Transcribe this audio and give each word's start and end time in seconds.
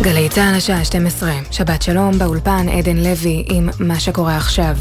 גלי 0.00 0.28
צה"ל 0.28 0.54
השעה 0.54 0.84
12, 0.84 1.32
שבת 1.50 1.82
שלום, 1.82 2.18
באולפן 2.18 2.68
עדן 2.68 2.96
לוי 2.96 3.44
עם 3.48 3.68
מה 3.80 4.00
שקורה 4.00 4.36
עכשיו. 4.36 4.76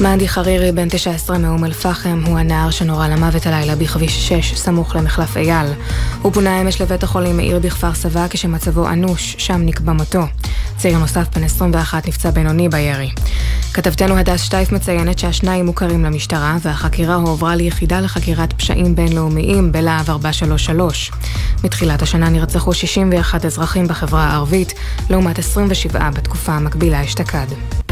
מאדי 0.00 0.28
חרירי, 0.28 0.72
בן 0.72 0.88
19 0.88 1.38
מאום 1.38 1.64
אל-פחם, 1.64 2.22
הוא 2.26 2.38
הנער 2.38 2.70
שנורה 2.70 3.08
למוות 3.08 3.46
הלילה 3.46 3.76
בכביש 3.76 4.28
6, 4.28 4.54
סמוך 4.54 4.96
למחלף 4.96 5.36
אייל. 5.36 5.66
הוא 6.22 6.32
פונה 6.32 6.60
אמש 6.60 6.80
לבית 6.80 7.02
החולים 7.02 7.36
מאיר 7.36 7.58
בכפר 7.58 7.94
סבא 7.94 8.26
כשמצבו 8.30 8.88
אנוש, 8.88 9.36
שם 9.38 9.60
נקבע 9.64 9.92
מותו. 9.92 10.22
צעיר 10.78 10.98
נוסף 10.98 11.26
בן 11.36 11.44
21 11.44 12.08
נפצע 12.08 12.30
בינוני 12.30 12.68
בירי. 12.68 13.10
כתבתנו 13.74 14.16
הדס 14.16 14.42
שטייף 14.42 14.72
מציינת 14.72 15.18
שהשניים 15.18 15.66
מוכרים 15.66 16.04
למשטרה, 16.04 16.56
והחקירה 16.62 17.14
הועברה 17.14 17.56
ליחידה 17.56 18.00
לחקירת 18.00 18.52
פשעים 18.52 18.94
בינלאומיים 18.94 19.72
בלהב 19.72 20.10
433. 20.10 21.10
מתחילת 21.64 22.02
השנה 22.02 22.28
נרצחו 22.28 22.74
61 22.74 23.44
אזרחים 23.44 23.88
בחברה 23.88 24.24
הערבית, 24.24 24.74
לעומת 25.10 25.38
27 25.38 26.10
בתקופה 26.10 26.52
המקבילה 26.52 27.04
אשתקד. 27.04 27.87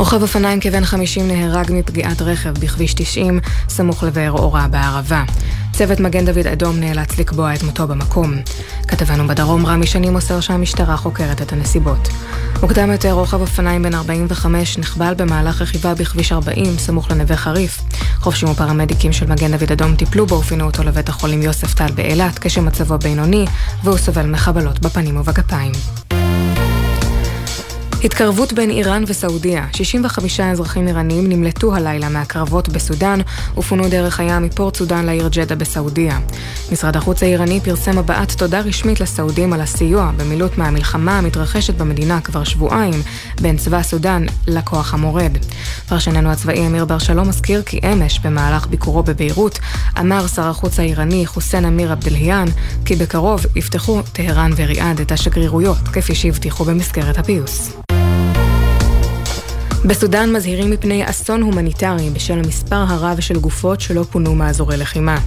רוכב 0.00 0.22
אופניים 0.22 0.60
כבן 0.60 0.84
50 0.84 1.28
נהרג 1.28 1.72
מפגיעת 1.72 2.22
רכב 2.22 2.50
בכביש 2.50 2.94
90, 2.94 3.40
סמוך 3.68 4.02
לבאר 4.02 4.32
אורה 4.32 4.68
בערבה. 4.68 5.24
צוות 5.72 6.00
מגן 6.00 6.24
דוד 6.24 6.46
אדום 6.46 6.80
נאלץ 6.80 7.18
לקבוע 7.18 7.54
את 7.54 7.62
מותו 7.62 7.86
במקום. 7.86 8.34
כתבנו 8.88 9.28
בדרום 9.28 9.66
רמי 9.66 9.86
שני 9.86 10.10
מוסר 10.10 10.40
שהמשטרה 10.40 10.96
חוקרת 10.96 11.42
את 11.42 11.52
הנסיבות. 11.52 12.08
מוקדם 12.60 12.90
יותר 12.90 13.12
רוכב 13.12 13.40
אופניים 13.40 13.82
בן 13.82 13.94
45 13.94 14.78
נחבל 14.78 15.14
במהלך 15.16 15.62
רכיבה 15.62 15.94
בכביש 15.94 16.32
40 16.32 16.78
סמוך 16.78 17.10
לנווה 17.10 17.36
חריף. 17.36 17.80
חובשים 18.20 18.48
ופרמדיקים 18.48 19.12
של 19.12 19.26
מגן 19.26 19.56
דוד 19.56 19.72
אדום 19.72 19.96
טיפלו 19.96 20.26
בו 20.26 20.34
ופינו 20.34 20.64
אותו 20.64 20.82
לבית 20.82 21.08
החולים 21.08 21.42
יוסף 21.42 21.74
טל 21.74 21.92
באילת 21.94 22.38
כשמצבו 22.38 22.98
בינוני 22.98 23.44
והוא 23.84 23.98
סובל 23.98 24.26
מחבלות 24.26 24.78
בפנים 24.78 25.16
ובגפיים. 25.16 25.72
התקרבות 28.04 28.52
בין 28.52 28.70
איראן 28.70 29.04
וסעודיה. 29.06 29.66
65 29.72 30.40
אזרחים 30.40 30.88
איראנים 30.88 31.28
נמלטו 31.28 31.74
הלילה 31.74 32.08
מהקרבות 32.08 32.68
בסודאן 32.68 33.20
ופונו 33.58 33.88
דרך 33.88 34.20
הים 34.20 34.42
מפורט 34.42 34.76
סודאן 34.76 35.06
לעיר 35.06 35.28
ג'דה 35.28 35.54
בסעודיה. 35.54 36.18
משרד 36.72 36.96
החוץ 36.96 37.22
האיראני 37.22 37.60
פרסם 37.60 37.98
הבעת 37.98 38.32
תודה 38.32 38.60
רשמית 38.60 39.00
לסעודים 39.00 39.52
על 39.52 39.60
הסיוע 39.60 40.10
במילוט 40.16 40.58
מהמלחמה 40.58 41.18
המתרחשת 41.18 41.74
במדינה 41.74 42.20
כבר 42.20 42.44
שבועיים 42.44 43.02
בין 43.40 43.56
צבא 43.56 43.82
סודאן 43.82 44.26
לכוח 44.46 44.94
המורד. 44.94 45.32
פרשננו 45.88 46.30
הצבאי 46.30 46.66
אמיר 46.66 46.84
בר 46.84 46.98
שלום 46.98 47.28
מזכיר 47.28 47.62
כי 47.62 47.80
אמש, 47.92 48.18
במהלך 48.18 48.66
ביקורו 48.66 49.02
בביירות, 49.02 49.58
אמר 50.00 50.26
שר 50.26 50.48
החוץ 50.48 50.78
האיראני 50.78 51.26
חוסיין 51.26 51.64
אמיר 51.64 51.92
עבדלהיאן 51.92 52.46
כי 52.84 52.96
בקרוב 52.96 53.46
יפתחו 53.56 54.02
טהרן 54.12 54.50
וריאד 54.56 55.00
את 55.00 55.12
השגרירויות, 55.12 55.88
כפי 55.92 56.14
שהבטיחו 56.14 56.64
במסגרת 56.64 57.18
הפיוס. 57.18 57.89
בסודאן 59.84 60.32
מזהירים 60.32 60.70
מפני 60.70 61.10
אסון 61.10 61.42
הומניטרי 61.42 62.10
בשל 62.10 62.38
המספר 62.38 62.84
הרב 62.88 63.20
של 63.20 63.38
גופות 63.38 63.80
שלא 63.80 64.02
פונו 64.10 64.34
מאזורי 64.34 64.76
לחימה. 64.76 65.18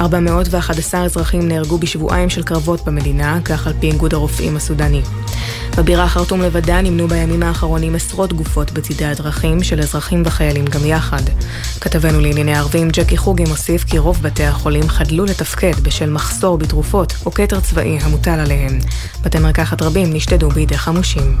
411 0.00 1.04
אזרחים 1.04 1.48
נהרגו 1.48 1.78
בשבועיים 1.78 2.30
של 2.30 2.42
קרבות 2.42 2.84
במדינה, 2.84 3.38
כך 3.44 3.66
על 3.66 3.72
פי 3.80 3.86
איגוד 3.86 4.14
הרופאים 4.14 4.56
הסודני. 4.56 5.02
בבירה 5.76 6.08
חרטום 6.08 6.42
לבדה 6.42 6.80
נמנו 6.80 7.08
בימים 7.08 7.42
האחרונים 7.42 7.94
עשרות 7.94 8.32
גופות 8.32 8.70
בצידי 8.70 9.04
הדרכים 9.04 9.62
של 9.62 9.80
אזרחים 9.80 10.22
וחיילים 10.26 10.64
גם 10.64 10.84
יחד. 10.84 11.22
כתבנו 11.80 12.20
לענייני 12.20 12.54
ערבים 12.54 12.88
ג'קי 12.90 13.16
חוגי 13.16 13.44
מוסיף 13.44 13.84
כי 13.84 13.98
רוב 13.98 14.22
בתי 14.22 14.44
החולים 14.44 14.88
חדלו 14.88 15.24
לתפקד 15.24 15.80
בשל 15.82 16.10
מחסור 16.10 16.58
בתרופות 16.58 17.14
או 17.26 17.30
כתר 17.30 17.60
צבאי 17.60 17.98
המוטל 18.00 18.40
עליהם. 18.40 18.78
בתי 19.22 19.38
מרקחת 19.38 19.82
רבים 19.82 20.14
נשדדו 20.14 20.48
בידי 20.48 20.78
חמושים. 20.78 21.36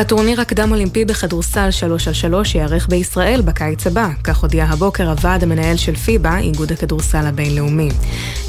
הטורניר 0.00 0.40
הקדם-אולימפי 0.40 1.04
בכדורסל 1.04 1.70
3 1.70 2.08
על 2.08 2.14
3 2.14 2.54
ייערך 2.54 2.88
בישראל 2.88 3.42
בקיץ 3.44 3.86
הבא, 3.86 4.08
כך 4.24 4.38
הודיע 4.38 4.64
הבוקר 4.64 5.10
הוועד 5.10 5.42
המנהל 5.42 5.76
של 5.76 5.96
פיבה, 5.96 6.38
איגוד 6.38 6.72
הכדורסל 6.72 7.26
הבינלאומי. 7.26 7.88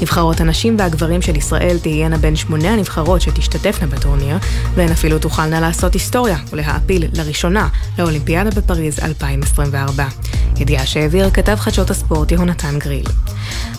נבחרות 0.02 0.40
הנשים 0.40 0.76
והגברים 0.78 1.22
של 1.22 1.36
ישראל 1.36 1.78
תהיינה 1.82 2.18
בין 2.18 2.36
שמונה 2.36 2.72
הנבחרות 2.72 3.20
שתשתתפנה 3.20 3.86
בטורניר, 3.86 4.36
והן 4.74 4.90
אפילו 4.92 5.18
תוכלנה 5.18 5.60
לעשות 5.60 5.94
היסטוריה 5.94 6.38
ולהעפיל 6.50 7.04
לראשונה 7.12 7.68
לאולימפיאדה 7.98 8.50
בפריז 8.50 8.98
2024. 9.00 10.04
ידיעה 10.60 10.86
שהעביר 10.86 11.30
כתב 11.30 11.54
חדשות 11.54 11.90
הספורט 11.90 12.32
יהונתן 12.32 12.78
גריל. 12.78 13.06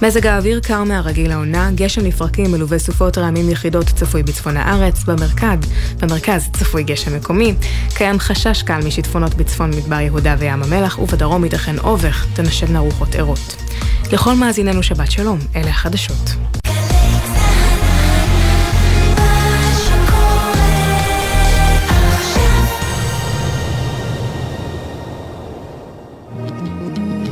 מזג 0.01 0.27
האוויר 0.27 0.59
קר 0.59 0.83
מהרגיל 0.83 1.29
לעונה, 1.29 1.69
גשם 1.75 2.05
לפרקים 2.05 2.51
מלווה 2.51 2.79
סופות 2.79 3.17
רעמים 3.17 3.49
יחידות 3.49 3.85
צפוי 3.85 4.23
בצפון 4.23 4.57
הארץ, 4.57 5.03
במרכז, 5.03 5.59
במרכז 6.01 6.49
צפוי 6.53 6.83
גשם 6.83 7.15
מקומי, 7.15 7.54
קיים 7.93 8.19
חשש 8.19 8.63
קל 8.63 8.79
משיטפונות 8.85 9.33
בצפון 9.35 9.69
מדבר 9.69 9.99
יהודה 9.99 10.35
וים 10.39 10.63
המלח, 10.63 10.99
ובדרום 10.99 11.43
ייתכן 11.43 11.79
אובך, 11.79 12.25
תנשבנה 12.33 12.79
רוחות 12.79 13.16
ערות. 13.16 13.55
לכל 14.11 14.35
מאזיננו 14.35 14.83
שבת 14.83 15.11
שלום, 15.11 15.39
אלה 15.55 15.69
החדשות. 15.69 16.35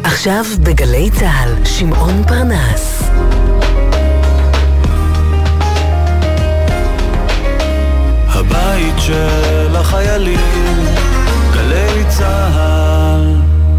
עכשיו 0.03 0.45
בגלי 0.63 1.09
צה"ל, 1.11 1.65
שמעון 1.65 2.23
פרנס. 2.27 3.03
הבית 8.27 8.95
של 8.97 9.62
החיילים, 9.83 10.85
גלי 11.53 12.03
צה"ל. 12.09 13.35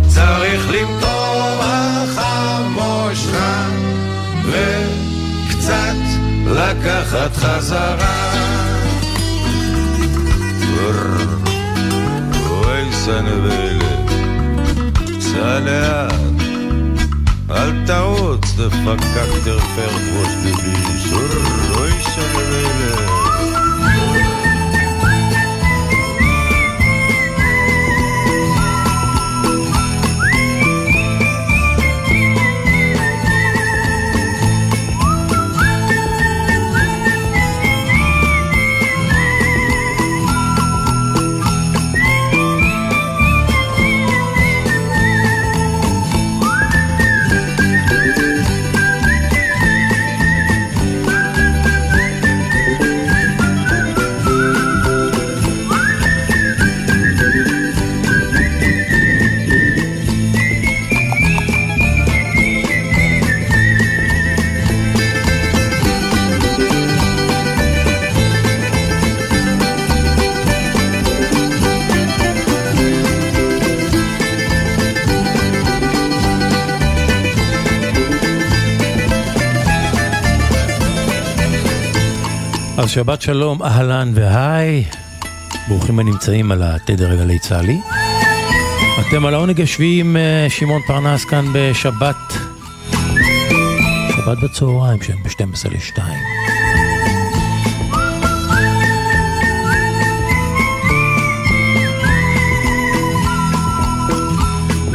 צריך 0.08 0.70
למתוח 0.70 2.16
המושכה 2.16 3.66
וקצת 4.44 6.00
לקחת 6.46 7.36
חזרה. 7.36 8.32
אוי 12.50 12.92
סנבלת, 12.92 14.10
סע 15.20 15.58
לאט, 15.60 16.14
אל 17.50 17.86
תעוץ, 17.86 18.54
דפקק 18.56 19.44
תרפר 19.44 19.90
ראש 20.16 20.32
דביש, 20.42 21.12
אוי 21.76 21.90
סנבלת. 22.02 23.23
שבת 82.94 83.22
שלום, 83.22 83.62
אהלן 83.62 84.12
והי, 84.14 84.84
ברוכים 85.68 85.98
הנמצאים 85.98 86.52
על 86.52 86.62
התדר 86.62 87.12
הגלי 87.12 87.38
צה"לי. 87.38 87.80
אתם 89.00 89.26
על 89.26 89.34
העונג 89.34 89.60
השביעי 89.60 90.00
עם 90.00 90.16
אה, 90.16 90.46
שמעון 90.48 90.82
פרנס 90.86 91.24
כאן 91.24 91.44
בשבת, 91.54 92.16
שבת 94.16 94.38
בצהריים 94.42 95.02
שהם 95.02 95.22
ב-12 95.22 95.68
ל-2. 95.70 96.00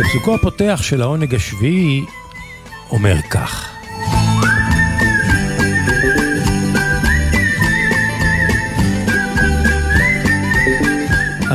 פסוקו 0.04 0.36
הפותח 0.36 0.80
של 0.84 1.02
העונג 1.02 1.36
השביעי 1.36 2.06
אומר 2.92 3.22
כך: 3.30 3.69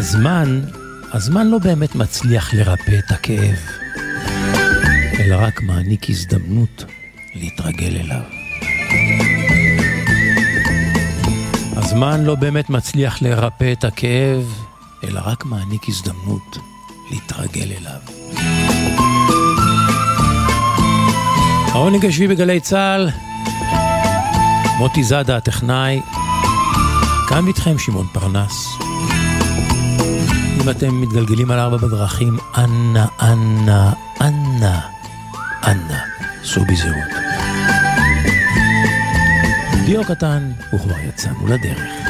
הזמן, 0.07 0.61
הזמן 1.13 1.47
לא 1.47 1.59
באמת 1.59 1.95
מצליח 1.95 2.55
לרפא 2.55 2.99
את 2.99 3.11
הכאב, 3.11 3.57
אלא 5.19 5.37
רק 5.39 5.63
מעניק 5.63 6.11
הזדמנות 6.11 6.85
להתרגל 7.35 7.97
אליו. 7.97 8.23
הזמן 11.77 12.25
לא 12.25 12.35
באמת 12.35 12.71
מצליח 12.71 13.23
לרפא 13.23 13.73
את 13.73 13.85
הכאב, 13.85 14.65
אלא 15.05 15.21
רק 15.25 15.45
מעניק 15.45 15.89
הזדמנות 15.89 16.59
להתרגל 17.11 17.73
אליו. 17.73 18.01
העונג 21.73 22.07
השביעי 22.07 22.29
בגלי 22.29 22.61
צה"ל, 22.61 23.11
מוטי 24.79 25.05
זאדה 25.05 25.37
הטכנאי, 25.37 26.01
כאן 27.29 27.47
איתכם 27.47 27.79
שמעון 27.79 28.07
פרנס. 28.13 28.84
אם 30.65 30.71
אתם 30.71 31.01
מתגלגלים 31.01 31.51
על 31.51 31.59
ארבע 31.59 31.77
בדרכים, 31.77 32.37
אנא, 32.59 33.05
אנא, 33.23 33.91
אנא, 34.21 34.79
אנא, 35.67 35.99
סעו 36.45 36.65
בזהירות. 36.65 37.11
דיו 39.87 40.05
קטן, 40.05 40.53
וכבר 40.75 40.99
יצאנו 41.09 41.47
לדרך. 41.47 42.04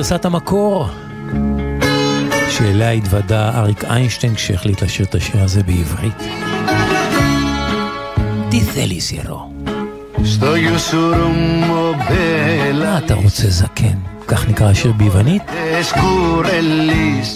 גרסת 0.00 0.24
המקור 0.24 0.88
שאליה 2.50 2.90
התוודה 2.90 3.58
אריק 3.58 3.84
איינשטיין 3.84 4.34
כשהחליט 4.34 4.82
לשיר 4.82 5.06
את 5.06 5.14
השיר 5.14 5.42
הזה 5.42 5.62
בעברית. 5.62 6.22
מה 12.74 12.98
אתה 12.98 13.14
רוצה 13.14 13.50
זקן? 13.50 13.98
כך 14.26 14.48
נקרא 14.48 14.70
השיר 14.70 14.92
ביוונית. 14.92 15.42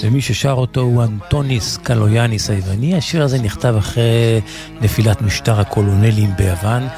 ומי 0.03 0.21
ששר 0.21 0.53
אותו 0.53 0.81
הוא 0.81 1.05
אנטוניס 1.05 1.77
קלויאניס 1.77 2.51
היווני. 2.51 2.97
השיר 2.97 3.23
הזה 3.23 3.39
נכתב 3.39 3.75
אחרי 3.79 4.41
נפילת 4.81 5.23
משטר 5.23 5.61
הקולונלים 5.61 6.31
ביוון, 6.39 6.89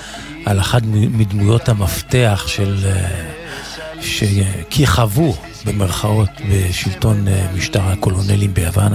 על 0.45 0.61
אחת 0.61 0.83
מדמויות 0.93 1.69
המפתח 1.69 2.45
של... 2.47 2.87
שכיכבו 4.01 5.35
במרכאות 5.67 6.31
בשלטון 6.51 7.29
אה, 7.29 7.47
משטר 7.55 7.81
הקולונלים 7.83 8.55
ביוון, 8.55 8.93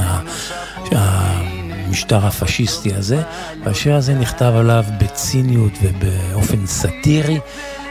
המשטר 0.91 2.25
הפשיסטי 2.25 2.93
הזה, 2.93 3.21
והשיר 3.63 3.95
הזה 3.95 4.13
נכתב 4.13 4.53
עליו 4.55 4.85
בציניות 4.99 5.71
ובאופן 5.81 6.65
סאטירי, 6.65 7.39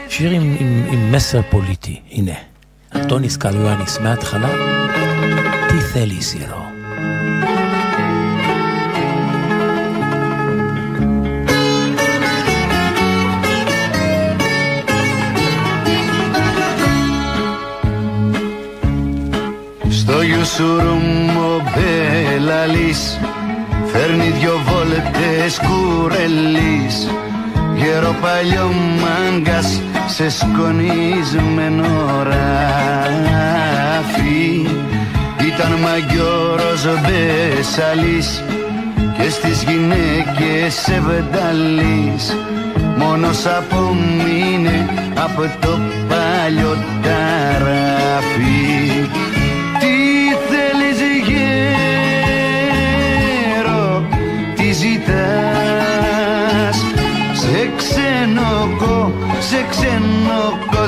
שיר 0.09 0.31
עם, 0.31 0.57
עם, 0.59 0.85
עם 0.91 1.11
מסר 1.11 1.41
פוליטי. 1.49 1.99
הנה, 2.11 2.35
אנטוניס 2.95 3.37
קלואניס 3.37 3.97
מההתחלה, 3.97 4.49
תיתלי 5.69 6.21
סירו. 6.21 6.70
Στο 20.43 20.63
γιου 20.63 20.79
σου 20.79 21.61
μπελαλής 21.63 23.19
Φέρνει 23.85 24.29
δυο 24.39 24.61
βόλτες 24.65 25.59
κουρελής 25.59 27.09
Γέρο 27.75 28.15
παλιό 28.21 28.71
μάγκας 29.01 29.81
σε 30.07 30.29
σκονισμένο 30.29 31.85
ράφι. 32.23 33.31
Ήταν 35.47 35.71
μαγιόρος 35.81 36.85
μπεσαλής 37.01 38.43
και 39.17 39.29
στις 39.29 39.63
γυναίκες 39.63 40.87
ευενταλής 40.87 42.37
Μόνος 42.97 43.45
απομείνε 43.45 44.89
από 45.15 45.41
το 45.59 45.79
παλιό 46.09 46.77
ταράφι 47.03 47.90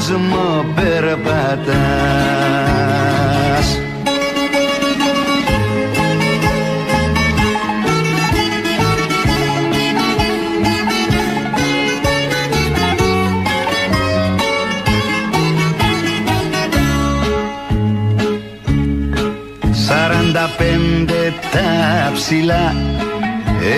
κόσμο 0.08 0.66
περπατάς. 0.76 1.68
Σαράντα 19.72 20.50
πέντε 20.58 21.34
τα 21.52 22.12
ψηλά 22.14 22.76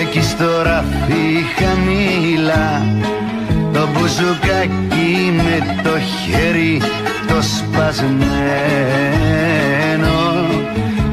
εκεί 0.00 0.20
στο 0.22 0.62
ραφί 0.62 1.42
χαμηλά 1.56 2.82
το 3.76 3.88
μπουζουκάκι 3.92 5.32
με 5.36 5.56
το 5.82 5.94
χέρι 5.98 6.80
το 7.26 7.42
σπασμένο. 7.42 8.16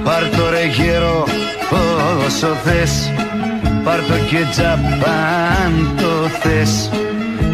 Πάρ' 0.04 0.30
το 0.30 0.50
ρε 0.50 0.66
γέρο 0.66 1.24
όσο 2.26 2.48
θες 2.64 3.12
Πάρ' 3.84 4.00
το 4.00 4.14
και 4.30 4.46
τζαπάν 4.52 5.96
το 5.98 6.30
θες. 6.42 6.90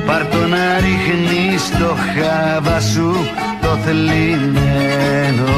Πάρ' 0.05 0.25
το 0.25 0.37
να 0.47 0.79
ρίχνεις 0.79 1.69
το 1.79 1.95
χάβα 2.13 2.79
σου 2.79 3.11
το 3.61 3.77
θλιμμένο 3.85 5.49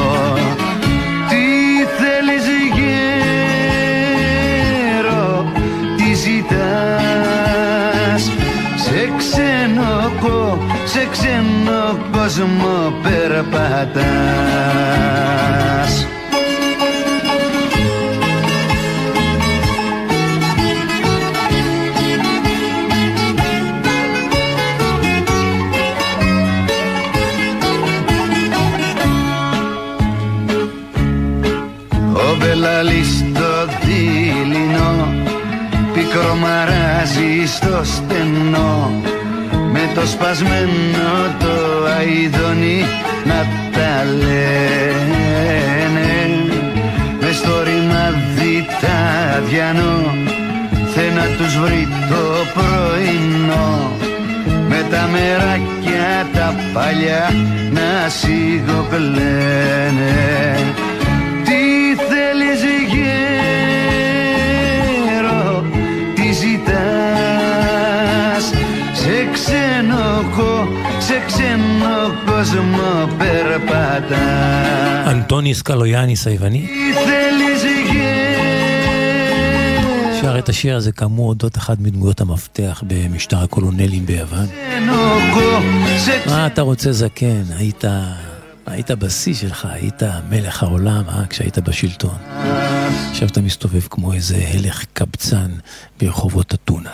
σε 11.02 11.08
ξένο 11.08 11.98
κόσμο 12.12 12.94
περπατάς. 13.02 14.02
Ο 32.12 32.36
Μπελαλής 32.38 33.24
το 33.34 33.72
δειλινό 33.84 35.14
πικρό 35.92 36.34
μαράζει 36.34 37.46
στο 37.46 37.80
στενό. 37.84 39.01
με 39.01 39.01
το 39.94 40.06
σπασμένο 40.06 41.36
το 41.38 41.84
αηδονί 41.96 42.84
να 43.24 43.46
τα 43.72 44.04
λένε. 44.04 45.20
Με 47.20 47.32
στο 47.32 47.62
ρημάδι 47.62 48.66
τα 48.80 48.98
διανό 49.48 50.14
θε 50.94 51.10
να 51.14 51.24
τους 51.36 51.58
βρει 51.58 51.88
το 52.08 52.24
πρωινό. 52.54 53.90
Με 54.68 54.86
τα 54.90 55.08
μεράκια 55.12 56.26
τα 56.32 56.54
παλιά 56.72 57.30
να 57.70 58.08
σιγοκλαίνε 58.08 59.22
τι 70.31 70.31
ζητάς 70.31 70.31
ξένο 70.31 70.99
σε 70.99 71.21
ξένο 71.25 71.95
κόσμο 72.25 73.07
περπατά 73.17 74.25
אנטוניס 75.11 75.61
קלויאניס 75.61 76.27
היווני 76.27 76.67
θέλεις 77.05 77.63
שר 80.21 80.39
את 80.39 80.49
השיר 80.49 80.75
הזה 80.75 80.91
כאמור 80.91 81.29
אודות 81.29 81.57
אחת 81.57 81.79
מדמויות 81.79 82.21
המפתח 82.21 82.83
במשטר 82.87 83.37
הקולונלים 83.37 84.05
ביוון. 84.05 84.45
מה 86.25 86.47
אתה 86.47 86.61
רוצה 86.61 86.91
זקן? 86.91 87.43
היית, 87.57 87.83
היית 88.65 88.91
בשיא 88.91 89.33
שלך, 89.33 89.67
היית 89.71 90.03
מלך 90.29 90.63
העולם, 90.63 91.03
אה? 91.09 91.25
כשהיית 91.29 91.59
בשלטון. 91.59 92.17
עכשיו 93.11 93.27
אתה 93.27 93.41
מסתובב 93.41 93.81
כמו 93.89 94.13
איזה 94.13 94.45
הלך 94.53 94.85
קבצן 94.93 95.51
ברחובות 95.99 96.53
אתונה. 96.53 96.91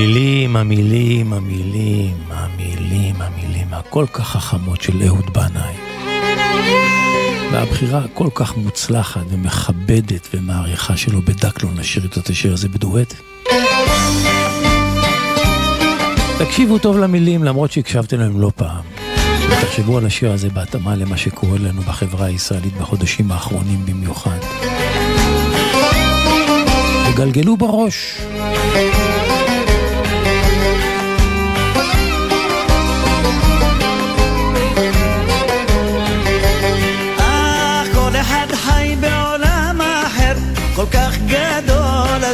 המילים, 0.00 0.56
המילים, 0.56 1.32
המילים, 1.32 2.14
המילים, 2.30 3.14
המילים 3.18 3.66
הכל 3.72 4.06
כך 4.12 4.28
חכמות 4.28 4.82
של 4.82 5.02
אהוד 5.06 5.32
בנאי. 5.32 5.74
והבחירה 7.52 8.04
הכל 8.04 8.28
כך 8.34 8.56
מוצלחת 8.56 9.20
ומכבדת 9.28 10.28
ומעריכה 10.34 10.96
שלו 10.96 11.22
בדקלון 11.22 11.76
לשיר 11.76 12.08
את 12.18 12.30
השיר 12.30 12.52
הזה 12.52 12.68
בדואט. 12.68 13.14
תקשיבו 16.38 16.78
טוב 16.78 16.98
למילים 16.98 17.44
למרות 17.44 17.72
שהקשבתם 17.72 18.20
להם 18.20 18.40
לא 18.40 18.50
פעם. 18.56 18.84
תחשבו 19.60 19.98
על 19.98 20.06
השיר 20.06 20.32
הזה 20.32 20.48
בהתאמה 20.48 20.96
למה 20.96 21.16
שקורה 21.16 21.58
לנו 21.58 21.82
בחברה 21.82 22.26
הישראלית 22.26 22.74
בחודשים 22.74 23.32
האחרונים 23.32 23.86
במיוחד. 23.86 24.38
תגלגלו 27.12 27.56
בראש. 27.56 28.20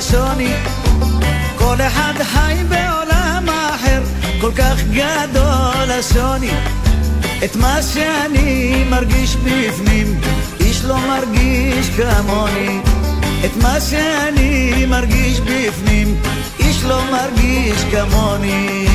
השוני. 0.09 0.53
כל 1.59 1.77
אחד 1.81 2.13
חי 2.23 2.55
בעולם 2.69 3.47
אחר 3.49 4.03
כל 4.41 4.51
כך 4.57 4.83
גדול 4.93 5.91
השוני. 5.99 6.51
את 7.45 7.57
מה 7.57 7.83
שאני 7.83 8.85
מרגיש 8.91 9.37
בפנים 9.37 10.21
איש 10.61 10.85
לא 10.85 10.97
מרגיש 10.99 11.91
כמוני. 11.91 12.81
את 13.45 13.63
מה 13.63 13.81
שאני 13.81 14.87
מרגיש 14.87 15.41
בפנים 15.41 16.21
איש 16.59 16.85
לא 16.85 17.01
מרגיש 17.11 17.85
כמוני. 17.91 18.87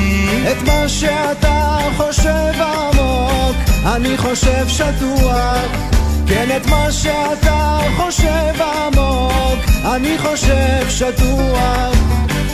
את 0.52 0.68
מה 0.68 0.90
שאתה 0.90 1.80
חושב 1.98 2.54
עמוק 2.62 3.56
אני 3.86 4.18
חושב 4.18 4.68
שטוח 4.68 5.92
כן 6.34 6.58
את 6.58 6.66
מה 6.66 6.92
שאתה 6.92 7.80
חושב 7.98 8.62
עמוק, 8.62 9.60
אני 9.96 10.18
חושב 10.18 10.90
שטוח. 10.90 11.96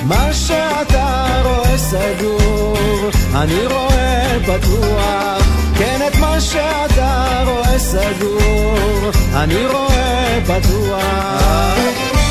מה 0.03 0.33
שאתה 0.33 1.41
רואה 1.43 1.77
סגור, 1.77 3.09
אני 3.35 3.65
רואה 3.65 4.37
פתוח. 4.45 5.47
כן 5.77 5.99
את 6.07 6.15
מה 6.19 6.41
שאתה 6.41 7.43
רואה 7.45 7.79
סגור, 7.79 9.11
אני 9.33 9.65
רואה 9.65 10.39
פתוח. 10.45 12.26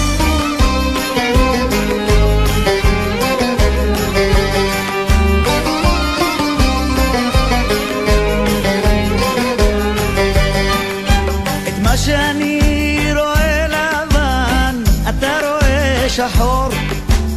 שחור. 16.16 16.68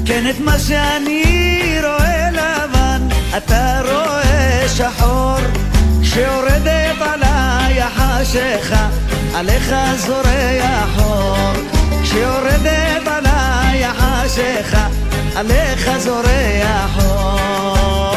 כן 0.05 0.29
את 0.29 0.39
מה 0.39 0.59
שאני 0.59 1.79
רואה 1.83 2.29
לבן 2.31 3.07
אתה 3.37 3.81
רואה 3.81 4.65
שחור. 4.67 5.37
כשיורדת 6.01 7.01
עליי 7.01 7.81
החשיכה 7.81 8.89
עליך 9.35 9.73
זורח 9.97 10.99
אור 10.99 11.53
כשיורדת 12.03 13.07
עליי 13.07 13.85
החשיכה 13.85 14.87
עליך 15.35 15.89
זורח 15.97 17.05
אור 17.05 18.15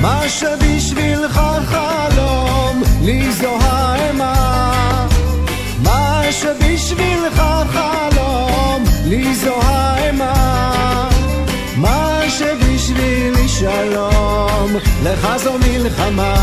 מה 0.00 0.28
שבשבילך 0.28 1.40
חלום 1.66 2.82
לי 3.02 3.32
זו 3.32 3.58
האימה 3.60 5.06
שבשבילך 6.40 7.42
חלום 7.72 8.84
לי 9.04 9.34
זו 9.34 9.54
האימה. 9.62 11.08
מה 11.76 12.20
שבשבילי 12.28 13.48
שלום 13.48 14.76
לך 15.04 15.28
זו 15.36 15.52
מלחמה. 15.58 16.34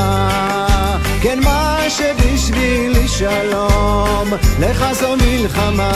כן 1.22 1.40
מה 1.44 1.78
שבשבילי 1.90 3.08
שלום 3.08 4.34
לך 4.60 4.86
זו 4.94 5.16
מלחמה 5.16 5.92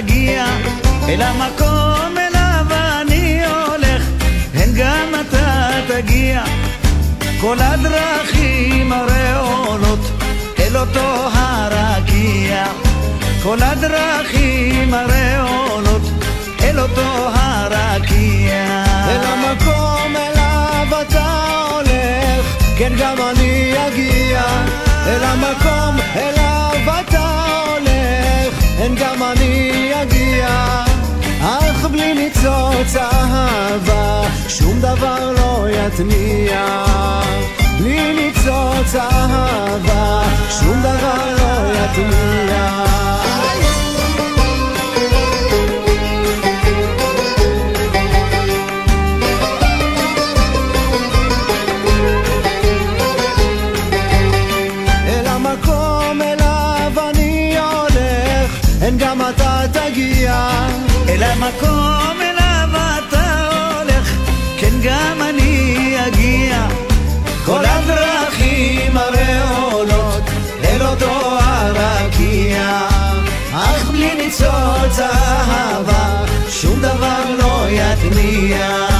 תגיע 0.00 0.46
אל 1.08 1.22
המקום 1.22 2.18
אליו 2.18 2.66
אני 3.00 3.46
הולך, 3.46 4.02
הן 4.54 4.68
גם 4.76 5.14
אתה 5.20 5.70
תגיע. 5.88 6.42
כל 7.40 7.56
הדרכים 7.60 8.92
הרי 8.92 9.32
עולות 9.32 10.00
אל 10.58 10.76
אותו 10.76 11.28
הרקיע. 11.32 12.64
כל 13.42 13.58
הדרכים 13.62 14.94
הרי 14.94 15.36
עולות 15.36 16.02
אל 16.62 16.80
אותו 16.80 17.28
הרקיע. 17.34 18.84
אל 19.08 19.24
המקום 19.24 20.16
אליו 20.16 21.00
אתה 21.02 21.66
הולך, 21.70 22.56
כן 22.78 22.92
גם 22.98 23.16
אני 23.30 23.74
אגיע. 23.88 24.42
אל 25.06 25.24
המקום 25.24 25.96
אליו 26.16 27.00
אתה 27.00 27.44
הולך, 27.66 27.83
כן 28.84 28.94
גם 28.94 29.22
אני 29.22 29.92
אגיע. 30.02 30.48
אך 31.42 31.84
בלי 31.84 32.14
ניצוץ 32.14 32.96
אהבה, 32.96 34.22
שום 34.48 34.80
דבר 34.80 35.32
לא 35.32 35.66
יתניע. 35.70 36.84
בלי 37.78 38.14
ניצוץ 38.14 38.94
אהבה, 38.94 40.22
שום 40.50 40.80
דבר 40.80 41.34
לא 41.38 41.72
יתניע. 41.74 42.84
אל 61.08 61.22
המקום 61.22 62.16
אליו 62.20 62.68
אתה 62.72 63.48
הולך, 63.78 64.14
כן 64.58 64.74
גם 64.82 65.22
אני 65.22 65.96
אגיע. 66.06 66.66
כל 67.44 67.64
הדרכים 67.64 68.96
הרי 68.96 69.38
עולות 69.50 70.22
אל 70.64 70.86
אותו 70.86 71.38
הרקיע. 71.40 72.88
אך 73.52 73.90
בלי 73.90 74.14
ניצוץ 74.14 74.98
אהבה, 74.98 76.24
שום 76.48 76.80
דבר 76.80 77.22
לא 77.38 77.66
יתניע. 77.68 78.93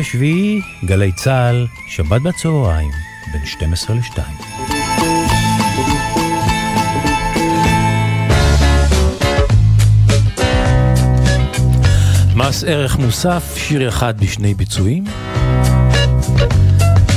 השביעי, 0.00 0.60
גלי 0.84 1.12
צה"ל, 1.12 1.66
שבת 1.88 2.22
בצהריים, 2.22 2.90
בין 3.32 3.46
12 3.46 3.96
ל-2. 3.96 4.20
מס 12.36 12.64
ערך 12.64 12.98
מוסף, 12.98 13.54
שיר 13.56 13.88
אחד 13.88 14.20
בשני 14.20 14.54
ביצועים. 14.54 15.04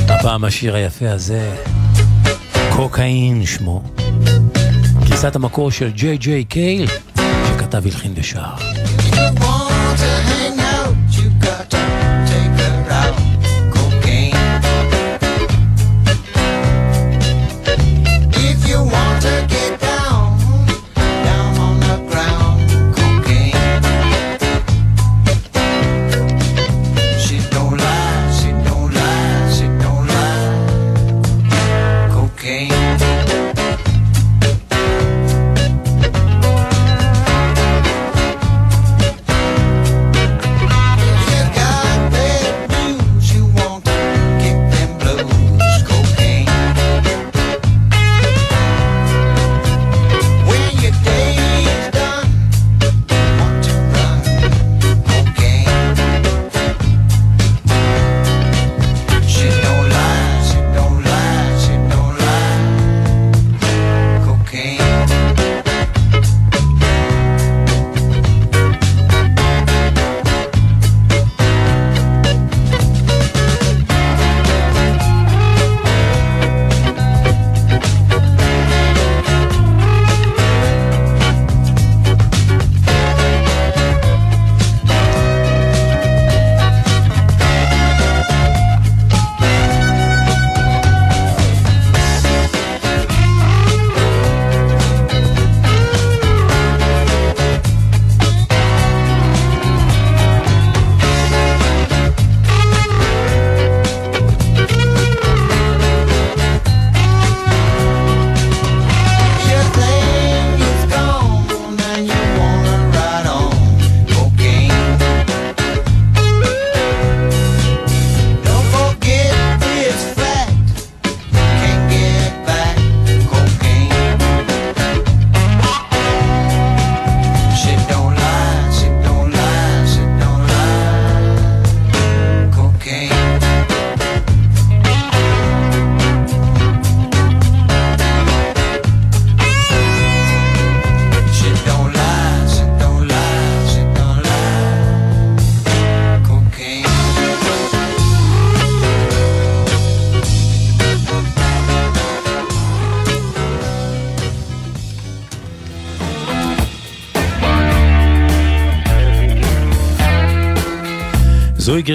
הפעם 0.08 0.44
השיר 0.44 0.75
היפה 0.75 1.12
הזה, 1.12 1.56
קוקאין 2.75 3.46
שמו. 3.46 3.84
גרסת 5.10 5.36
המקור 5.36 5.72
של 5.72 5.92
ג'יי 5.92 6.18
ג'יי 6.18 6.44
קייל, 6.44 6.88
שכתב 7.48 7.86
הלחין 7.86 8.13
ושר. 8.16 8.54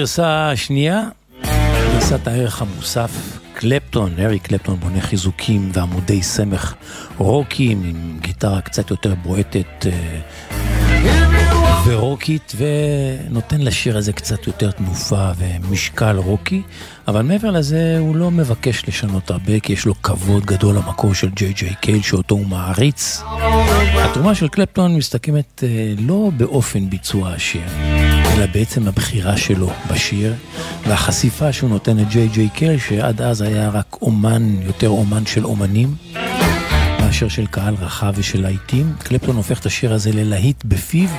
גרסה 0.09 0.51
שנייה, 0.55 1.03
גרסת 1.93 2.27
הערך 2.27 2.61
המוסף, 2.61 3.39
קלפטון, 3.53 4.11
אריק 4.19 4.47
קלפטון 4.47 4.79
בונה 4.79 5.01
חיזוקים 5.01 5.69
ועמודי 5.73 6.23
סמך 6.23 6.73
רוקים 7.17 7.83
עם 7.83 8.17
גיטרה 8.21 8.61
קצת 8.61 8.91
יותר 8.91 9.15
בועטת 9.15 9.85
אה, 9.85 10.19
ורוקית 11.85 12.53
ונותן 12.57 13.61
לשיר 13.61 13.97
הזה 13.97 14.13
קצת 14.13 14.47
יותר 14.47 14.71
תנופה 14.71 15.31
ומשקל 15.37 16.17
רוקי, 16.17 16.61
אבל 17.07 17.21
מעבר 17.21 17.51
לזה 17.51 17.97
הוא 17.99 18.15
לא 18.15 18.31
מבקש 18.31 18.87
לשנות 18.87 19.31
הרבה 19.31 19.59
כי 19.59 19.73
יש 19.73 19.85
לו 19.85 20.01
כבוד 20.01 20.45
גדול 20.45 20.75
למקור 20.75 21.13
של 21.13 21.29
ג'יי 21.29 21.53
ג'יי 21.53 21.75
קייל 21.81 22.01
שאותו 22.01 22.35
הוא 22.35 22.45
מעריץ. 22.45 23.21
התרומה 23.97 24.35
של 24.35 24.47
קלפטון 24.47 24.95
מסתכמת 24.95 25.63
אה, 25.63 25.93
לא 25.99 26.31
באופן 26.37 26.89
ביצוע 26.89 27.29
השיר. 27.29 27.61
אלא 28.33 28.45
בעצם 28.53 28.87
הבחירה 28.87 29.37
שלו 29.37 29.69
בשיר, 29.91 30.33
והחשיפה 30.87 31.53
שהוא 31.53 31.69
נותן 31.69 31.97
לג'יי 31.97 32.27
ג'יי 32.27 32.49
קל, 32.49 32.77
שעד 32.77 33.21
אז 33.21 33.41
היה 33.41 33.69
רק 33.69 33.97
אומן, 34.01 34.61
יותר 34.61 34.89
אומן 34.89 35.25
של 35.25 35.45
אומנים, 35.45 35.95
מאשר 37.01 37.27
של 37.27 37.45
קהל 37.45 37.75
רחב 37.79 38.13
ושל 38.15 38.41
להיטים. 38.41 38.93
קלפטון 38.99 39.35
הופך 39.35 39.59
את 39.59 39.65
השיר 39.65 39.93
הזה 39.93 40.11
ללהיט 40.11 40.63
בפיו, 40.65 41.09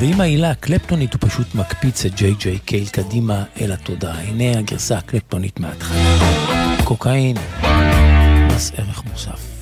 ועם 0.00 0.20
העילה 0.20 0.50
הקלפטונית 0.50 1.12
הוא 1.12 1.20
פשוט 1.30 1.54
מקפיץ 1.54 2.04
את 2.04 2.14
ג'יי 2.14 2.34
ג'יי 2.34 2.58
קייל 2.58 2.86
קדימה 2.86 3.44
אל 3.60 3.72
התודעה. 3.72 4.20
הנה 4.20 4.58
הגרסה 4.58 4.98
הקלפטונית 4.98 5.60
מההתחלה. 5.60 6.16
קוקאין, 6.84 7.36
מס 8.48 8.72
ערך 8.76 9.02
מוסף. 9.12 9.55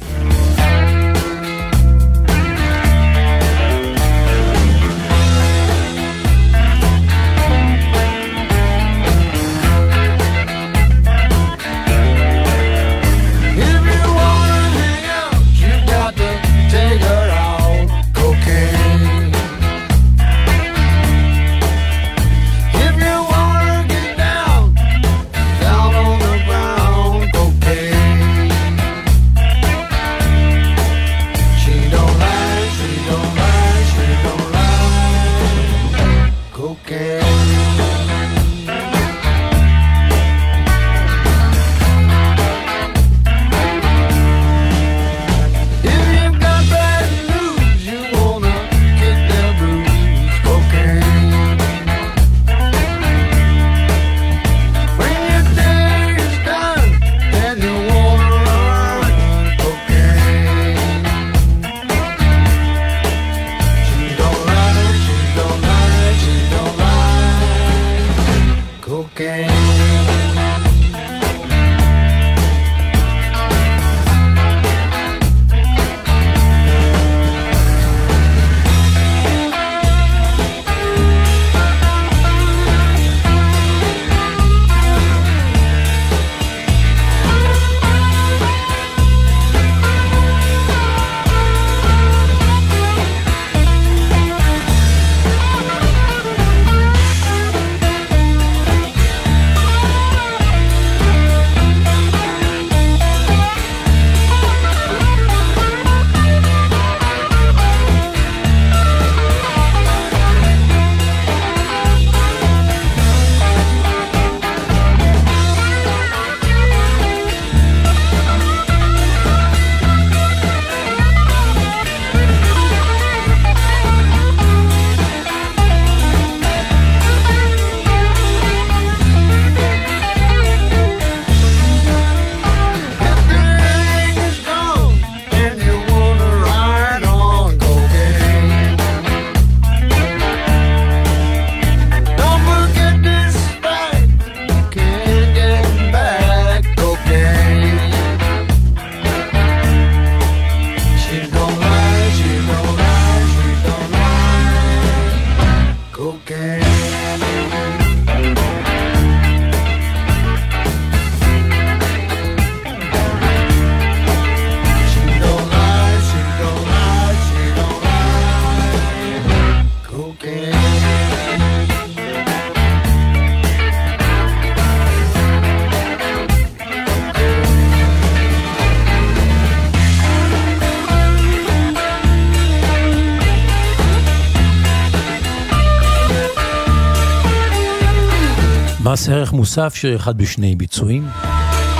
מוסף, 189.35 189.75
שיר 189.75 189.97
אחד 189.97 190.19
בשני 190.19 190.57
ביצועים. 190.57 191.09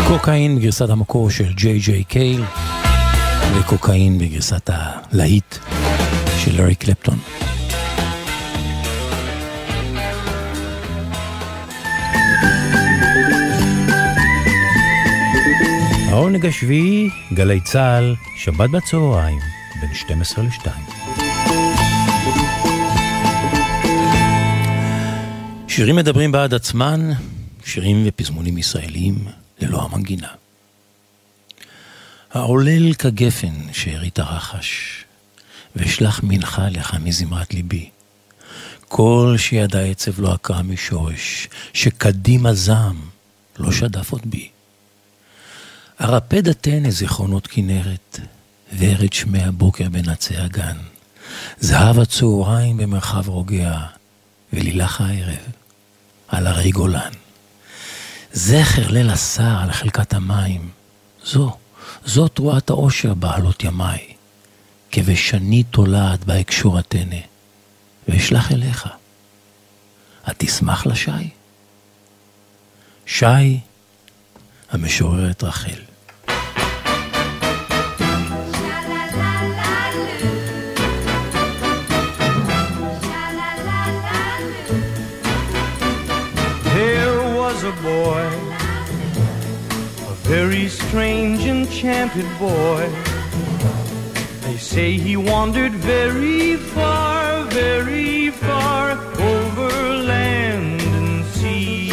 קוקאין 0.09 0.57
בגרסת 0.59 0.91
המקור 0.91 1.31
של 1.31 1.53
ג'יי 1.53 1.79
ג'יי 1.79 2.05
קייל, 2.05 2.45
וקוקאין 3.55 4.19
בגרסת 4.19 4.71
הלהיט 4.73 5.55
של 6.39 6.57
לארי 6.63 6.75
קלפטון. 6.75 7.19
העונג 16.09 16.47
השביעי, 16.47 17.11
גלי 17.33 17.61
צה"ל, 17.61 18.15
שבת 18.37 18.71
בצהריים, 18.71 19.39
בין 19.81 19.95
12 19.95 20.45
ל-2. 20.45 20.69
שירים 25.69 25.97
מדברים 25.97 26.33
בעד 26.33 26.55
עצמן, 26.55 27.11
שירים 27.65 28.03
ופזמונים 28.07 28.59
ישראלים 28.59 29.29
ללא 29.61 29.83
המנגינה. 29.83 30.29
העולל 32.33 32.95
כגפן 32.95 33.73
שארית 33.73 34.19
הרחש, 34.19 35.05
ואשלח 35.77 36.21
מנחה 36.23 36.69
לך 36.69 36.95
מזמרת 36.95 37.55
ליבי. 37.55 37.91
כל 38.89 39.35
שידע 39.39 39.81
עצב 39.81 40.21
לא 40.21 40.33
עקרה 40.33 40.63
משורש, 40.63 41.49
שקדימה 41.73 42.55
זעם 42.55 43.01
לא 43.59 43.73
שדף 43.73 44.13
עוד 44.13 44.23
בי. 44.25 44.49
ארפד 46.01 46.49
אתנה 46.49 46.91
זיכרונות 46.91 47.47
כנרת, 47.47 48.21
וארד 48.73 49.13
שמי 49.13 49.43
הבוקר 49.43 49.89
בנצי 49.89 50.37
הגן. 50.37 50.77
זהב 51.61 51.99
הצהריים 51.99 52.77
במרחב 52.77 53.29
רוגע, 53.29 53.81
ולילך 54.53 55.01
הערב 55.01 55.47
על 56.29 56.47
הרי 56.47 56.71
גולן. 56.71 57.24
זכר 58.37 58.91
ליל 58.91 59.11
הסער 59.11 59.63
על 59.63 59.73
חלקת 59.73 60.15
המים, 60.15 60.71
זו, 61.25 61.57
זו 62.05 62.29
תרועת 62.29 62.71
העושר 62.71 63.15
בעלות 63.15 63.65
ימיי. 63.65 64.15
כבשני 64.91 65.63
תולעת 65.63 66.25
בהקשור 66.25 66.79
התנה, 66.79 67.17
ואשלח 68.09 68.53
אליך. 68.53 68.89
תשמח 70.39 70.87
לשי? 70.87 71.31
שי, 73.07 73.61
המשוררת 74.71 75.45
רחל. 75.45 75.81
Boy, 87.83 88.25
a 90.13 90.15
very 90.33 90.69
strange, 90.69 91.43
enchanted 91.47 92.29
boy. 92.39 92.83
They 94.45 94.57
say 94.57 94.89
he 95.07 95.17
wandered 95.17 95.73
very 95.73 96.57
far, 96.75 97.45
very 97.45 98.31
far 98.31 98.85
over 99.33 99.71
land 100.11 100.81
and 100.99 101.25
sea. 101.35 101.91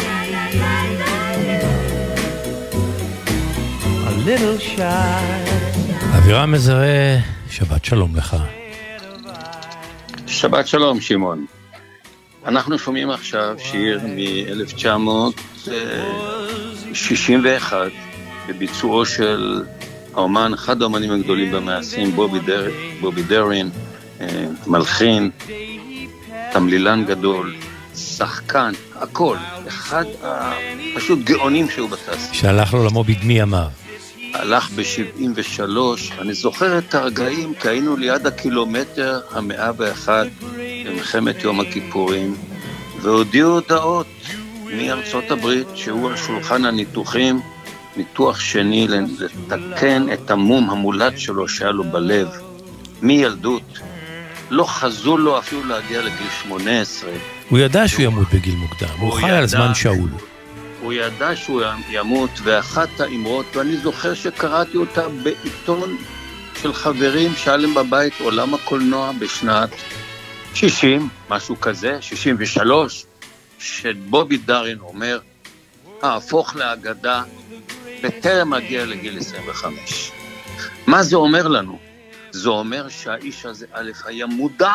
A 4.10 4.12
little 4.28 4.58
shy. 4.58 5.48
אבירם 6.18 6.52
מזרה, 6.52 7.18
שבת 7.50 7.84
שלום 7.84 8.16
לך. 8.16 8.36
שבת 10.26 10.66
שלום, 10.66 11.00
שמעון. 11.00 11.46
אנחנו 12.46 12.78
שומעים 12.78 13.10
עכשיו 13.10 13.56
שיר 13.58 14.00
מ-1961 15.68 17.72
בביצועו 18.48 19.06
של 19.06 19.62
האומן, 20.14 20.52
אחד 20.54 20.82
האומנים 20.82 21.12
הגדולים 21.12 21.52
במעשים, 21.52 22.12
בובי, 22.12 22.40
דר, 22.40 22.70
בובי 23.00 23.22
דרין, 23.22 23.70
אה, 24.20 24.46
מלחין, 24.66 25.30
תמלילן 26.52 27.04
גדול, 27.04 27.54
שחקן, 27.96 28.72
הכל. 28.94 29.36
אחד 29.68 30.04
הפשוט 30.94 31.18
גאונים 31.24 31.70
שהוא 31.70 31.90
בתעשייה. 31.90 32.34
שהלך 32.34 32.74
לעולמו 32.74 33.04
בדמי 33.04 33.40
ימיו. 33.40 33.68
הלך 34.34 34.70
ב-73, 34.70 35.60
אני 36.20 36.34
זוכר 36.34 36.78
את 36.78 36.94
הרגעים 36.94 37.54
כי 37.54 37.68
היינו 37.68 37.96
ליד 37.96 38.26
הקילומטר 38.26 39.20
המאה 39.30 39.70
ואחד 39.76 40.26
במלחמת 40.84 41.42
יום 41.42 41.60
הכיפורים, 41.60 42.34
והודיעו 43.02 43.52
הודעות 43.52 44.06
מארצות 44.76 45.30
הברית 45.30 45.66
שהוא 45.74 46.10
על 46.10 46.16
שולחן 46.16 46.64
הניתוחים, 46.64 47.40
ניתוח 47.96 48.40
שני 48.40 48.88
לתקן 48.88 50.12
את 50.12 50.30
המום 50.30 50.70
המולד 50.70 51.18
שלו 51.18 51.48
שהיה 51.48 51.70
לו 51.70 51.84
בלב, 51.84 52.28
מילדות. 53.02 53.78
לא 54.50 54.64
חזו 54.64 55.16
לו 55.16 55.38
אפילו 55.38 55.64
להגיע 55.64 56.02
לגיל 56.02 56.26
18. 56.42 57.10
הוא 57.48 57.58
ידע 57.58 57.88
שהוא 57.88 58.04
ימות 58.04 58.28
בגיל 58.34 58.54
מוקדם, 58.54 58.98
הוא 58.98 59.12
חי 59.12 59.30
על 59.30 59.46
זמן 59.46 59.74
שאול. 59.74 60.10
הוא 60.80 60.92
ידע 60.92 61.36
שהוא 61.36 61.62
ימות, 61.90 62.30
ואחת 62.42 63.00
האמרות, 63.00 63.56
ואני 63.56 63.76
זוכר 63.76 64.14
שקראתי 64.14 64.76
אותה 64.76 65.08
בעיתון 65.08 65.96
של 66.62 66.72
חברים 66.72 67.32
שהיה 67.36 67.56
להם 67.56 67.74
בבית 67.74 68.12
עולם 68.20 68.54
הקולנוע 68.54 69.12
בשנת 69.18 69.70
60, 70.54 71.08
משהו 71.30 71.60
כזה, 71.60 71.98
63, 72.00 73.04
שבובי 73.62 74.36
דארין 74.36 74.78
אומר, 74.80 75.20
אהפוך 76.04 76.56
לאגדה 76.56 77.22
בטרם 78.02 78.54
אגיע 78.54 78.86
לגיל 78.86 79.18
25. 79.18 80.12
מה 80.86 81.02
זה 81.02 81.16
אומר 81.16 81.48
לנו? 81.48 81.78
זה 82.30 82.48
אומר 82.48 82.88
שהאיש 82.88 83.46
הזה, 83.46 83.66
א', 83.72 83.90
היה 84.04 84.26
מודע 84.26 84.72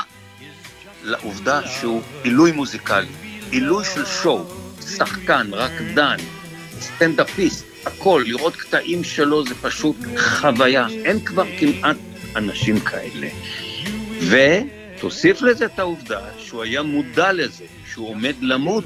לעובדה 1.04 1.68
שהוא 1.68 2.02
עילוי 2.24 2.52
מוזיקלי, 2.52 3.08
עילוי 3.52 3.86
של 3.86 4.06
שואו, 4.06 4.46
שחקן, 4.82 5.50
רקדן, 5.54 6.18
סטנדאפיסט, 6.80 7.66
הכל, 7.86 8.24
לראות 8.28 8.56
קטעים 8.56 9.04
שלו 9.04 9.46
זה 9.46 9.56
פשוט 9.62 9.96
חוויה. 10.18 10.88
אין 11.06 11.26
כבר 11.26 11.46
כמעט 11.60 11.98
אנשים 12.36 12.80
כאלה. 12.80 13.28
ותוסיף 14.30 15.42
לזה 15.42 15.66
את 15.66 15.80
העובדה 15.80 16.20
שהוא 16.40 16.64
היה 16.64 16.82
מודע 16.82 17.34
לזה, 17.34 17.66
שהוא 17.98 18.10
עומד 18.10 18.36
למות. 18.42 18.84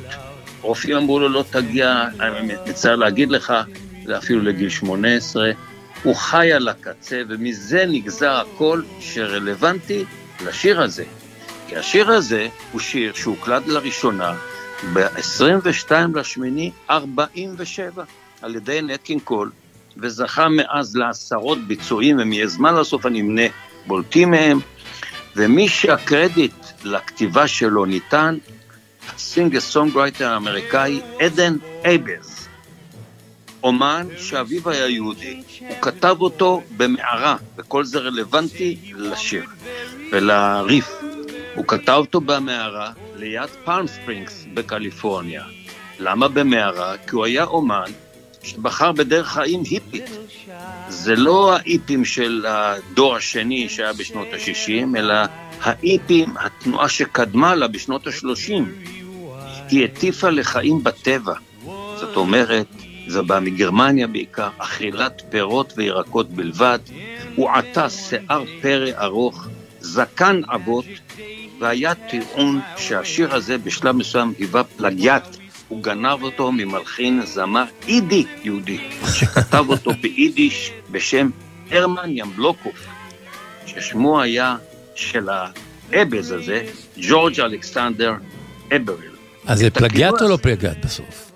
רופאים 0.61 0.97
אמרו 0.97 1.19
לו, 1.19 1.29
לא 1.29 1.43
תגיע, 1.49 2.05
אני 2.19 2.53
מצטער 2.67 2.95
להגיד 2.95 3.31
לך, 3.31 3.53
זה 4.05 4.17
אפילו 4.17 4.41
לגיל 4.41 4.69
18. 4.69 5.51
הוא 6.03 6.15
חי 6.15 6.53
על 6.53 6.67
הקצה, 6.67 7.21
ומזה 7.29 7.85
נגזר 7.87 8.31
הכל 8.31 8.81
שרלוונטי 8.99 10.05
לשיר 10.45 10.81
הזה. 10.81 11.03
כי 11.67 11.77
השיר 11.77 12.11
הזה 12.11 12.47
הוא 12.71 12.81
שיר 12.81 13.13
שהוקלט 13.13 13.67
לראשונה 13.67 14.33
ב-22 14.93 15.91
לשמיני 16.15 16.71
47 16.89 18.03
על 18.41 18.55
ידי 18.55 18.81
נטקינג 18.81 19.21
קול, 19.21 19.51
וזכה 19.97 20.49
מאז 20.49 20.95
לעשרות 20.95 21.67
ביצועים, 21.67 22.17
ומזמן 22.19 22.75
לסוף 22.75 23.05
אני 23.05 23.21
אמנה 23.21 23.47
בולטים 23.87 24.31
מהם, 24.31 24.59
ומי 25.35 25.67
שהקרדיט 25.67 26.55
לכתיבה 26.83 27.47
שלו 27.47 27.85
ניתן, 27.85 28.37
ה 29.15 29.21
singer 29.21 29.59
songwriter 29.59 30.27
האמריקאי 30.27 31.01
עדן 31.19 31.55
אהבז, 31.85 32.47
אומן 33.63 34.07
שאביו 34.17 34.69
היה 34.69 34.87
יהודי, 34.87 35.43
הוא 35.59 35.77
כתב 35.81 36.15
אותו 36.19 36.63
במערה, 36.77 37.35
וכל 37.57 37.83
זה 37.85 37.99
רלוונטי 37.99 38.77
לשיר 38.95 39.45
ולריף. 40.11 40.89
הוא 41.55 41.65
כתב 41.67 41.95
אותו 41.97 42.21
במערה 42.21 42.91
ליד 43.15 43.49
פאלם 43.65 43.87
ספרינגס 43.87 44.45
בקליפורניה. 44.53 45.43
למה 45.99 46.27
במערה? 46.27 46.97
כי 46.97 47.15
הוא 47.15 47.25
היה 47.25 47.43
אומן 47.43 47.91
שבחר 48.43 48.91
בדרך 48.91 49.27
חיים 49.27 49.63
היפית. 49.69 50.09
זה 50.89 51.15
לא 51.15 51.55
האיפים 51.55 52.05
של 52.05 52.45
הדור 52.47 53.15
השני 53.15 53.69
שהיה 53.69 53.93
בשנות 53.93 54.27
ה-60, 54.33 54.97
אלא 54.97 55.13
האיפים, 55.61 56.37
התנועה 56.37 56.89
שקדמה 56.89 57.55
לה 57.55 57.67
בשנות 57.67 58.07
ה-30. 58.07 58.53
היא 59.69 59.85
הטיפה 59.85 60.29
לחיים 60.29 60.83
בטבע. 60.83 61.33
זאת 61.95 62.15
אומרת, 62.15 62.67
זה 63.07 63.21
בא 63.21 63.39
מגרמניה 63.39 64.07
בעיקר, 64.07 64.49
אכילת 64.57 65.21
פירות 65.29 65.73
וירקות 65.77 66.29
בלבד. 66.29 66.79
הוא 67.35 67.49
עטה 67.49 67.89
שיער 67.89 68.43
פרא 68.61 68.91
ארוך, 69.03 69.47
זקן 69.79 70.41
אבות, 70.47 70.85
והיה 71.59 71.95
טיעון 71.95 72.59
שהשיר 72.77 73.35
הזה 73.35 73.57
בשלב 73.57 73.95
מסוים 73.95 74.33
היווה 74.39 74.63
פלגיאט. 74.63 75.37
הוא 75.71 75.83
גנב 75.83 76.23
אותו 76.23 76.51
ממלחין 76.51 77.21
זמר 77.25 77.63
אידי 77.87 78.25
יהודי, 78.43 78.79
שכתב 79.13 79.65
אותו 79.69 79.91
ביידיש 80.01 80.71
בשם 80.91 81.29
הרמן 81.71 82.17
ימבלוקוף, 82.17 82.85
ששמו 83.65 84.21
היה 84.21 84.55
של 84.95 85.29
האבז 85.29 86.31
הזה, 86.31 86.65
ג'ורג' 86.97 87.39
אלכסנדר 87.39 88.13
אבריל. 88.75 89.11
אז 89.45 89.59
זה 89.59 89.69
פלגיאט 89.69 90.21
או 90.21 90.29
לא 90.29 90.37
פלגיאט 90.37 90.77
בסוף? 90.85 91.31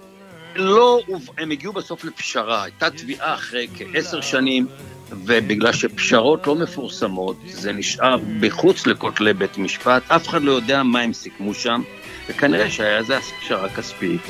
לא, 0.56 1.00
הם 1.38 1.52
הגיעו 1.52 1.74
בסוף 1.74 2.04
לפשרה, 2.04 2.64
הייתה 2.64 2.90
תביעה 2.90 3.34
אחרי 3.34 3.68
כעשר 3.76 4.22
שנים, 4.22 4.68
ובגלל 5.10 5.74
שפשרות 5.74 6.48
לא 6.48 6.56
מפורסמות, 6.56 7.38
זה 7.48 7.74
נשאר 7.74 8.18
בחוץ 8.40 8.88
לכותלי 8.88 9.34
בית 9.34 9.58
משפט, 9.58 10.04
אף 10.08 10.28
אחד 10.28 10.42
לא 10.42 10.52
יודע 10.52 10.84
מה 10.84 11.00
הם 11.00 11.14
סיכמו 11.14 11.54
שם, 11.54 11.82
וכנראה 12.30 12.72
שהיה 12.72 12.98
איזה 12.98 13.20
פשרה 13.42 13.70
כספית. 13.70 14.22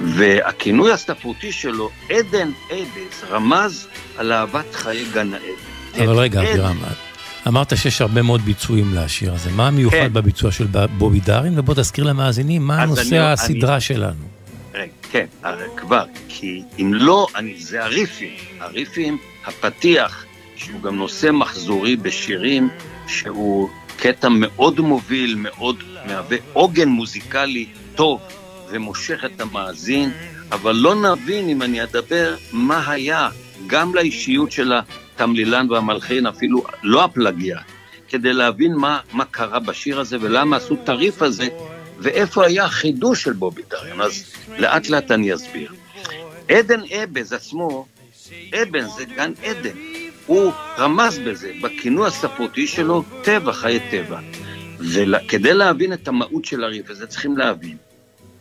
והכינוי 0.00 0.92
הספרותי 0.92 1.52
שלו, 1.52 1.90
עדן 2.10 2.50
אבס, 2.72 3.24
רמז 3.30 3.86
על 4.16 4.32
אהבת 4.32 4.74
חיי 4.74 5.04
גן 5.12 5.34
העדן. 5.34 6.04
אבל 6.10 6.18
רגע, 6.18 6.40
אבירם, 6.40 6.78
אמרת 7.48 7.76
שיש 7.76 8.00
הרבה 8.00 8.22
מאוד 8.22 8.40
ביצועים 8.40 8.94
לשיר 8.94 9.34
הזה. 9.34 9.50
מה 9.50 9.68
המיוחד 9.68 9.96
כן. 9.96 10.12
בביצוע 10.12 10.52
של 10.52 10.66
בובי 10.98 11.20
דארין? 11.20 11.58
ובוא 11.58 11.74
תזכיר 11.74 12.04
למאזינים 12.04 12.62
מה 12.62 12.86
נושא 12.86 13.02
אני, 13.02 13.18
הסדרה 13.18 13.74
אני... 13.74 13.80
שלנו. 13.80 14.24
רגע, 14.74 14.92
כן, 15.10 15.26
כבר, 15.76 16.04
כי 16.28 16.62
אם 16.78 16.94
לא, 16.94 17.26
אני, 17.36 17.54
זה 17.58 17.84
הריפים. 17.84 18.34
הריפים, 18.60 19.18
הפתיח, 19.46 20.24
שהוא 20.56 20.82
גם 20.82 20.96
נושא 20.96 21.30
מחזורי 21.32 21.96
בשירים, 21.96 22.68
שהוא 23.06 23.68
קטע 24.00 24.28
מאוד 24.28 24.80
מוביל, 24.80 25.34
מאוד 25.34 25.82
מהווה 26.06 26.36
עוגן 26.52 26.88
מוזיקלי 26.88 27.66
טוב 27.94 28.20
ומושך 28.70 29.24
את 29.24 29.40
המאזין, 29.40 30.10
אבל 30.52 30.74
לא 30.76 30.94
נבין 30.94 31.48
אם 31.48 31.62
אני 31.62 31.82
אדבר 31.82 32.34
מה 32.52 32.90
היה 32.90 33.28
גם 33.66 33.94
לאישיות 33.94 34.52
של 34.52 34.72
התמלילן 34.72 35.70
והמלחין, 35.70 36.26
אפילו 36.26 36.64
לא 36.82 37.04
הפלגיה, 37.04 37.58
כדי 38.08 38.32
להבין 38.32 38.74
מה, 38.74 39.00
מה 39.12 39.24
קרה 39.24 39.58
בשיר 39.58 40.00
הזה 40.00 40.16
ולמה 40.20 40.56
עשו 40.56 40.74
את 40.74 40.88
הריף 40.88 41.22
הזה 41.22 41.48
ואיפה 41.98 42.46
היה 42.46 42.64
החידוש 42.64 43.22
של 43.22 43.32
בובי 43.32 43.62
דריון, 43.70 44.00
אז 44.00 44.24
לאט 44.58 44.88
לאט 44.88 45.10
אני 45.10 45.34
אסביר. 45.34 45.72
עדן 46.48 46.80
אבז 47.02 47.32
עצמו, 47.32 47.86
אבן 48.62 48.86
זה 48.88 49.04
גן 49.04 49.32
עדן, 49.42 49.76
הוא 50.30 50.52
רמז 50.78 51.18
בזה, 51.18 51.52
בכינוי 51.62 52.06
הספרותי 52.06 52.66
שלו, 52.66 53.04
טבע, 53.22 53.52
חיי 53.52 53.80
טבע. 53.90 54.20
וכדי 54.78 55.54
להבין 55.54 55.92
את 55.92 56.08
המהות 56.08 56.44
של 56.44 56.64
הריף 56.64 56.90
הזה, 56.90 57.06
צריכים 57.06 57.36
להבין. 57.36 57.76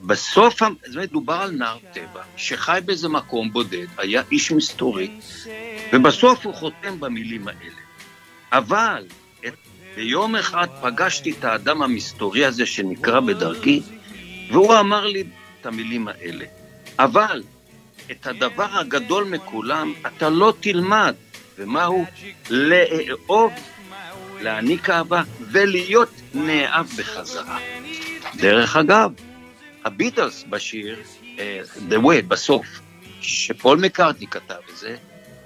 בסוף, 0.01 0.59
זאת 0.59 0.95
אומרת, 0.95 1.11
דובר 1.11 1.33
על 1.33 1.51
נער 1.51 1.77
טבע, 1.93 2.21
שחי 2.37 2.79
באיזה 2.85 3.09
מקום 3.09 3.53
בודד, 3.53 3.85
היה 3.97 4.23
איש 4.31 4.51
מסתורי, 4.51 5.11
ובסוף 5.93 6.45
הוא 6.45 6.53
חותם 6.53 6.99
במילים 6.99 7.47
האלה. 7.47 7.81
אבל 8.51 9.05
את, 9.47 9.53
ביום 9.95 10.35
אחד 10.35 10.67
פגשתי 10.81 11.31
את 11.31 11.43
האדם 11.43 11.81
המסתורי 11.81 12.45
הזה 12.45 12.65
שנקרא 12.65 13.19
בדרכי, 13.19 13.81
והוא 14.51 14.79
אמר 14.79 15.05
לי 15.05 15.23
את 15.61 15.65
המילים 15.65 16.07
האלה. 16.07 16.45
אבל 16.99 17.43
את 18.11 18.27
הדבר 18.27 18.77
הגדול 18.79 19.23
מכולם 19.23 19.93
אתה 20.07 20.29
לא 20.29 20.53
תלמד, 20.59 21.15
ומהו? 21.59 22.05
לאהוב, 22.49 23.51
להעניק 24.41 24.89
אהבה 24.89 25.21
ולהיות 25.51 26.09
נאהב 26.33 26.85
בחזרה. 26.97 27.59
דרך 28.35 28.75
אגב, 28.75 29.11
הביטלס 29.85 30.45
בשיר, 30.49 30.99
uh, 31.21 31.39
The 31.89 31.95
Way, 31.95 32.21
בסוף, 32.27 32.65
שפול 33.21 33.79
מקארטי 33.79 34.27
כתב 34.27 34.53
את 34.73 34.77
זה, 34.77 34.95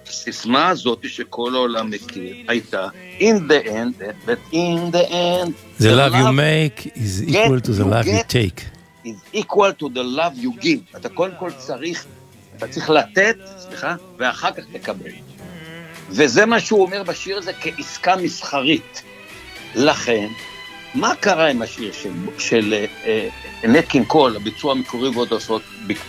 הסיסמה 0.07 0.69
הזאת 0.69 0.99
שכל 1.07 1.55
העולם 1.55 1.89
מכיר 1.89 2.35
הייתה 2.47 2.87
In 3.19 3.47
the 3.47 3.65
end, 3.65 4.03
but 4.25 4.39
in 4.51 4.91
the 4.91 5.05
end 5.09 5.53
The 5.79 5.91
love 5.91 6.13
you 6.13 6.31
make 6.31 6.91
is 6.95 7.23
equal 7.23 7.59
to 7.59 7.71
the 7.73 7.85
love 7.85 8.07
you 8.07 8.23
take 8.27 8.59
is 9.05 9.19
equal 9.33 9.73
to 9.73 9.89
the 9.89 10.03
love 10.03 10.35
you 10.37 10.51
give 10.61 10.97
אתה 10.97 11.09
קודם 11.09 11.33
כל 11.39 11.51
צריך, 11.57 12.05
אתה 12.57 12.67
צריך 12.67 12.89
לתת, 12.89 13.35
סליחה, 13.57 13.95
ואחר 14.17 14.51
כך 14.51 14.63
תקבל 14.73 15.11
וזה 16.15 16.45
מה 16.45 16.59
שהוא 16.59 16.81
אומר 16.81 17.03
בשיר 17.03 17.37
הזה 17.37 17.51
כעסקה 17.53 18.15
מסחרית 18.15 19.01
לכן, 19.75 20.27
מה 20.95 21.15
קרה 21.15 21.47
עם 21.49 21.61
השיר 21.61 21.91
של, 21.91 22.11
של 22.37 22.85
uh, 23.03 23.67
נטקין 23.67 24.05
קול, 24.05 24.35
הביצוע 24.35 24.71
המקורי 24.71 25.09
ועוד 25.09 25.31
עושות 25.31 25.61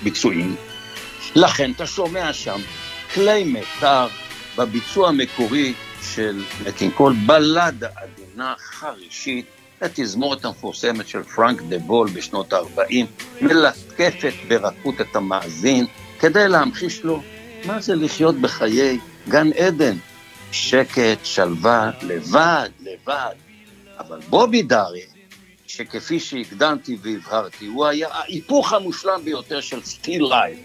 ביצועים? 0.02 0.56
לכן 1.34 1.72
אתה 1.76 1.86
שומע 1.86 2.32
שם 2.32 2.60
כלי 3.14 3.44
מיתר 3.44 4.06
בביצוע 4.56 5.08
המקורי 5.08 5.74
של 6.02 6.42
נט 6.66 6.74
קינג 6.74 6.90
קול, 6.90 7.14
בלדה 7.26 7.88
עדינה, 7.96 8.54
חרישית, 8.58 9.46
התזמורת 9.80 10.44
המפורסמת 10.44 11.08
של 11.08 11.22
פרנק 11.22 11.62
דה 11.62 11.78
וול 11.78 12.08
בשנות 12.10 12.52
ה-40, 12.52 12.94
מלטפת 13.40 14.32
ברכות 14.48 15.00
את 15.00 15.16
המאזין, 15.16 15.86
כדי 16.20 16.48
להמחיש 16.48 17.04
לו 17.04 17.22
מה 17.66 17.80
זה 17.80 17.94
לחיות 17.94 18.34
בחיי 18.34 18.98
גן 19.28 19.52
עדן. 19.52 19.96
שקט, 20.54 21.24
שלווה, 21.24 21.90
לבד, 22.02 22.68
לבד. 22.80 23.34
אבל 23.98 24.20
בובי 24.28 24.62
דארין, 24.62 25.00
שכפי 25.66 26.20
שהקדמתי 26.20 26.96
והבהרתי, 27.02 27.66
הוא 27.66 27.86
היה 27.86 28.08
ההיפוך 28.10 28.72
המושלם 28.72 29.20
ביותר 29.24 29.60
של 29.60 29.82
still 29.82 30.24
life, 30.24 30.58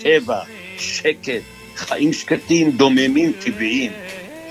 טבע, 0.00 0.40
שקט, 0.78 1.42
חיים 1.76 2.12
שקטים, 2.12 2.70
דוממים, 2.70 3.32
טבעיים. 3.32 3.92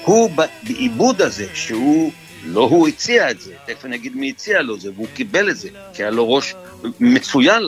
הוא 0.05 0.31
בעיבוד 0.63 1.21
הזה, 1.21 1.47
שהוא, 1.53 2.11
לא 2.45 2.61
הוא 2.61 2.87
הציע 2.87 3.31
את 3.31 3.41
זה, 3.41 3.53
תכף 3.65 3.85
אני 3.85 3.95
אגיד 3.95 4.15
מי 4.15 4.29
הציע 4.29 4.61
לו 4.61 4.79
זה, 4.79 4.91
והוא 4.95 5.07
קיבל 5.13 5.49
את 5.49 5.57
זה, 5.57 5.69
כי 5.93 6.03
היה 6.03 6.11
לו 6.11 6.33
ראש 6.33 6.55
מצוין 6.99 7.63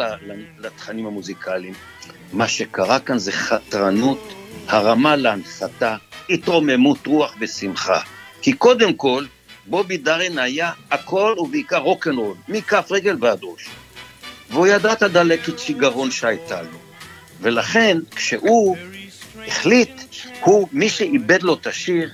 לתכנים 0.59 1.05
המוזיקליים. 1.05 1.73
מה 2.33 2.47
שקרה 2.47 2.99
כאן 2.99 3.17
זה 3.17 3.31
חתרנות, 3.31 4.33
הרמה 4.67 5.15
להנחתה, 5.15 5.95
התרוממות 6.29 7.07
רוח 7.07 7.35
ושמחה. 7.39 8.01
כי 8.41 8.53
קודם 8.53 8.93
כל, 8.93 9.25
בובי 9.65 9.97
דארין 9.97 10.39
היה 10.39 10.71
הכל 10.91 11.35
ובעיקר 11.37 11.77
רוקנרול, 11.77 12.35
מכף 12.47 12.87
רגל 12.91 13.17
ועד 13.19 13.39
ראש. 13.43 13.69
והוא 14.49 14.67
ידע 14.67 14.93
את 14.93 15.01
הדלקת 15.01 15.59
שיגרון 15.59 16.11
שהייתה 16.11 16.61
לו. 16.61 16.77
ולכן, 17.41 17.97
כשהוא 18.15 18.77
החליט, 19.47 20.01
הוא, 20.41 20.67
מי 20.71 20.89
שאיבד 20.89 21.43
לו 21.43 21.53
את 21.53 21.67
השיר, 21.67 22.09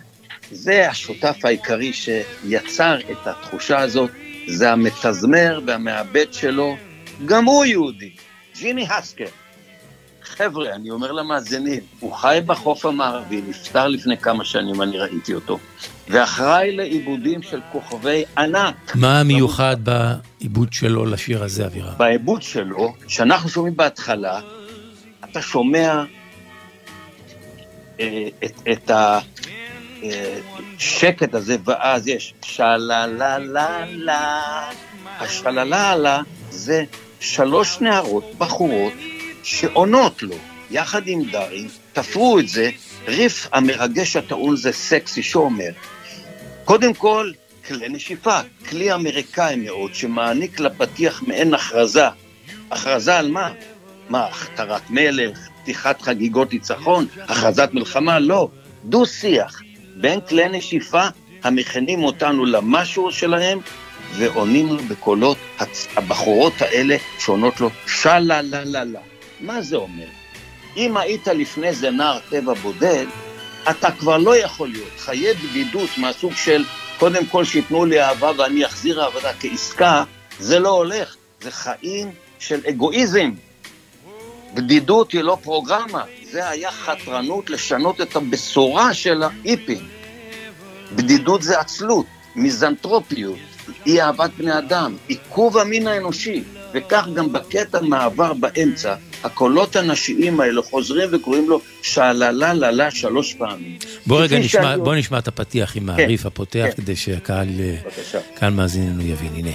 זה 0.52 0.90
השותף 0.90 1.38
העיקרי 1.44 1.94
שיצר 1.94 3.00
את 3.12 3.28
התחושה 3.28 3.80
הזאת, 3.80 4.12
זה 4.48 4.72
המתזמר 4.72 5.60
והמעבד 5.66 6.34
שלו, 6.34 6.78
גם 7.26 7.46
הוא 7.46 7.66
יהודי, 7.66 8.12
ג'ימי 8.56 8.88
הסקר. 8.90 9.26
חבר'ה, 10.28 10.76
אני 10.76 10.90
אומר 10.90 11.12
למאזינים, 11.12 11.80
הוא 12.00 12.14
חי 12.14 12.40
בחוף 12.46 12.86
המערבי, 12.86 13.42
נפטר 13.48 13.88
לפני 13.88 14.18
כמה 14.18 14.46
שנים, 14.46 14.82
אני 14.82 14.98
ראיתי 14.98 15.34
אותו, 15.34 15.60
ואחראי 16.10 16.76
לעיבודים 16.76 17.42
של 17.42 17.60
כוכבי 17.72 18.24
ענק. 18.38 18.96
מה 18.96 19.20
המיוחד 19.20 19.78
בעיבוד 19.84 20.74
שלו 20.74 21.06
לשיר 21.06 21.44
הזה, 21.44 21.66
אבירם? 21.66 21.94
בעיבוד 21.98 22.42
שלו, 22.42 22.94
שאנחנו 23.08 23.50
שומעים 23.50 23.76
בהתחלה, 23.76 24.40
אתה 25.24 25.42
שומע 25.42 26.04
אה, 28.00 28.28
את, 28.44 28.62
את 28.72 28.92
השקט 30.80 31.34
אה, 31.34 31.40
הזה, 31.40 31.58
ואז 31.66 32.08
יש 32.08 32.34
שלללה, 32.42 33.78
השלללה 35.20 36.22
זה 36.50 36.84
שלוש 37.20 37.82
נערות, 37.82 38.24
בחורות, 38.38 38.94
שעונות 39.48 40.24
לו, 40.24 40.36
יחד 40.72 41.02
עם 41.06 41.24
דארי, 41.24 41.68
תפרו 41.94 42.40
את 42.40 42.48
זה, 42.48 42.70
ריף 43.08 43.48
המרגש 43.54 44.16
הטעון 44.16 44.56
זה 44.56 44.72
סקסי 44.72 45.24
שאומר, 45.24 45.70
קודם 46.66 46.94
כל, 46.94 47.32
כלי 47.68 47.90
נשיפה, 47.90 48.40
כלי 48.70 48.94
אמריקאי 48.94 49.56
מאוד, 49.56 49.96
שמעניק 49.96 50.60
לפתיח 50.60 51.24
מעין 51.28 51.54
הכרזה. 51.54 52.08
הכרזה 52.72 53.18
על 53.18 53.32
מה? 53.32 53.52
מה, 54.10 54.26
הכתרת 54.26 54.90
מלך, 54.90 55.40
פתיחת 55.62 56.02
חגיגות 56.02 56.54
ניצחון, 56.54 57.06
הכרזת 57.18 57.70
מלחמה? 57.74 58.20
לא. 58.20 58.50
דו-שיח 58.86 59.62
בין 59.96 60.22
כלי 60.22 60.50
נשיפה 60.50 61.04
המכנים 61.44 62.04
אותנו 62.04 62.46
למשהו 62.46 63.12
שלהם 63.12 63.60
ועונים 64.14 64.68
לו 64.68 64.84
בקולות 64.84 65.38
הבחורות 65.96 66.62
האלה 66.62 66.98
שעונות 67.20 67.62
לו 67.62 67.70
שלה 67.88 68.20
לה 68.20 68.42
לה 68.42 68.84
לה. 68.84 69.00
מה 69.40 69.62
זה 69.62 69.76
אומר? 69.76 70.08
אם 70.78 70.98
היית 70.98 71.28
לפני 71.28 71.74
זה 71.74 71.92
נער 71.92 72.20
טבע 72.30 72.54
בודד, 72.54 73.06
אתה 73.70 73.92
כבר 73.92 74.18
לא 74.18 74.38
יכול 74.38 74.70
להיות. 74.70 75.00
חיי 75.00 75.34
בדידות 75.34 75.90
מהסוג 75.98 76.34
של 76.36 76.66
קודם 77.00 77.26
כל 77.26 77.46
שייתנו 77.46 77.86
לי 77.86 78.02
אהבה 78.02 78.32
ואני 78.38 78.66
אחזיר 78.66 79.04
אהבה 79.04 79.34
כעסקה, 79.40 80.04
זה 80.40 80.60
לא 80.60 80.70
הולך. 80.70 81.16
זה 81.42 81.52
חיים 81.52 82.12
של 82.40 82.62
אגואיזם. 82.70 83.32
בדידות 84.54 85.12
היא 85.12 85.22
לא 85.22 85.38
פרוגרמה, 85.44 86.04
זה 86.32 86.50
היה 86.50 86.72
חתרנות 86.72 87.50
לשנות 87.50 88.02
את 88.02 88.16
הבשורה 88.16 88.94
של 88.94 89.24
האיפים. 89.24 89.88
בדידות 90.96 91.42
זה 91.42 91.60
עצלות, 91.60 92.06
מיזנטרופיות, 92.36 93.38
אי 93.86 94.02
אהבת 94.02 94.30
בני 94.38 94.58
אדם, 94.58 94.96
עיכוב 95.08 95.58
המין 95.58 95.88
האנושי. 95.88 96.44
וכך 96.74 97.08
גם 97.16 97.34
בקטע 97.34 97.82
מעבר 97.82 98.34
באמצע, 98.34 98.96
הקולות 99.24 99.76
הנשיים 99.76 100.40
האלה 100.40 100.62
חוזרים 100.62 101.10
וקוראים 101.12 101.50
לו 101.50 101.62
שאללה 101.82 102.54
ללה 102.54 102.92
שלוש 102.92 103.34
פעמים. 103.34 103.78
בוא 104.08 104.22
רגע 104.22 104.40
נשמע, 104.40 104.62
שאני- 104.62 104.82
בוא 104.84 104.96
נשמע 104.96 105.18
את 105.18 105.28
הפתיח 105.28 105.78
עם 105.78 105.84
כן, 105.84 105.90
העריף 105.90 106.26
הפותח, 106.26 106.66
כן. 106.76 106.82
כדי 106.82 106.96
שהקהל 106.96 107.48
אה. 107.60 107.76
קהל 108.36 108.54
מאזיננו 108.54 109.02
יבין. 109.02 109.34
הנה. 109.36 109.52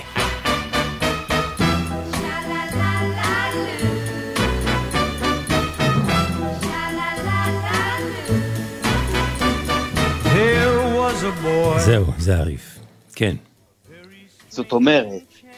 זהו, 11.79 12.05
זה 12.19 12.37
העריף. 12.37 12.79
כן. 13.15 13.37
זאת 14.49 14.73
אומרת, 14.73 15.07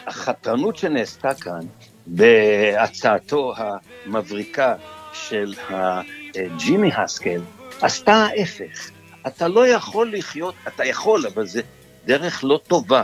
החתרנות 0.06 0.76
שנעשתה 0.76 1.34
כאן 1.34 1.60
בהצעתו 2.06 3.52
המבריקה 4.06 4.74
של 5.12 5.54
ג'ימי 6.58 6.90
הסקל, 6.96 7.40
עשתה 7.80 8.14
ההפך. 8.14 8.90
אתה 9.26 9.48
לא 9.48 9.68
יכול 9.68 10.12
לחיות, 10.16 10.54
אתה 10.68 10.84
יכול, 10.84 11.26
אבל 11.34 11.46
זה 11.46 11.60
דרך 12.06 12.44
לא 12.44 12.60
טובה. 12.66 13.02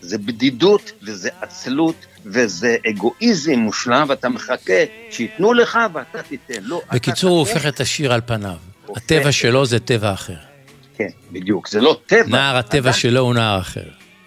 זה 0.00 0.18
בדידות 0.18 0.92
וזה 1.02 1.28
עצלות 1.40 2.06
וזה 2.24 2.76
אגואיזם 2.90 3.52
מושלם, 3.52 4.06
ואתה 4.08 4.28
מחכה 4.28 4.84
שייתנו 5.10 5.52
לך 5.52 5.78
ואתה 5.92 6.22
תיתן. 6.22 6.62
לא, 6.62 6.80
אתה 6.86 6.96
בקיצור, 6.96 7.30
הוא 7.30 7.44
תחכה. 7.44 7.58
הופך 7.58 7.68
את 7.68 7.80
השיר 7.80 8.12
על 8.12 8.20
פניו. 8.26 8.56
הטבע 8.96 9.32
שלו 9.32 9.66
זה 9.66 9.78
טבע 9.78 10.12
אחר. 10.12 10.36
כן, 10.96 11.08
בדיוק. 11.32 11.68
זה 11.68 11.80
לא 11.80 12.00
טבע. 12.06 12.28
נער 12.28 12.56
הטבע 12.56 12.78
עדיין 12.78 12.94
שלו 12.94 13.20
הוא 13.20 13.34
נער 13.34 13.60
אחר. 13.60 13.84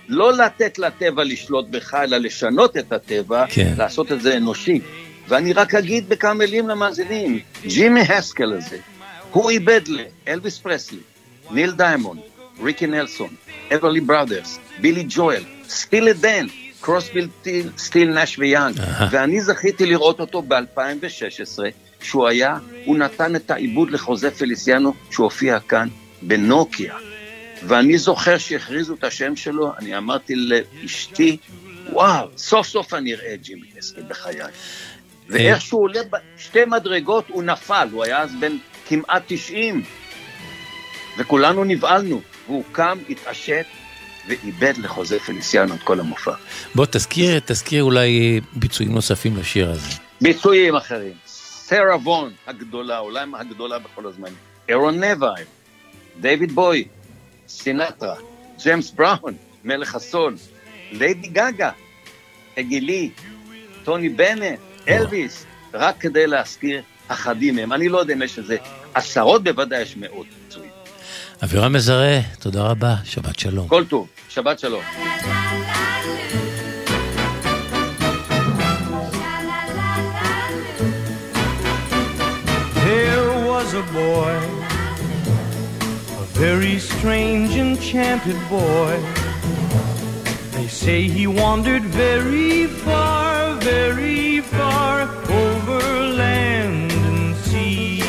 לא 0.08 0.34
לתת 0.34 0.80
לטבע 0.80 1.24
לשלוט 1.24 1.66
בך, 1.70 1.94
אלא 1.94 2.18
לשנות 2.18 2.78
את 2.78 2.92
הטבע, 2.92 3.46
כן. 3.50 3.74
לעשות 3.78 4.12
את 4.12 4.22
זה 4.22 4.38
אנושי. 4.38 4.82
ואני 5.28 5.54
רק 5.54 5.76
אגיד 5.76 6.10
בכמה 6.10 6.34
מילים 6.34 6.70
למאזינים, 6.70 7.40
ג'ימי 7.68 8.02
הסקל 8.02 8.54
הזה, 8.54 8.78
הוא 9.32 9.50
עיבד 9.50 9.82
לאלוויס 10.28 10.58
פרסלי, 10.60 10.98
ניל 11.52 11.72
דיימונד, 11.72 12.20
ריקי 12.64 12.88
נלסון, 12.88 13.30
אוורלי 13.76 14.02
ברדרס, 14.02 14.60
בילי 14.82 15.06
ג'ואל, 15.10 15.44
סטילי 15.70 16.12
דן, 16.14 16.46
קרוסבי 16.82 17.28
סטיל- 17.42 17.70
סטילס 17.78 18.10
נאש 18.22 18.40
ויאנג. 18.40 18.76
ואני 19.12 19.42
זכיתי 19.42 19.86
לראות 19.86 20.20
אותו 20.20 20.42
ב-2016, 20.42 21.60
כשהוא 22.00 22.28
היה, 22.28 22.58
הוא 22.86 22.98
נתן 22.98 23.36
את 23.36 23.52
העיבוד 23.52 23.92
לחוזה 23.92 24.32
פליסיאנו, 24.32 24.94
שהוא 25.12 25.24
הופיע 25.24 25.60
כאן 25.60 25.88
בנוקיה. 26.22 26.96
ואני 27.68 27.98
זוכר 27.98 28.38
שהכריזו 28.38 28.94
את 28.94 29.04
השם 29.04 29.36
שלו, 29.36 29.72
אני 29.80 29.98
אמרתי 29.98 30.36
לאשתי, 30.36 31.38
וואו, 31.90 32.28
סוף 32.38 32.68
סוף 32.68 32.94
אני 32.94 33.14
אראה 33.14 33.34
את 33.34 33.42
ג'ימי 33.42 33.68
הסקל 33.80 34.02
בחיי. 34.10 34.40
ואיך 35.30 35.62
שהוא 35.62 35.82
עולה 35.82 36.00
בשתי 36.36 36.66
מדרגות, 36.66 37.26
הוא 37.30 37.44
נפל, 37.44 37.88
הוא 37.92 38.04
היה 38.04 38.22
אז 38.22 38.32
בן 38.40 38.58
כמעט 38.88 39.24
90, 39.28 39.84
וכולנו 41.18 41.64
נבהלנו, 41.64 42.22
והוא 42.48 42.64
קם, 42.72 42.98
התעשת, 43.10 43.66
ואיבד 44.28 44.74
לחוזה 44.78 45.20
פליסיאנו 45.20 45.76
את 45.76 45.84
כל 45.84 46.00
המופע. 46.00 46.34
בוא 46.76 46.86
תזכיר, 46.92 47.40
תזכיר 47.46 47.84
אולי 47.84 48.42
ביצועים 48.54 48.94
נוספים 48.94 49.38
לשיר 49.38 49.72
הזה. 49.72 49.90
ביצועים 50.22 50.76
אחרים, 50.76 51.14
סרה 51.28 51.96
וון 51.96 52.34
הגדולה, 52.48 53.00
אולי 53.00 53.26
הגדולה 53.34 53.80
בכל 53.80 54.08
הזמנים, 54.08 54.36
אהרון 54.70 55.04
נוויל, 55.04 55.48
דיוויד 56.22 56.52
בואי, 56.52 56.88
סינטרה, 57.48 58.16
ג'יימס 58.64 58.92
בראון, 58.92 59.34
מלך 59.64 59.96
הסול, 59.96 60.36
ליידי 60.92 61.28
גגה, 61.28 61.70
הגילי, 62.58 63.10
טוני 63.84 64.10
בנט, 64.10 64.60
אלוויס, 64.88 65.46
רק 65.74 65.96
כדי 66.00 66.28
להזכיר 66.28 66.82
אחדים 67.08 67.56
מהם. 67.56 67.74
אני 67.74 67.90
לא 67.90 67.98
יודע 67.98 68.14
אם 68.14 68.22
יש 68.22 68.38
איזה 68.38 68.58
עשרות, 68.94 69.44
בוודאי 69.44 69.82
יש 69.82 69.98
מאות 69.98 70.26
ביצועים. 70.44 70.72
אבירם 71.44 71.74
מזרה, 71.74 72.20
תודה 72.40 72.64
רבה, 72.64 72.96
שבת 73.04 73.40
שלום. 73.40 73.68
כל 73.68 73.86
טוב, 73.86 74.08
שבת 74.30 74.60
שלום. 74.60 74.82
There 82.86 83.30
was 83.52 83.70
a 83.84 83.86
boy, 84.02 84.36
a 86.24 86.26
very 86.44 86.78
strange, 86.92 87.52
enchanted 87.68 88.40
boy. 88.50 88.96
They 90.56 90.68
say 90.84 91.00
he 91.18 91.26
wandered 91.42 91.86
very 92.04 92.68
far, 92.84 93.05
very 93.66 94.42
far 94.42 95.02
over 95.42 95.82
land 96.24 96.92
and 96.92 97.36
sea. 97.36 98.02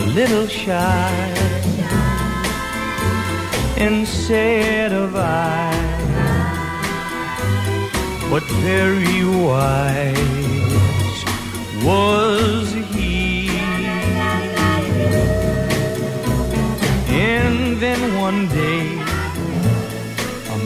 A 0.00 0.02
little 0.18 0.46
shy 0.46 1.12
and 3.76 4.08
sad 4.08 4.92
of 4.92 5.14
eye 5.14 5.82
but 8.30 8.44
very 8.64 9.22
wise 9.46 11.18
was 11.84 12.72
he. 12.72 13.50
And 17.10 17.76
then 17.76 18.00
one 18.18 18.48
day, 18.48 19.01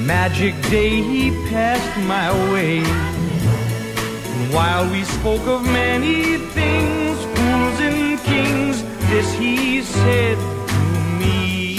magic 0.06 0.54
day, 0.70 1.02
he 1.02 1.30
passed 1.50 1.98
my 2.06 2.30
way. 2.52 2.78
And 2.78 4.54
while 4.54 4.88
we 4.90 5.02
spoke 5.02 5.44
of 5.48 5.64
many 5.64 6.36
things, 6.54 7.18
fools 7.34 7.80
and 7.80 8.18
kings, 8.20 8.82
this 9.10 9.32
he 9.34 9.82
said 9.82 10.38
to 10.68 10.80
me. 11.18 11.78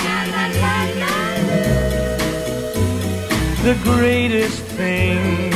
The 3.63 3.78
greatest 3.84 4.61
thing 4.80 5.51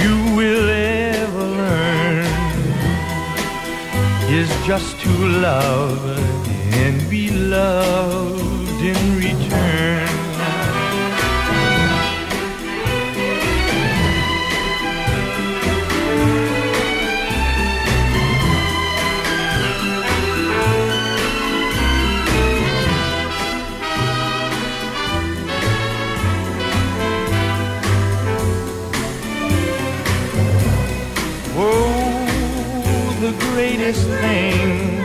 you 0.00 0.36
will 0.36 0.68
ever 0.70 1.46
learn 1.62 2.26
is 4.30 4.48
just 4.66 5.00
to 5.00 5.10
love 5.50 6.02
and 6.82 7.10
be 7.10 7.30
loved 7.30 8.80
in 8.82 8.98
return. 9.18 10.13
Greatest 33.84 34.08
thing 34.08 34.96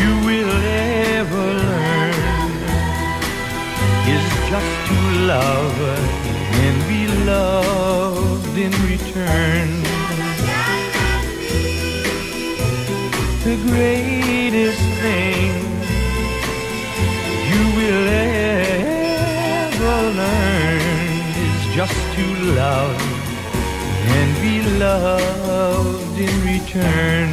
you 0.00 0.12
will 0.24 0.54
ever 1.20 1.46
learn 1.70 2.14
is 4.08 4.24
just 4.48 4.72
to 4.88 4.96
love 5.28 5.76
and 6.64 6.76
be 6.88 7.02
loved 7.26 8.56
in 8.56 8.72
return. 8.88 9.68
The 13.44 13.56
greatest 13.68 14.84
thing 15.04 15.50
you 17.50 17.64
will 17.78 18.08
ever 19.68 19.96
learn 20.22 20.80
is 21.48 21.60
just 21.74 21.98
to 22.16 22.24
love 22.56 22.96
and 24.16 24.28
be 24.40 24.78
loved 24.78 26.03
in 26.18 26.30
return. 26.46 27.28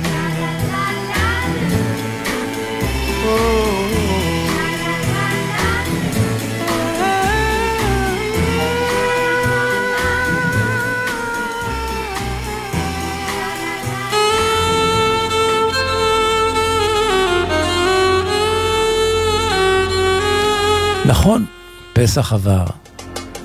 נכון, 21.06 21.46
פסח 21.94 22.34
עבר, 22.34 22.66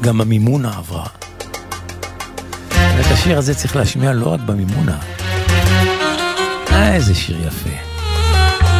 גם 0.00 0.20
המימונה 0.20 0.76
עברה. 0.76 1.06
ואת 2.70 3.06
השיר 3.12 3.38
הזה 3.38 3.54
צריך 3.54 3.76
להשמיע 3.76 4.12
לא 4.12 4.32
רק 4.32 4.40
במימונה. 4.40 4.98
אה, 6.76 6.94
איזה 6.94 7.14
שיר 7.14 7.46
יפה. 7.46 7.70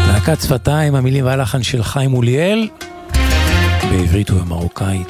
להקת 0.09 0.41
שפתיים, 0.41 0.95
המילים 0.95 1.27
והלחן 1.27 1.63
של 1.63 1.83
חיים 1.83 2.11
מוליאל, 2.11 2.69
בעברית 3.91 4.31
ובמרוקאית. 4.31 5.09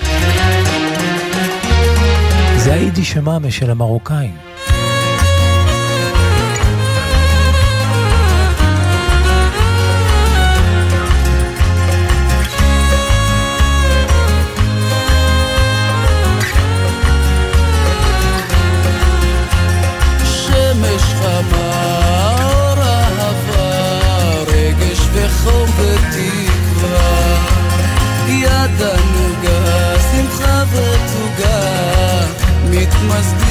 זה 2.57 2.73
היידיש 2.73 3.11
שמאמה 3.11 3.51
של 3.51 3.71
המרוקאים. 3.71 4.37
must 33.09 33.46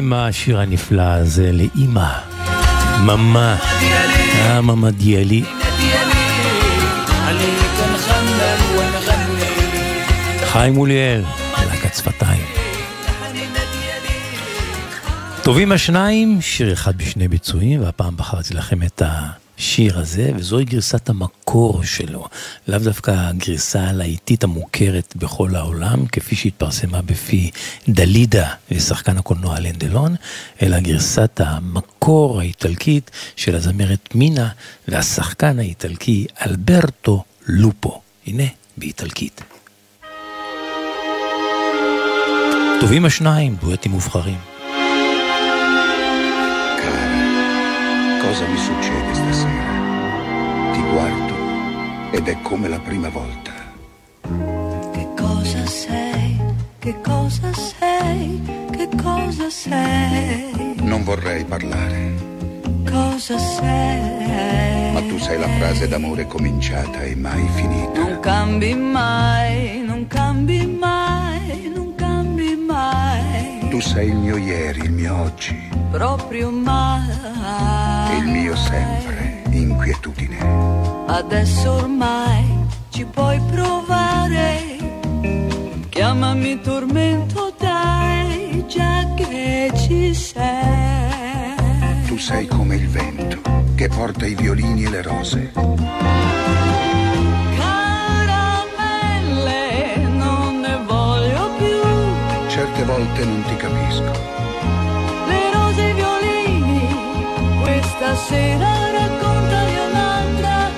עם 0.00 0.12
השיר 0.12 0.60
הנפלא 0.60 1.02
הזה 1.02 1.52
לאימא, 1.52 2.08
ממה, 3.00 3.56
אה 4.34 4.60
ממה 4.60 4.90
דיאלי. 4.90 5.44
חיים 10.44 10.74
מוליאל, 10.74 11.22
להקת 11.66 11.94
שפתיים. 11.94 12.44
טובים 15.42 15.72
השניים, 15.72 16.40
שיר 16.40 16.72
אחד 16.72 16.96
בשני 16.96 17.28
ביצועים, 17.28 17.80
והפעם 17.82 18.16
בחרתי 18.16 18.54
לכם 18.54 18.82
את 18.82 19.02
ה... 19.02 19.30
השיר 19.60 19.98
הזה, 19.98 20.30
וזוהי 20.36 20.64
גרסת 20.64 21.08
המקור 21.08 21.84
שלו. 21.84 22.28
לאו 22.68 22.78
דווקא 22.78 23.10
הגרסה 23.10 23.80
הלהיטית 23.80 24.44
המוכרת 24.44 25.16
בכל 25.16 25.56
העולם, 25.56 26.06
כפי 26.06 26.36
שהתפרסמה 26.36 27.02
בפי 27.02 27.50
דלידה 27.88 28.48
ושחקן 28.70 29.16
הקולנוע 29.18 29.56
אלן 29.56 29.72
דלון, 29.72 30.16
אלא 30.62 30.80
גרסת 30.80 31.40
המקור 31.44 32.40
האיטלקית 32.40 33.10
של 33.36 33.54
הזמרת 33.54 34.14
מינה 34.14 34.48
והשחקן 34.88 35.58
האיטלקי 35.58 36.26
אלברטו 36.46 37.24
לופו. 37.46 38.00
הנה, 38.26 38.44
באיטלקית. 38.76 39.40
טובים 42.80 43.04
השניים, 43.04 43.56
דואטים 43.60 43.92
מובחרים. 43.92 44.49
Cosa 48.30 48.46
mi 48.46 48.58
succede 48.58 49.12
stasera. 49.14 50.72
Ti 50.72 50.82
guardo 50.92 51.34
ed 52.12 52.28
è 52.28 52.40
come 52.42 52.68
la 52.68 52.78
prima 52.78 53.08
volta. 53.08 53.50
Che 54.92 55.08
cosa 55.16 55.66
sei? 55.66 56.40
Che 56.78 57.00
cosa 57.00 57.52
sei? 57.52 58.40
Che 58.70 58.88
cosa 59.02 59.50
sei? 59.50 60.74
Non 60.76 61.02
vorrei 61.02 61.44
parlare, 61.44 62.14
Cosa 62.88 63.36
sei? 63.36 64.92
ma 64.92 65.00
tu 65.08 65.18
sei 65.18 65.38
la 65.38 65.48
frase 65.58 65.88
d'amore 65.88 66.26
cominciata 66.28 67.00
e 67.02 67.16
mai 67.16 67.48
finita. 67.54 68.00
Non 68.00 68.20
cambi 68.20 68.74
mai, 68.74 69.82
non 69.84 70.06
cambi 70.06 70.66
mai, 70.66 70.66
non 70.66 70.66
cambi 70.66 70.66
mai, 70.66 70.99
Tu 73.70 73.80
sei 73.80 74.08
il 74.08 74.16
mio 74.16 74.36
ieri, 74.36 74.80
il 74.80 74.90
mio 74.90 75.16
oggi, 75.22 75.56
proprio 75.92 76.50
mai. 76.50 77.08
e 78.10 78.16
il 78.16 78.26
mio 78.26 78.56
sempre, 78.56 79.42
inquietudine. 79.50 80.38
Adesso 81.06 81.72
ormai 81.72 82.44
ci 82.90 83.04
puoi 83.04 83.40
provare. 83.52 84.76
Chiamami 85.88 86.60
tormento, 86.60 87.54
dai, 87.58 88.64
già 88.66 89.06
che 89.14 89.70
ci 89.76 90.14
sei. 90.14 91.54
Tu 92.06 92.18
sei 92.18 92.46
come 92.46 92.74
il 92.74 92.88
vento 92.88 93.40
che 93.76 93.86
porta 93.88 94.26
i 94.26 94.34
violini 94.34 94.84
e 94.84 94.90
le 94.90 95.02
rose. 95.02 95.52
Certe 102.80 102.92
volte 102.96 103.24
non 103.26 103.42
ti 103.42 103.56
capisco. 103.56 104.10
Le 105.26 105.52
rose 105.52 105.84
e 105.84 105.90
i 105.90 105.92
violini, 105.92 106.88
questa 107.60 108.16
sera 108.16 108.90
raccontali 108.90 109.74
un'altra. 109.90 110.70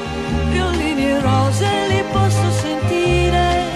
Violini 0.48 1.04
e 1.10 1.20
rose 1.20 1.68
li 1.90 2.02
posso 2.10 2.50
sentire. 2.60 3.66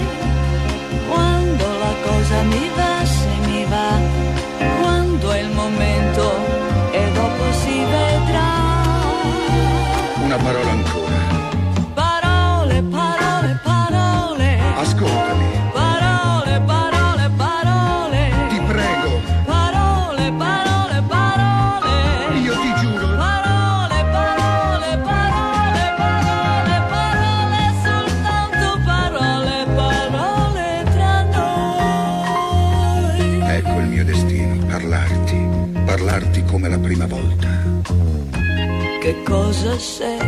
Quando 1.07 1.65
la 1.79 1.93
cosa 2.03 2.41
mi 2.43 2.69
va, 2.75 3.05
se 3.05 3.47
mi 3.47 3.63
va. 3.63 3.91
Quando 4.81 5.31
è 5.31 5.39
il 5.39 5.51
momento 5.51 6.23
e 6.91 7.11
dopo 7.13 7.43
si 7.53 7.79
vedrà. 7.79 8.55
Una 10.21 10.37
parola 10.37 10.71
cosa 39.27 39.77
sei? 39.77 40.19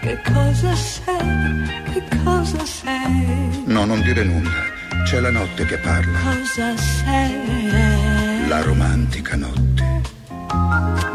Che 0.00 0.20
cosa 0.32 0.74
sei? 0.74 1.62
Che 1.92 2.02
cosa 2.24 2.64
sei? 2.64 3.62
No, 3.66 3.84
non 3.84 4.00
dire 4.02 4.24
nulla. 4.24 4.70
C'è 5.04 5.20
la 5.20 5.30
notte 5.30 5.64
che 5.66 5.78
parla, 5.78 6.18
Cosa 6.18 6.76
sei? 6.76 8.48
la 8.48 8.62
romantica 8.62 9.36
notte. 9.36 10.00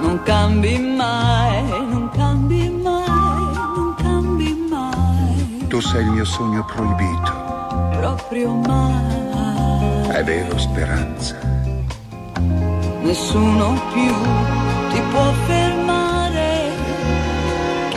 Non 0.02 0.22
cambi 0.24 0.78
mai, 0.80 1.64
non 1.68 2.10
cambi 2.14 2.70
mai, 2.70 3.56
non 3.76 3.96
cambi 3.98 4.66
mai, 4.70 5.66
Tu 5.68 5.80
sei 5.80 6.04
il 6.04 6.10
mio 6.12 6.26
sogno 6.26 6.64
proibito. 6.66 7.46
proprio 8.00 8.54
mai. 8.56 10.08
È 10.10 10.24
vero, 10.24 10.58
speranza. 10.58 11.36
Nessuno 13.02 13.74
più 13.94 14.14
ti 14.92 15.02
può 15.12 15.32
fermare. 15.46 15.87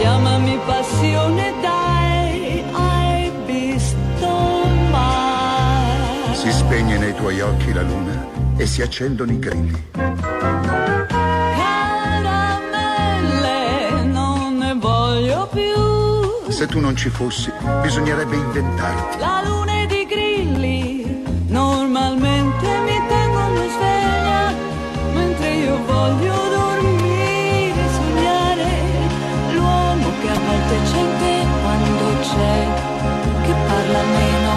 Chiamami 0.00 0.58
passione, 0.64 1.52
dai, 1.60 2.64
hai 2.72 3.30
visto 3.44 4.28
mai. 4.90 6.34
Si 6.34 6.50
spegne 6.50 6.96
nei 6.96 7.14
tuoi 7.14 7.38
occhi 7.42 7.70
la 7.74 7.82
luna 7.82 8.26
e 8.56 8.64
si 8.64 8.80
accendono 8.80 9.30
i 9.30 9.38
grilli. 9.38 9.88
Caramelle, 11.52 12.78
non 14.04 14.56
ne 14.56 14.74
voglio 14.78 15.46
più. 15.52 16.50
Se 16.50 16.66
tu 16.66 16.80
non 16.80 16.96
ci 16.96 17.10
fossi, 17.10 17.52
bisognerebbe 17.82 18.36
inventarti. 18.36 19.18
La 19.18 19.42
luna 19.44 19.82
ed 19.82 19.90
i 19.90 20.06
grilli 20.06 21.24
normalmente 21.48 22.66
mi 22.86 22.98
tengono 23.06 23.68
sveglia, 23.68 24.54
mentre 25.12 25.50
io 25.50 25.78
voglio 25.84 26.49
volte 30.70 30.90
c'è 30.90 30.98
in 30.98 31.18
te 31.18 31.46
quando 31.62 32.18
c'è, 32.20 32.68
che 33.42 33.54
parla 33.66 34.02
meno, 34.02 34.52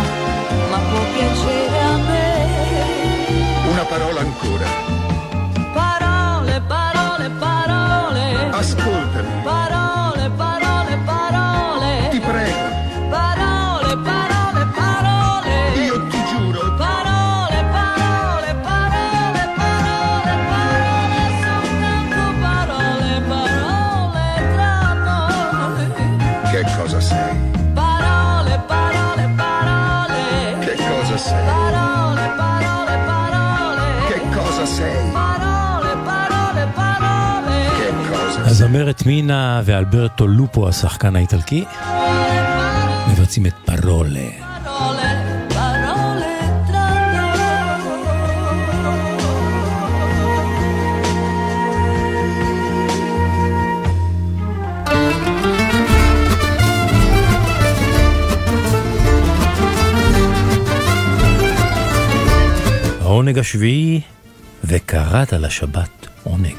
ma 0.69 0.77
può 0.77 0.99
piacere 1.13 1.81
a 1.81 1.97
me. 1.97 3.71
Una 3.71 3.85
parola 3.85 4.19
ancora. 4.19 5.02
הזמרת 38.75 39.05
מינה 39.05 39.61
ואלברטו 39.65 40.27
לופו, 40.27 40.69
השחקן 40.69 41.15
האיטלקי, 41.15 41.63
מבצעים 43.11 43.45
את 43.45 43.53
פרולה. 43.65 44.19
העונג 63.01 63.39
השביעי, 63.39 64.01
וקראת 64.63 65.33
לשבת 65.33 66.07
עונג. 66.23 66.55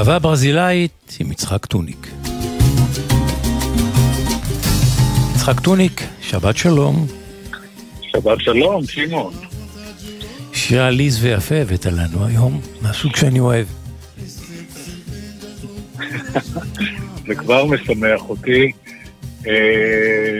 אהבה 0.00 0.18
ברזילאית 0.18 1.16
עם 1.20 1.32
יצחק 1.32 1.66
טוניק. 1.66 2.06
יצחק 5.34 5.60
טוניק, 5.60 6.02
שבת 6.20 6.56
שלום. 6.56 7.06
שבת 8.02 8.40
שלום, 8.40 8.84
שמעון. 8.86 9.32
שיר 10.52 10.82
עליז 10.82 11.24
ויפה 11.24 11.54
הבאת 11.54 11.86
לנו 11.86 12.26
היום, 12.26 12.60
מהסוג 12.82 13.16
שאני 13.16 13.40
אוהב. 13.40 13.66
זה 17.26 17.34
כבר 17.36 17.64
משמח 17.64 18.20
אותי. 18.28 18.72
אה, 19.46 20.38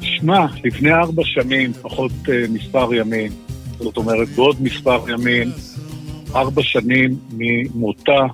שמע, 0.00 0.46
לפני 0.64 0.92
ארבע 0.92 1.22
שנים, 1.24 1.72
פחות 1.72 2.12
אה, 2.28 2.44
מספר 2.48 2.94
ימים, 2.94 3.32
זאת 3.78 3.96
אומרת, 3.96 4.28
בעוד 4.28 4.62
מספר 4.62 5.10
ימים, 5.10 5.50
ארבע 6.34 6.62
שנים 6.62 7.16
ממותה 7.32 8.26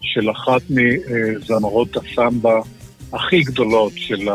של 0.00 0.30
אחת 0.30 0.62
מזמרות 0.70 1.96
הסמבה 1.96 2.60
הכי 3.12 3.42
גדולות 3.42 3.92
של 3.96 4.28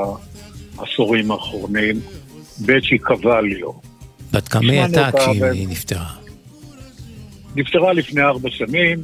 העשורים 0.77 1.31
האחרונים, 1.31 1.99
בצ'י 2.61 2.97
קווליו. 2.97 3.71
בת 4.31 4.47
כמה 4.47 4.71
היא 4.71 4.81
הייתה 4.81 5.09
כשהיא 5.17 5.67
נפטרה? 5.67 6.09
נפטרה 7.55 7.93
לפני 7.93 8.21
ארבע 8.21 8.49
שנים, 8.51 8.99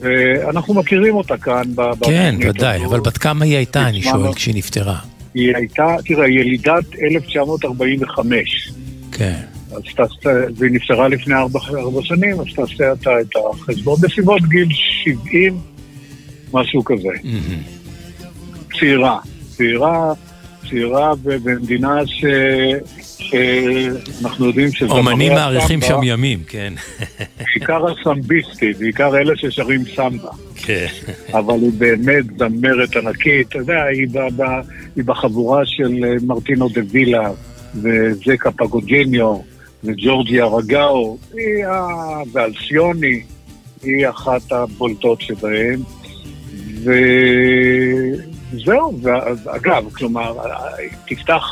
ואנחנו 0.00 0.74
מכירים 0.74 1.14
אותה 1.14 1.36
כאן. 1.36 1.62
כן, 2.02 2.34
ודאי, 2.48 2.84
אבל 2.84 3.00
בת 3.00 3.18
כמה 3.18 3.44
היא 3.44 3.56
הייתה, 3.56 3.88
אני 3.88 4.02
שואל, 4.02 4.34
כשהיא 4.34 4.54
נפטרה? 4.54 4.98
היא 5.34 5.56
הייתה, 5.56 5.96
תראה, 6.04 6.28
ילידת 6.28 6.84
1945. 7.14 8.72
כן. 9.12 9.40
אז 9.76 9.82
תעשה, 9.96 10.30
והיא 10.56 10.72
נפטרה 10.72 11.08
לפני 11.08 11.34
ארבע, 11.34 11.60
ארבע 11.78 12.00
שנים, 12.02 12.40
אז 12.40 12.46
תעשה 12.56 12.92
אתה 12.92 13.20
את 13.20 13.30
החשבון 13.36 14.00
בסביבות 14.00 14.42
גיל 14.42 14.68
70, 15.04 15.58
משהו 16.52 16.84
כזה. 16.84 17.08
Mm-hmm. 17.08 18.78
צעירה, 18.78 19.18
צעירה, 19.56 20.12
צעירה 20.70 21.12
במדינה 21.22 22.06
ש... 22.06 22.24
שאנחנו 23.18 24.46
יודעים 24.46 24.72
שזה... 24.72 24.90
אומנים 24.90 25.32
מעריכים 25.32 25.80
שם 25.80 26.00
ימים, 26.02 26.42
כן. 26.48 26.74
בעיקר 27.38 27.86
הסמביסטי, 27.86 28.72
בעיקר 28.72 29.16
אלה 29.16 29.36
ששרים 29.36 29.82
סמבה. 29.96 30.30
כן. 30.56 30.86
אבל 31.32 31.54
היא 31.54 31.72
באמת 31.78 32.24
זמרת 32.38 32.96
ענקית, 32.96 33.48
אתה 33.48 33.58
יודע, 33.58 33.82
היא, 33.82 34.08
ב, 34.12 34.18
ב, 34.36 34.42
היא 34.96 35.04
בחבורה 35.04 35.62
של 35.66 36.04
מרטינו 36.26 36.68
דה 36.68 36.80
וילה 36.90 37.30
וזקה 37.74 38.50
פגוג'יניו 38.50 39.36
וג'ורג'י 39.84 40.40
ארגאו, 40.40 41.18
היא 41.34 41.66
ה... 41.66 41.86
ואלסיוני, 42.32 43.22
היא 43.82 44.08
אחת 44.08 44.52
הבולטות 44.52 45.20
שבהן. 45.20 45.80
ו... 46.84 46.92
זהו, 48.64 49.00
אגב, 49.46 49.92
כלומר, 49.92 50.36
תפתח 51.08 51.50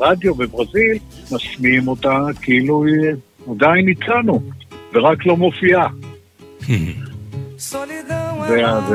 רדיו 0.00 0.34
בברזיל, 0.34 0.98
משמיעים 1.32 1.88
אותה 1.88 2.18
כאילו 2.42 2.84
היא 2.84 3.10
עדיין 3.50 3.88
איתנו, 3.88 4.40
ורק 4.94 5.26
לא 5.26 5.36
מופיעה. 5.36 5.88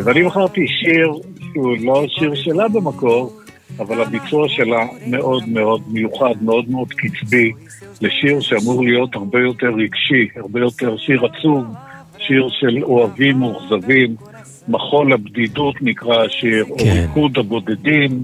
ואני 0.06 0.24
בחרתי 0.24 0.68
שיר 0.68 1.12
שהוא 1.40 1.78
לא 1.80 2.06
שיר 2.08 2.36
שלה 2.36 2.68
במקור, 2.68 3.40
אבל 3.80 4.02
הביצוע 4.02 4.50
שלה 4.50 4.86
מאוד 5.08 5.50
מאוד 5.50 5.82
מיוחד, 5.88 6.34
מאוד 6.42 6.70
מאוד 6.70 6.94
קצבי, 6.94 7.52
לשיר 8.02 8.42
שאמור 8.42 8.84
להיות 8.84 9.16
הרבה 9.16 9.40
יותר 9.40 9.68
רגשי, 9.68 10.28
הרבה 10.36 10.60
יותר 10.60 10.98
שיר 10.98 11.26
עצוב, 11.26 11.66
שיר 12.18 12.48
של 12.60 12.84
אוהבים 12.84 13.40
מאוכזבים. 13.40 14.16
מחול 14.68 15.14
הבדידות 15.14 15.76
נקרא 15.82 16.26
השיר, 16.26 16.66
כן. 16.66 16.72
או 16.72 17.02
ריקוד 17.02 17.38
הבודדים. 17.38 18.24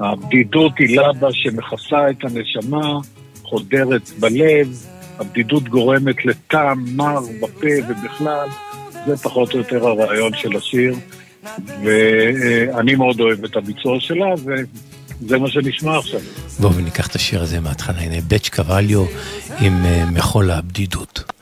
הבדידות 0.00 0.72
היא 0.78 0.98
לבה 1.00 1.28
שמכסה 1.32 2.10
את 2.10 2.24
הנשמה, 2.24 2.98
חודרת 3.42 4.10
בלב, 4.20 4.86
הבדידות 5.18 5.68
גורמת 5.68 6.24
לטעם 6.24 6.84
מר 6.96 7.20
בפה 7.42 7.68
ובכלל, 7.88 8.48
זה 9.06 9.16
פחות 9.16 9.52
או 9.52 9.58
יותר 9.58 9.86
הרעיון 9.88 10.32
של 10.34 10.56
השיר, 10.56 10.94
ואני 11.84 12.94
מאוד 12.94 13.20
אוהב 13.20 13.44
את 13.44 13.56
הביצוע 13.56 14.00
שלה, 14.00 14.26
וזה 14.44 15.38
מה 15.38 15.48
שנשמע 15.48 15.98
עכשיו. 15.98 16.20
בואו 16.60 16.74
וניקח 16.74 17.06
את 17.06 17.14
השיר 17.14 17.42
הזה 17.42 17.60
מההתחלה, 17.60 18.00
הנה 18.00 18.16
בצ' 18.28 18.48
קווליו 18.48 19.04
עם 19.60 19.84
אה, 19.84 20.04
מחול 20.12 20.50
הבדידות. 20.50 21.32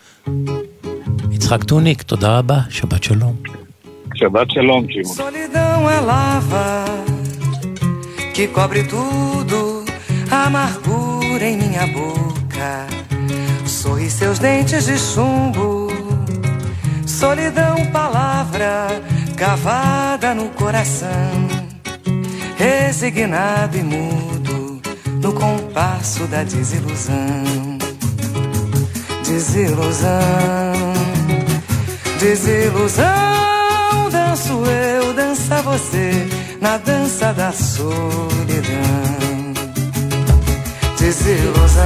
יצחק 1.32 1.64
טוניק, 1.64 2.02
תודה 2.02 2.38
רבה, 2.38 2.58
שבת 2.70 3.02
שלום. 3.02 3.36
É 4.16 6.00
lava 6.00 6.84
que 8.34 8.48
cobre 8.48 8.84
tudo, 8.84 9.84
amargura 10.30 11.44
em 11.44 11.56
minha 11.56 11.86
boca. 11.86 12.86
Sorri 13.66 14.08
seus 14.10 14.38
dentes 14.38 14.86
de 14.86 14.98
chumbo. 14.98 15.88
Solidão, 17.06 17.86
palavra 17.92 19.02
cavada 19.34 20.34
no 20.34 20.48
coração. 20.50 21.08
Resignado 22.56 23.76
e 23.76 23.82
mudo 23.82 24.80
no 25.20 25.32
compasso 25.32 26.24
da 26.26 26.42
desilusão. 26.44 27.74
Desilusão, 29.24 30.12
desilusão 32.20 33.44
danço 34.10 34.64
eu, 34.66 35.12
dança 35.12 35.62
você 35.62 36.28
na 36.60 36.76
dança 36.76 37.32
da 37.32 37.52
solidão. 37.52 37.94
Desilusão, 40.98 41.84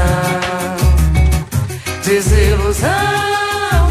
desilusão, 2.04 2.88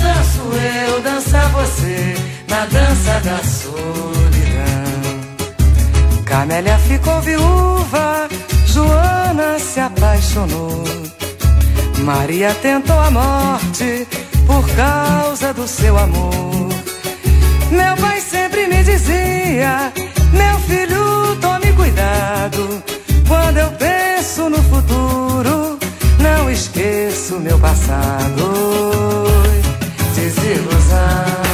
danço 0.01 0.41
eu, 0.87 1.01
dança 1.01 1.39
você 1.49 2.36
na 2.47 2.65
dança 2.65 3.19
da 3.23 3.37
solidão. 3.43 4.17
Camélia 6.25 6.77
ficou 6.79 7.21
viúva, 7.21 8.27
Joana 8.65 9.59
se 9.59 9.79
apaixonou. 9.79 10.83
Maria 11.99 12.53
tentou 12.61 12.99
a 12.99 13.11
morte 13.11 14.07
por 14.45 14.67
causa 14.75 15.53
do 15.53 15.67
seu 15.67 15.97
amor. 15.97 16.69
Meu 17.71 17.97
pai 17.97 18.21
sempre 18.21 18.67
me 18.67 18.83
dizia: 18.83 19.91
Meu 20.31 20.59
filho, 20.59 21.35
tome 21.41 21.73
cuidado. 21.73 22.83
Quando 23.27 23.57
eu 23.57 23.71
penso 23.71 24.49
no 24.49 24.61
futuro, 24.63 25.77
não 26.19 26.49
esqueço 26.49 27.39
meu 27.39 27.59
passado. 27.59 29.25
Desilusão. 30.15 31.46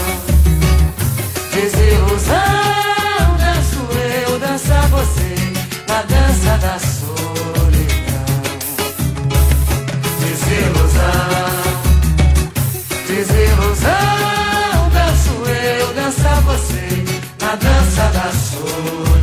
Dança 17.55 18.03
da 18.13 18.31
solidão. 18.31 19.13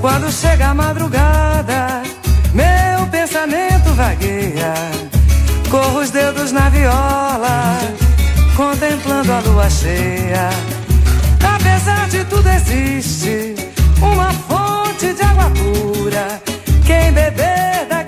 Quando 0.00 0.32
chega 0.32 0.68
a 0.68 0.74
madrugada, 0.74 2.02
meu 2.52 3.06
pensamento 3.08 3.94
vagueia. 3.94 4.74
Corro 5.70 6.00
os 6.00 6.10
dedos 6.10 6.52
na 6.52 6.68
viola, 6.68 7.78
contemplando 8.56 9.32
a 9.32 9.40
lua 9.40 9.70
cheia. 9.70 10.50
Apesar 11.54 12.08
de 12.08 12.24
tudo, 12.24 12.48
existe 12.48 13.54
uma 14.00 14.32
fonte 14.32 15.14
de 15.14 15.22
água 15.22 15.50
pura. 15.50 16.42
Quem 16.84 17.12
beber 17.12 17.86
daquela 17.88 18.01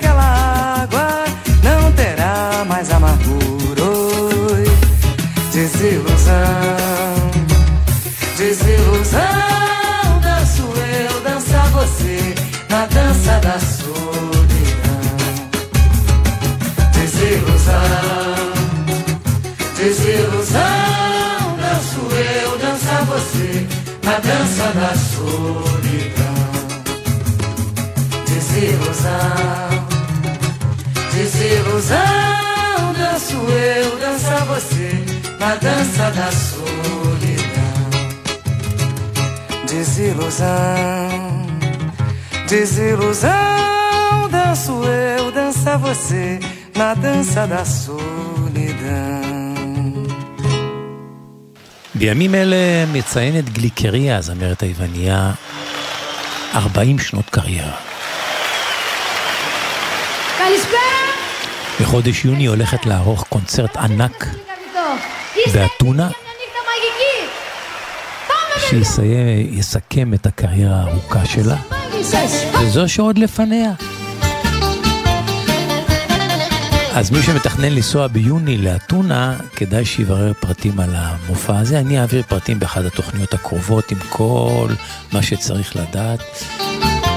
Desilusão, 31.12 31.14
desilusão, 31.14 32.92
danço 32.98 33.36
eu, 33.36 33.98
dança 33.98 34.44
você 34.44 35.04
na 35.38 35.54
dança 35.56 36.10
da 36.10 36.32
solidão 36.32 36.94
desilusão, 39.74 41.46
desilusão. 42.48 43.30
Danço 44.30 44.84
eu, 44.84 45.32
dança 45.32 45.76
você 45.78 46.38
na 46.76 46.94
dança 46.94 47.46
da 47.46 47.64
solidão. 47.64 49.24
בימים 51.94 52.34
אלה 52.34 52.86
מציינת 52.92 53.50
גליקריה, 53.50 54.16
הזמרת 54.16 54.62
היווניה, 54.62 55.32
40 56.54 56.98
שנות 56.98 57.30
קריירה. 57.30 57.93
בחודש 61.80 62.24
יוני 62.24 62.46
הולכת 62.46 62.86
לערוך 62.86 63.26
קונצרט 63.28 63.76
ענק 63.76 64.26
באתונה 65.52 66.10
שיסכם 68.70 70.14
את 70.14 70.26
הקריירה 70.26 70.76
הארוכה 70.76 71.26
שלה, 71.26 71.56
וזו 72.60 72.88
שעוד 72.88 73.18
לפניה. 73.18 73.72
אז 76.94 77.10
מי 77.10 77.22
שמתכנן 77.22 77.72
לנסוע 77.72 78.06
ביוני 78.06 78.58
לאתונה, 78.58 79.36
כדאי 79.56 79.84
שיברר 79.84 80.32
פרטים 80.40 80.80
על 80.80 80.90
המופע 80.92 81.58
הזה. 81.58 81.78
אני 81.78 82.00
אעביר 82.00 82.22
פרטים 82.28 82.58
באחת 82.58 82.84
התוכניות 82.84 83.34
הקרובות 83.34 83.90
עם 83.90 83.98
כל 84.08 84.68
מה 85.12 85.22
שצריך 85.22 85.76
לדעת. 85.76 86.20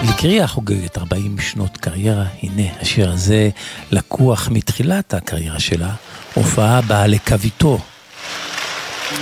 לקריה 0.04 0.48
חוגגת 0.48 0.98
40 0.98 1.40
שנות 1.40 1.78
קריירה, 1.78 2.26
הנה 2.44 2.64
השיר 2.82 3.12
הזה 3.12 3.50
לקוח 3.92 4.50
מתחילת 4.52 5.14
הקריירה 5.14 5.60
שלה, 5.60 5.90
הופעה 6.34 6.82
בלקוויתו, 6.82 7.80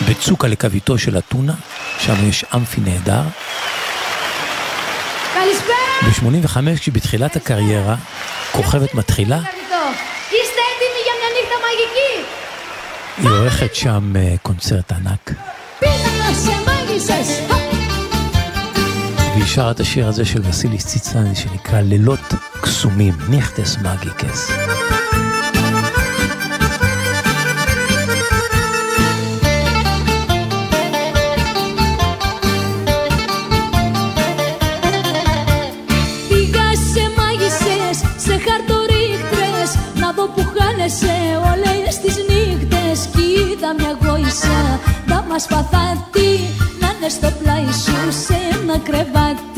בצוק 0.09 0.45
הלקוויתו 0.45 0.97
של 0.97 1.17
אתונה, 1.17 1.53
שם 1.99 2.29
יש 2.29 2.45
אמפי 2.55 2.81
נהדר. 2.81 3.21
ב-85, 6.01 6.57
כשבתחילת 6.79 7.35
הקריירה, 7.35 7.95
כוכבת 8.51 8.93
מתחילה, 8.93 9.39
היא 13.17 13.29
עורכת 13.29 13.75
שם 13.75 14.13
אה, 14.15 14.35
קונצרט 14.41 14.91
ענק. 14.91 15.31
והיא 15.81 17.64
שרה 19.46 19.70
את 19.70 19.80
השיר 19.80 20.08
הזה 20.08 20.24
של 20.24 20.40
וסיליס 20.44 20.86
ציצני 20.86 21.34
שנקרא 21.34 21.80
לילות 21.80 22.34
קסומים, 22.60 23.14
ניכטס 23.28 23.76
מגיקס. 23.76 24.50
χάνεσαι 40.80 41.16
όλες 41.52 41.98
τις 41.98 42.16
νύχτες 42.28 43.08
Κοίτα 43.14 43.74
μια 43.78 43.96
γόησα 44.02 44.80
να 45.06 45.24
μας 45.28 45.46
παθάτη 45.46 45.70
Να 46.10 46.22
είναι 46.22 46.23
στο 47.09 47.31
πλάι 47.39 47.63
σου 47.63 48.11
σε 48.25 48.33
ένα 48.61 48.77
κρεβάτι 48.77 49.54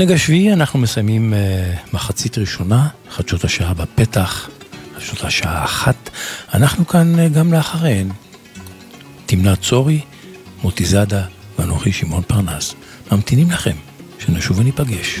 העונג 0.00 0.12
השביעי 0.12 0.52
אנחנו 0.52 0.78
מסיימים 0.78 1.32
uh, 1.32 1.94
מחצית 1.94 2.38
ראשונה, 2.38 2.88
חדשות 3.10 3.44
השעה 3.44 3.74
בפתח, 3.74 4.50
חדשות 4.94 5.24
השעה 5.24 5.64
אחת. 5.64 6.10
אנחנו 6.54 6.86
כאן 6.86 7.14
uh, 7.14 7.28
גם 7.28 7.52
לאחריהן. 7.52 8.08
תמנת 9.26 9.60
צורי, 9.60 10.00
מוטי 10.62 10.84
זאדה 10.84 11.22
ואנוכי 11.58 11.92
שמעון 11.92 12.22
פרנס. 12.22 12.74
ממתינים 13.12 13.50
לכם, 13.50 13.76
שנשוב 14.18 14.58
וניפגש. 14.58 15.20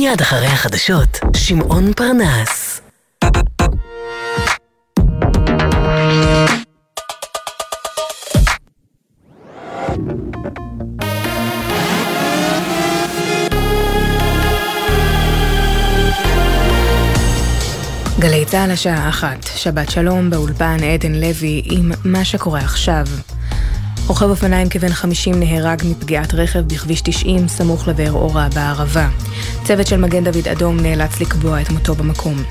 מיד 0.00 0.20
אחרי 0.20 0.46
החדשות, 0.46 1.18
שמעון 1.36 1.92
פרנס. 1.92 2.80
גלי 18.18 18.44
צה"ל 18.44 18.70
השעה 18.70 19.08
אחת, 19.08 19.42
שבת 19.56 19.90
שלום 19.90 20.30
באולפן 20.30 20.76
עדן 20.94 21.14
לוי 21.14 21.62
עם 21.64 21.92
מה 22.04 22.24
שקורה 22.24 22.60
עכשיו. 22.60 23.04
רוכב 24.08 24.30
אופניים 24.30 24.68
כבן 24.68 24.88
50 24.88 25.40
נהרג 25.40 25.82
מפגיעת 25.84 26.34
רכב 26.34 26.58
בכביש 26.58 27.00
90 27.00 27.48
סמוך 27.48 27.88
לבאר 27.88 28.12
אורה 28.12 28.48
בערבה. 28.54 29.08
צוות 29.64 29.86
של 29.86 29.96
מגן 29.96 30.24
דוד 30.24 30.48
אדום 30.48 30.80
נאלץ 30.80 31.20
לקבוע 31.20 31.60
את 31.60 31.70
מותו 31.70 31.94
במקום. 31.94 32.42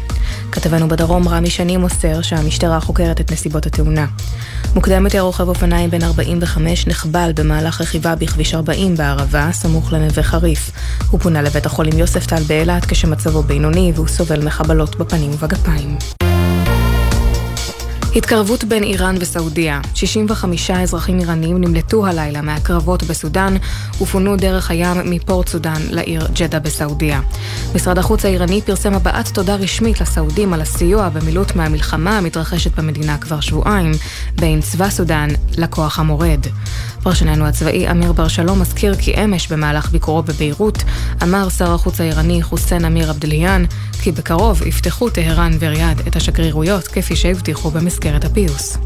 כתבנו 0.52 0.88
בדרום 0.88 1.28
רמי 1.28 1.50
שני 1.50 1.78
מוסר 1.78 2.22
שהמשטרה 2.22 2.80
חוקרת 2.80 3.22
את 3.22 3.32
נסיבות 3.32 3.66
התאונה. 3.66 4.06
מוקדם 4.76 5.06
יותר 5.06 5.22
רוכב 5.22 5.48
אופניים 5.48 5.90
בן 5.90 6.04
45 6.04 6.88
נחבל 6.88 7.32
במהלך 7.36 7.82
רכיבה 7.82 8.16
בכביש 8.16 8.54
40 8.54 8.96
בערבה, 8.96 9.50
סמוך 9.52 9.94
לנווה 9.94 10.24
חריף. 10.24 10.72
הוא 11.10 11.20
פונה 11.20 11.42
לבית 11.42 11.66
החולים 11.66 11.98
יוספטל 12.00 12.44
באילת 12.48 12.86
כשמצבו 12.86 13.44
בינוני 13.44 13.92
והוא 13.96 14.08
סובל 14.08 14.46
מחבלות 14.46 14.96
בפנים 14.96 15.32
ובגפיים. 15.32 15.98
התקרבות 18.16 18.64
בין 18.64 18.84
איראן 18.84 19.16
וסעודיה. 19.20 19.82
65 19.96 20.72
אזרחים 20.72 21.20
איראנים 21.20 21.58
נמלטו 21.58 22.08
הלילה 22.08 22.42
מהקרבות 22.42 23.04
בסודאן 23.04 23.56
ופונו 24.02 24.36
דרך 24.36 24.72
הים 24.72 24.98
מפורט 25.06 25.48
סודאן 25.48 25.82
לעיר 25.90 26.28
ג'דה 26.34 26.60
בסעודיה. 26.60 27.22
משרד 27.76 27.98
החוץ 27.98 28.26
האיראני 28.26 28.62
פרסם 28.62 28.94
הבעת 28.94 29.28
תודה 29.28 29.56
רשמית 29.56 30.02
לסעודים 30.02 30.54
על 30.54 30.62
הסיוע 30.62 31.10
במילוט 31.10 31.56
מהמלחמה 31.56 32.18
המתרחשת 32.18 32.80
במדינה 32.80 33.18
כבר 33.18 33.40
שבועיים 33.40 33.92
בין 34.36 34.62
צבא 34.62 34.90
סודאן 34.90 35.28
לכוח 35.58 36.00
המורד. 36.00 36.40
פרשננו 37.04 37.46
הצבאי 37.46 37.92
אמיר 37.92 38.12
בר 38.12 38.28
שלום 38.28 38.62
מזכיר 38.62 38.96
כי 38.96 39.24
אמש 39.24 39.48
במהלך 39.48 39.90
ביקורו 39.90 40.24
בביירות 40.24 40.84
אמר 41.24 41.50
שר 41.50 41.74
החוץ 41.74 42.02
האיראני 42.02 42.44
חוסיין 42.44 42.86
אמיר 42.86 43.10
עבדליאן 43.10 43.66
כי 44.02 44.12
בקרוב 44.12 44.62
יפתחו 44.68 45.10
טהרן 45.10 45.52
וריאד 45.60 46.02
את 46.08 46.16
השגרירויות 46.16 46.88
כפי 46.88 47.16
שהבטיחו 47.16 47.72
במסגרת 47.72 48.26
הפיוס. 48.26 48.78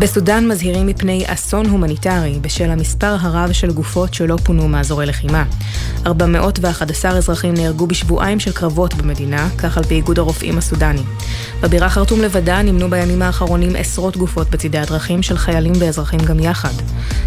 בסודאן 0.00 0.48
מזהירים 0.48 0.86
מפני 0.86 1.24
אסון 1.26 1.66
הומניטרי 1.66 2.38
בשל 2.40 2.70
המספר 2.70 3.16
הרב 3.20 3.52
של 3.52 3.72
גופות 3.72 4.14
שלא 4.14 4.36
פונו 4.44 4.68
מאזורי 4.68 5.06
לחימה. 5.06 5.44
411 6.06 7.10
אזרחים 7.18 7.54
נהרגו 7.54 7.86
בשבועיים 7.86 8.40
של 8.40 8.52
קרבות 8.52 8.94
במדינה, 8.94 9.48
כך 9.58 9.78
על 9.78 9.84
פי 9.84 9.94
איגוד 9.94 10.18
הרופאים 10.18 10.58
הסודני. 10.58 11.02
בבירה 11.60 11.90
חרטום 11.90 12.20
לבדה 12.20 12.62
נמנו 12.62 12.90
בימים 12.90 13.22
האחרונים 13.22 13.76
עשרות 13.76 14.16
גופות 14.16 14.50
בצידי 14.50 14.78
הדרכים 14.78 15.22
של 15.22 15.38
חיילים 15.38 15.72
ואזרחים 15.78 16.20
גם 16.20 16.40
יחד. 16.40 16.74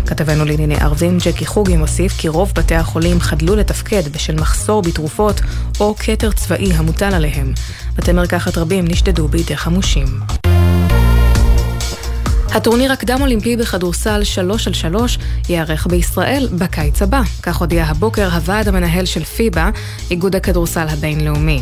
כתבנו 0.06 0.46
לענייני 0.46 0.76
ערבים 0.76 1.18
ג'קי 1.26 1.46
חוגי 1.46 1.78
מוסיף 1.78 2.14
כי 2.18 2.28
רוב 2.28 2.52
בתי 2.56 2.76
החולים 2.76 3.20
חדלו 3.20 3.56
לתפקד 3.56 4.08
בשל 4.12 4.36
מחסור 4.36 4.82
בתרופות 4.82 5.42
או 5.80 5.96
כתר 6.00 6.32
צבאי 6.32 6.74
המוטל 6.74 7.14
עליהם. 7.14 7.54
בתי 7.96 8.12
מרקחת 8.12 8.58
רבים 8.58 8.86
נשדדו 8.88 9.28
בידי 9.28 9.58
חמושים. 9.58 10.08
הטורניר 12.56 12.92
הקדם 12.92 13.22
אולימפי 13.22 13.58
בכדורסל 13.58 14.24
3 14.24 14.68
על 14.68 14.74
3 14.74 15.18
ייערך 15.50 15.88
בישראל 15.88 16.48
בקיץ 16.58 17.02
הבא, 17.02 17.22
כך 17.44 17.58
הודיע 17.58 17.84
הבוקר 17.86 18.30
הוועד 18.34 18.68
המנהל 18.68 19.06
של 19.06 19.24
פיבה, 19.24 19.70
איגוד 20.12 20.36
הכדורסל 20.36 20.88
הבינלאומי. 20.90 21.62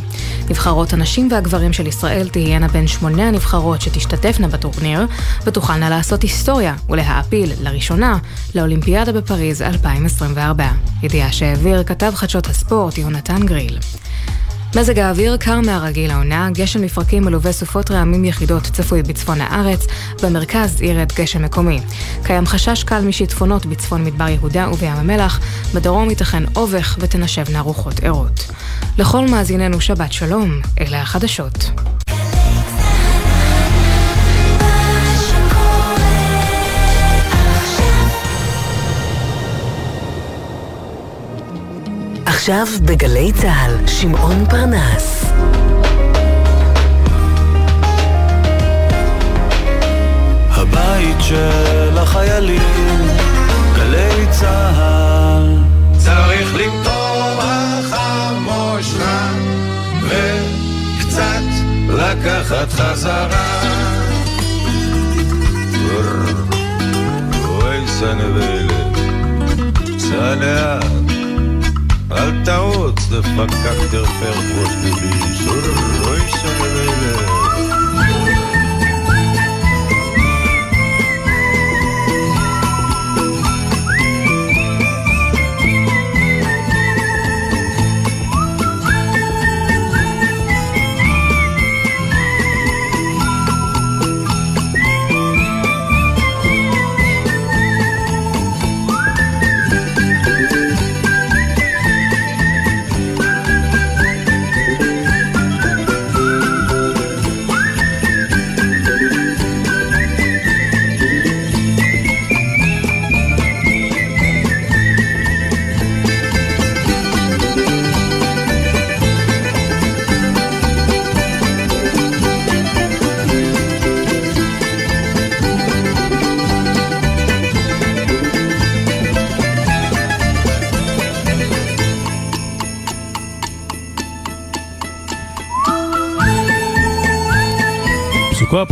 נבחרות 0.49 0.93
הנשים 0.93 1.27
והגברים 1.31 1.73
של 1.73 1.87
ישראל 1.87 2.29
תהיינה 2.29 2.67
בין 2.67 2.87
שמונה 2.87 3.27
הנבחרות 3.27 3.81
שתשתתפנה 3.81 4.47
בטורניר, 4.47 5.05
ותוכלנה 5.43 5.89
לעשות 5.89 6.21
היסטוריה 6.21 6.75
ולהעפיל 6.89 7.51
לראשונה 7.61 8.17
לאולימפיאדה 8.55 9.11
בפריז 9.11 9.61
2024. 9.61 10.67
ידיעה 11.03 11.31
שהעביר 11.31 11.83
כתב 11.83 12.11
חדשות 12.15 12.47
הספורט 12.47 12.97
יונתן 12.97 13.45
גריל. 13.45 13.77
מזג 14.75 14.99
האוויר 14.99 15.37
קר 15.37 15.59
מהרגיל 15.61 16.11
העונה, 16.11 16.49
גשם 16.53 16.81
מפרקים 16.81 17.23
מלווה 17.23 17.51
סופות 17.51 17.91
רעמים 17.91 18.25
יחידות 18.25 18.63
צפוי 18.63 19.03
בצפון 19.03 19.41
הארץ, 19.41 19.85
במרכז 20.23 20.81
ירד 20.81 21.11
גשם 21.17 21.43
מקומי. 21.43 21.79
קיים 22.23 22.45
חשש 22.45 22.83
קל 22.83 23.01
משיטפונות 23.01 23.65
בצפון 23.65 24.03
מדבר 24.03 24.27
יהודה 24.27 24.69
ובים 24.71 24.91
המלח, 24.91 25.39
בדרום 25.73 26.09
ייתכן 26.09 26.43
אובך 26.55 26.97
ותנשבנה 26.99 27.61
רוחות 27.61 28.03
ערות. 28.03 28.51
לכל 28.97 29.27
מאזיננו 29.27 29.81
שבת 29.81 30.13
שלום, 30.13 30.59
אלה 30.79 31.01
החדשות. 31.01 31.71
עכשיו 42.25 42.67
בגלי 42.85 43.31
צה"ל, 43.33 43.87
שמעון 43.87 44.45
פרנס. 44.49 45.25
הבית 50.49 51.17
של 51.19 51.97
החיילים, 51.97 53.07
גלי 53.75 54.27
צהל. 54.31 55.57
צריך 55.97 56.55
למטור 56.55 57.39
החמושך 57.41 59.03
וקצת 60.03 61.41
לקחת 61.89 62.71
חזרה. 62.71 63.61
אוי 67.45 67.87
סנבלת, 67.87 68.97
לאט, 70.39 71.00
אל 72.11 72.45
תעוץ, 72.45 73.07
דפקק 73.09 73.91
תרפר 73.91 74.31
ראש 74.31 74.73
גבי, 74.75 75.09
אוי 76.07 76.19
סנבלת. 76.29 77.29
חלקו 77.95 78.30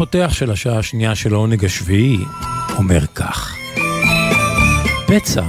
הפותח 0.09 0.33
של 0.33 0.51
השעה 0.51 0.79
השנייה 0.79 1.15
של 1.15 1.33
העונג 1.33 1.65
השביעי 1.65 2.17
אומר 2.77 3.05
כך: 3.15 3.57
פצע, 5.07 5.43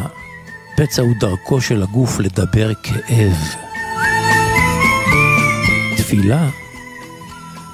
פצע 0.76 1.02
הוא 1.02 1.14
דרכו 1.20 1.60
של 1.60 1.82
הגוף 1.82 2.18
לדבר 2.18 2.70
כאב. 2.82 3.36
תפילה, 5.96 6.48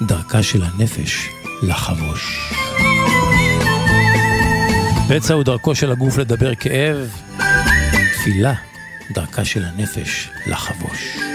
דרכה 0.01 0.43
של 0.43 0.63
הנפש 0.63 1.29
לחבוש. 1.63 2.53
פצע 5.09 5.33
הוא 5.33 5.43
דרכו 5.43 5.75
של 5.75 5.91
הגוף 5.91 6.17
לדבר 6.17 6.55
כאב, 6.55 7.09
תפילה, 8.13 8.53
דרכה 9.11 9.45
של 9.45 9.63
הנפש 9.63 10.29
לחבוש. 10.47 11.26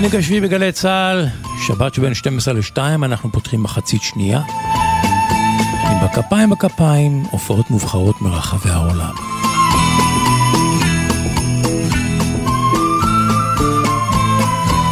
העונג 0.00 0.16
השביעי 0.16 0.40
בגלי 0.40 0.72
צה"ל, 0.72 1.26
שבת 1.66 1.94
שבין 1.94 2.14
12 2.14 2.54
ל-2, 2.54 2.78
אנחנו 3.04 3.32
פותחים 3.32 3.62
מחצית 3.62 4.02
שנייה. 4.02 4.40
עם 5.84 6.06
בכפיים 6.06 6.50
בכפיים, 6.50 7.24
הופעות 7.30 7.70
מובחרות 7.70 8.22
מרחבי 8.22 8.70
העולם. 8.70 9.14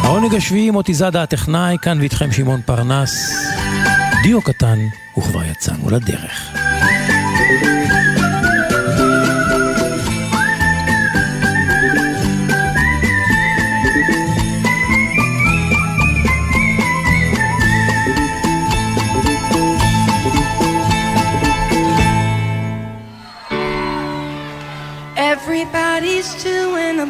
העונג 0.03 0.35
השביעי, 0.35 0.71
מוטי 0.71 0.93
זאדה 0.93 1.23
הטכנאי, 1.23 1.77
כאן 1.81 1.99
ואיתכם 1.99 2.31
שמעון 2.31 2.61
פרנס. 2.65 3.33
דיו 4.23 4.41
קטן, 4.41 4.79
וכבר 5.17 5.43
יצאנו 5.43 5.89
לדרך. 5.89 6.48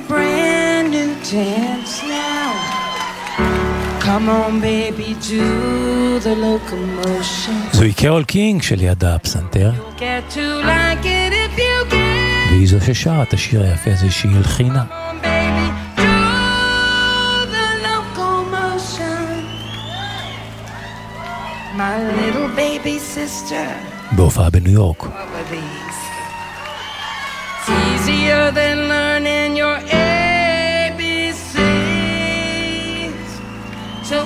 Brand 0.10 0.88
new 0.96 1.12
dance 1.32 1.94
now. 2.18 2.50
Come 4.06 4.26
on, 4.42 4.54
baby, 4.60 5.10
do 5.32 6.20
the 6.26 6.36
locomotion. 6.46 7.54
זוהי 7.74 7.94
קרול 7.94 8.24
קינג 8.24 8.62
שלידה 8.62 9.16
הפסנתר, 9.16 9.72
Get 9.98 10.34
to 10.34 10.66
like 10.66 11.06
it 11.06 11.34
if 11.34 11.60
you 11.60 11.92
can. 11.92 12.52
והיא 12.52 12.68
זו 12.68 12.78
ששרה 12.86 13.24
את 13.24 13.34
השיר 13.34 13.64
היפה 13.64 13.92
הזה 13.92 14.12
שהיא 14.12 14.36
הלחינה. 14.36 14.84
בהופעה 24.12 24.50
בניו 24.50 24.72
יורק. 24.72 25.06
Easier 28.10 28.50
than 28.52 28.88
learning 28.88 29.56
your 29.56 29.78
ABCs. 29.78 30.10
So 34.04 34.26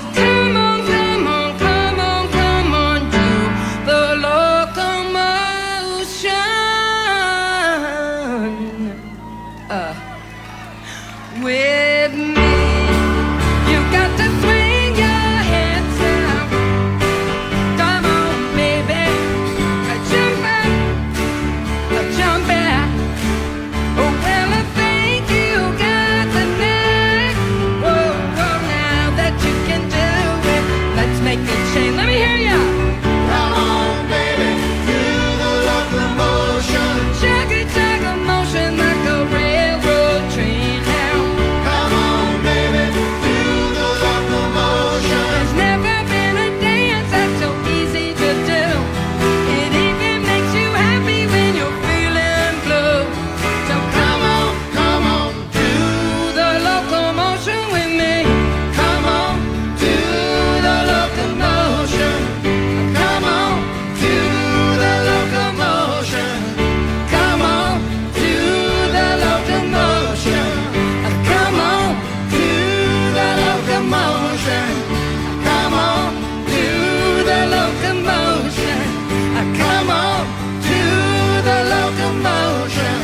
Come 79.83 79.91
on, 79.91 80.25
do 80.61 81.41
the 81.47 81.59
locomotion. 81.75 82.99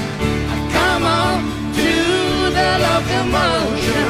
Come 0.71 1.03
on, 1.03 1.43
do 1.75 1.93
the 2.57 2.69
locomotion. 2.87 4.07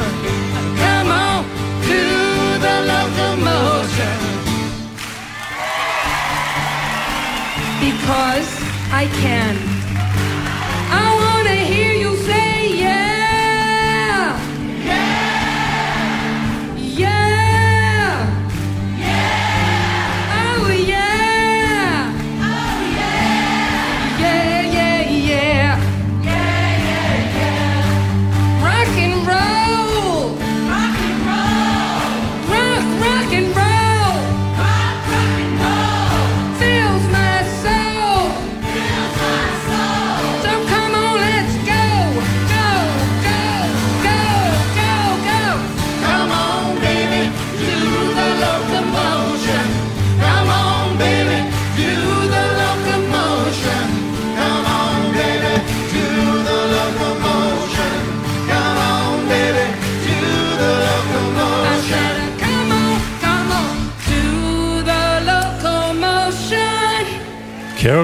Come 0.78 1.10
on, 1.10 1.44
do 1.82 2.04
the 2.64 2.76
locomotion. 2.92 4.18
Because 7.80 8.48
I 8.92 9.08
can. 9.20 9.69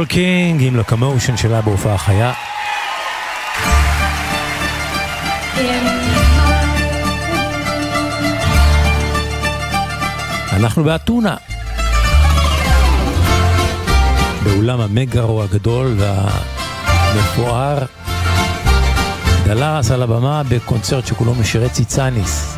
קינג 0.06 0.62
עם 0.62 0.76
לוקומושן 0.76 1.36
שלה 1.36 1.60
בהופעה 1.60 1.98
חיה. 1.98 2.32
אנחנו 10.52 10.84
באתונה. 10.84 11.36
באולם 14.44 14.80
המגארו 14.80 15.42
הגדול 15.42 15.96
והמפואר. 15.98 17.78
דלארס 19.44 19.90
על 19.90 20.02
הבמה 20.02 20.42
בקונצרט 20.48 21.06
שכולו 21.06 21.34
משירי 21.34 21.68
ציצאניס. 21.68 22.55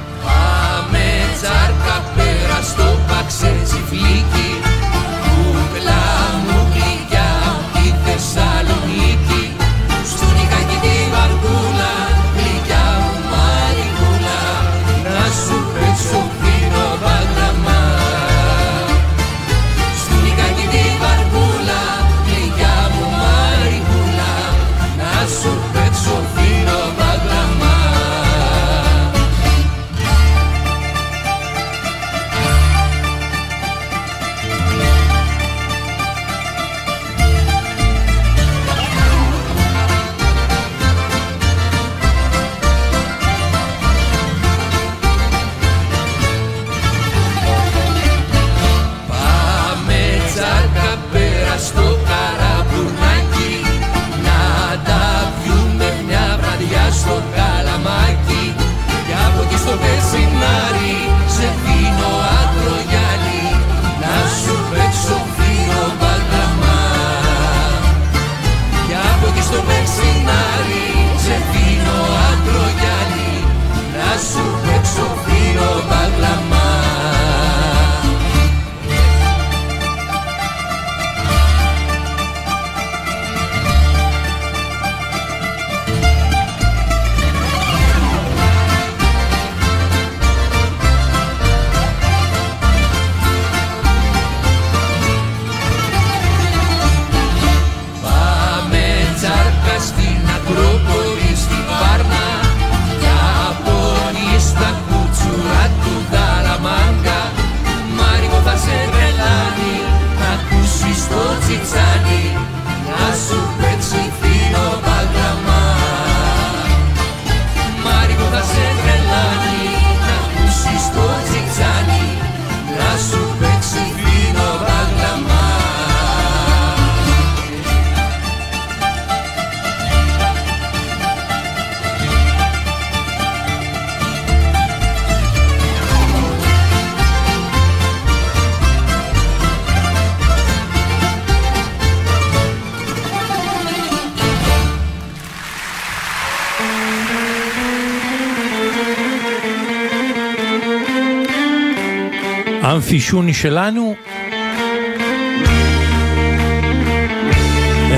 אמפי 152.72 153.00
שוני 153.00 153.34
שלנו. 153.34 153.94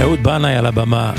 אהוד 0.01 0.22
בנאי 0.22 0.56
על 0.56 0.66
הבמה. 0.66 1.12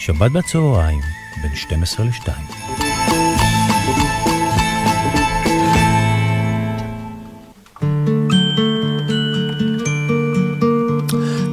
שבת 0.00 0.30
בצהריים, 0.30 1.00
בין 1.42 1.56
12 1.56 2.06
ל-2. 2.06 2.30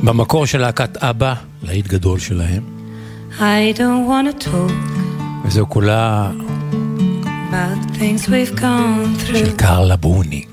במקור 0.04 0.46
של 0.46 0.58
להקת 0.58 0.98
אבא, 0.98 1.34
להיט 1.64 1.88
גדול 1.88 2.20
שלהם, 2.20 2.64
I 3.40 3.42
don't 3.78 4.08
want 4.10 4.44
to 4.44 4.46
talk 4.46 4.74
וזהו 5.46 5.70
כולה 5.70 6.32
about 7.24 7.96
things 7.96 8.28
we've 8.28 8.60
gone 8.60 9.28
של 9.28 9.46
through, 9.46 9.58
קרלה 9.58 9.96
ברוני, 9.96 10.46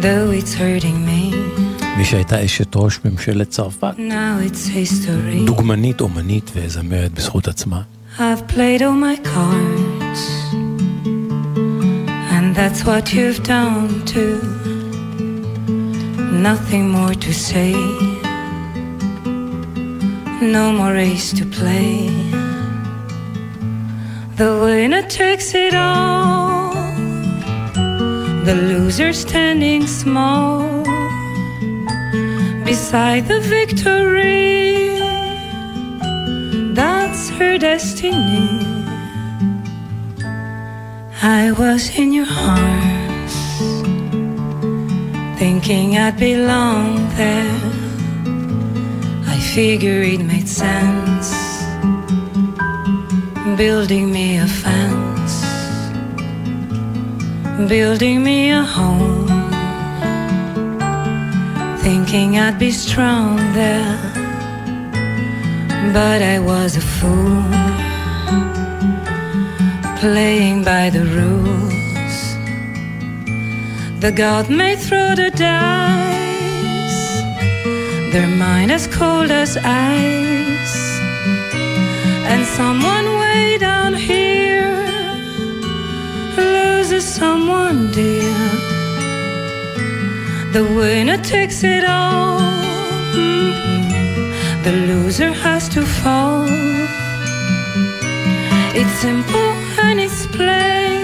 though 0.00 0.42
it's 0.42 0.54
hurting 0.54 1.06
me. 1.06 1.11
מי 2.02 2.06
שהייתה 2.06 2.44
אשת 2.44 2.76
ראש 2.76 3.00
ממשלת 3.04 3.48
צרפת. 3.48 3.94
דוגמנית, 5.44 6.00
אומנית 6.00 6.50
וזמרת 6.54 7.12
בזכות 7.12 7.48
עצמה. 7.48 7.82
I've 8.18 8.48
played 8.48 8.82
all 8.82 8.98
my 9.08 9.16
cards, 9.24 10.22
and 12.34 12.56
that's 12.56 12.84
what 12.84 13.14
you've 13.14 13.42
done 13.44 13.88
too. 14.14 14.38
Nothing 16.48 16.84
more 16.96 17.14
to 17.26 17.32
say, 17.48 17.72
no 20.56 20.64
more 20.78 20.92
race 21.02 21.28
to 21.38 21.44
play. 21.58 21.94
The 24.40 24.50
winner 24.64 25.04
takes 25.20 25.48
it 25.66 25.74
all, 25.86 26.74
the 28.46 28.56
loser 28.70 29.12
standing 29.24 29.82
small 30.02 30.71
beside 32.72 33.26
the 33.28 33.40
victory. 33.58 34.96
That's 36.80 37.28
her 37.36 37.58
destiny. 37.58 38.48
I 41.40 41.52
was 41.62 41.82
in 42.00 42.08
your 42.18 42.30
arms, 42.56 43.34
thinking 45.38 45.98
I'd 45.98 46.16
belong 46.18 46.86
there. 47.20 47.60
I 49.34 49.36
figure 49.54 50.00
it 50.12 50.22
made 50.32 50.48
sense, 50.48 51.28
building 53.62 54.10
me 54.16 54.38
a 54.46 54.48
fence, 54.62 55.34
building 57.68 58.24
me 58.24 58.38
a 58.50 58.62
home, 58.62 59.41
thinking 62.04 62.36
I'd 62.38 62.58
be 62.58 62.72
strong 62.72 63.36
there. 63.54 63.96
But 65.92 66.20
I 66.20 66.38
was 66.40 66.76
a 66.76 66.80
fool, 66.80 67.44
playing 70.00 70.64
by 70.64 70.90
the 70.90 71.04
rules. 71.18 72.16
The 74.00 74.10
god 74.10 74.50
may 74.50 74.74
throw 74.74 75.14
the 75.14 75.30
dice, 75.30 77.04
their 78.12 78.30
mind 78.44 78.72
as 78.72 78.86
cold 78.88 79.30
as 79.30 79.56
ice. 79.56 80.78
And 82.32 82.44
someone 82.58 83.06
way 83.22 83.58
down 83.58 83.94
here 83.94 84.74
loses 86.36 87.04
someone 87.04 87.92
dear. 87.92 88.41
The 90.52 90.64
winner 90.76 91.16
takes 91.16 91.64
it 91.64 91.84
all. 91.84 92.38
The 94.64 94.72
loser 94.88 95.32
has 95.32 95.68
to 95.70 95.82
fall. 95.82 96.46
It's 98.74 98.94
simple 99.00 99.52
and 99.86 99.98
it's 99.98 100.26
plain. 100.26 101.00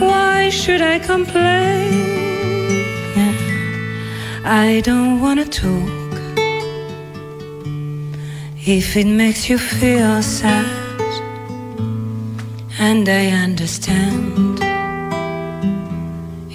Why 0.00 0.48
should 0.50 0.80
I 0.80 0.98
complain? 0.98 2.18
I 4.50 4.80
don't 4.80 5.20
wanna 5.20 5.44
talk. 5.44 5.90
If 8.64 8.96
it 8.96 9.06
makes 9.06 9.50
you 9.50 9.58
feel 9.58 10.22
sad, 10.22 10.64
and 12.78 13.06
I 13.06 13.26
understand, 13.44 14.47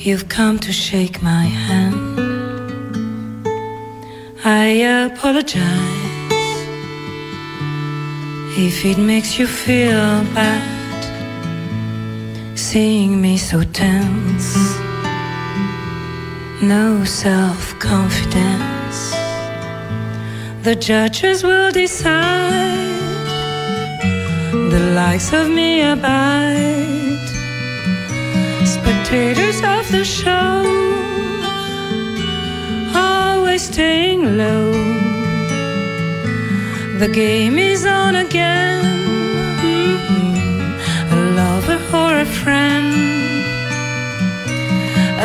you've 0.06 0.28
come 0.28 0.60
to 0.60 0.74
shake 0.74 1.22
my 1.22 1.46
hand. 1.46 2.20
I 4.44 4.66
apologize 5.06 5.64
if 8.58 8.84
it 8.84 8.98
makes 8.98 9.40
you 9.40 9.48
feel 9.48 10.24
bad 10.36 10.74
seeing 12.58 13.22
me 13.22 13.38
so 13.38 13.64
tense. 13.64 14.50
No 16.62 17.06
self 17.06 17.78
confidence. 17.80 19.00
The 20.64 20.76
judges 20.76 21.44
will 21.44 21.72
decide 21.72 22.90
the 24.52 24.92
likes 24.96 25.32
of 25.32 25.50
me 25.50 25.82
abide. 25.82 27.13
Spectators 29.06 29.62
of 29.64 29.92
the 29.92 30.06
show 30.06 30.64
always 32.96 33.64
staying 33.64 34.38
low. 34.38 34.72
The 37.00 37.10
game 37.10 37.60
is 37.60 37.86
on 37.86 38.16
again. 38.16 38.86
Mhm. 39.62 40.80
A 41.12 41.18
lover 41.40 41.80
or 42.02 42.12
a 42.20 42.26
friend, 42.42 42.94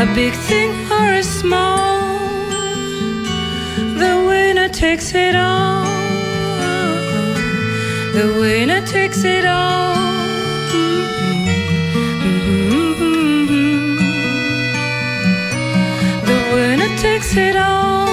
a 0.02 0.06
big 0.20 0.34
thing 0.48 0.70
or 0.98 1.08
a 1.12 1.22
small. 1.22 2.18
The 4.02 4.14
winner 4.28 4.68
takes 4.68 5.14
it 5.14 5.36
all. 5.36 5.86
The 8.16 8.26
winner 8.40 8.82
takes 8.94 9.22
it 9.22 9.46
all. 9.46 9.87
It 17.46 17.56
all. 17.66 18.06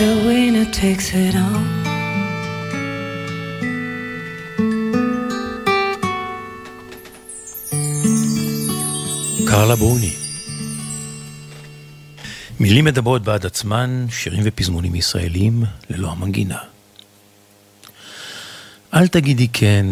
The 0.00 0.10
winner 0.26 0.68
takes 0.80 1.08
it 1.24 1.34
all. 1.44 1.64
קרלה 9.46 9.76
ברוני. 9.76 10.12
מילים 12.60 12.84
מדברות 12.84 13.22
בעד 13.22 13.46
עצמן, 13.46 14.06
שירים 14.10 14.42
ופזמונים 14.44 14.94
ישראלים 14.94 15.64
ללא 15.90 16.10
המנגינה. 16.10 16.58
אל 18.94 19.08
תגידי 19.08 19.48
כן 19.52 19.86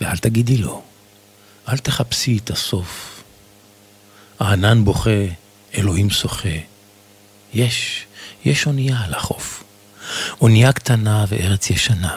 ואל 0.00 0.16
תגידי 0.16 0.56
לא. 0.56 0.82
אל 1.68 1.78
תחפשי 1.78 2.38
את 2.44 2.50
הסוף. 2.50 3.22
הענן 4.40 4.84
בוכה, 4.84 5.10
אלוהים 5.76 6.10
שוחה. 6.10 6.58
יש, 7.54 8.06
יש 8.44 8.66
אונייה 8.66 9.00
על 9.00 9.14
החוף. 9.14 9.64
אונייה 10.40 10.72
קטנה 10.72 11.24
וארץ 11.28 11.70
ישנה. 11.70 12.16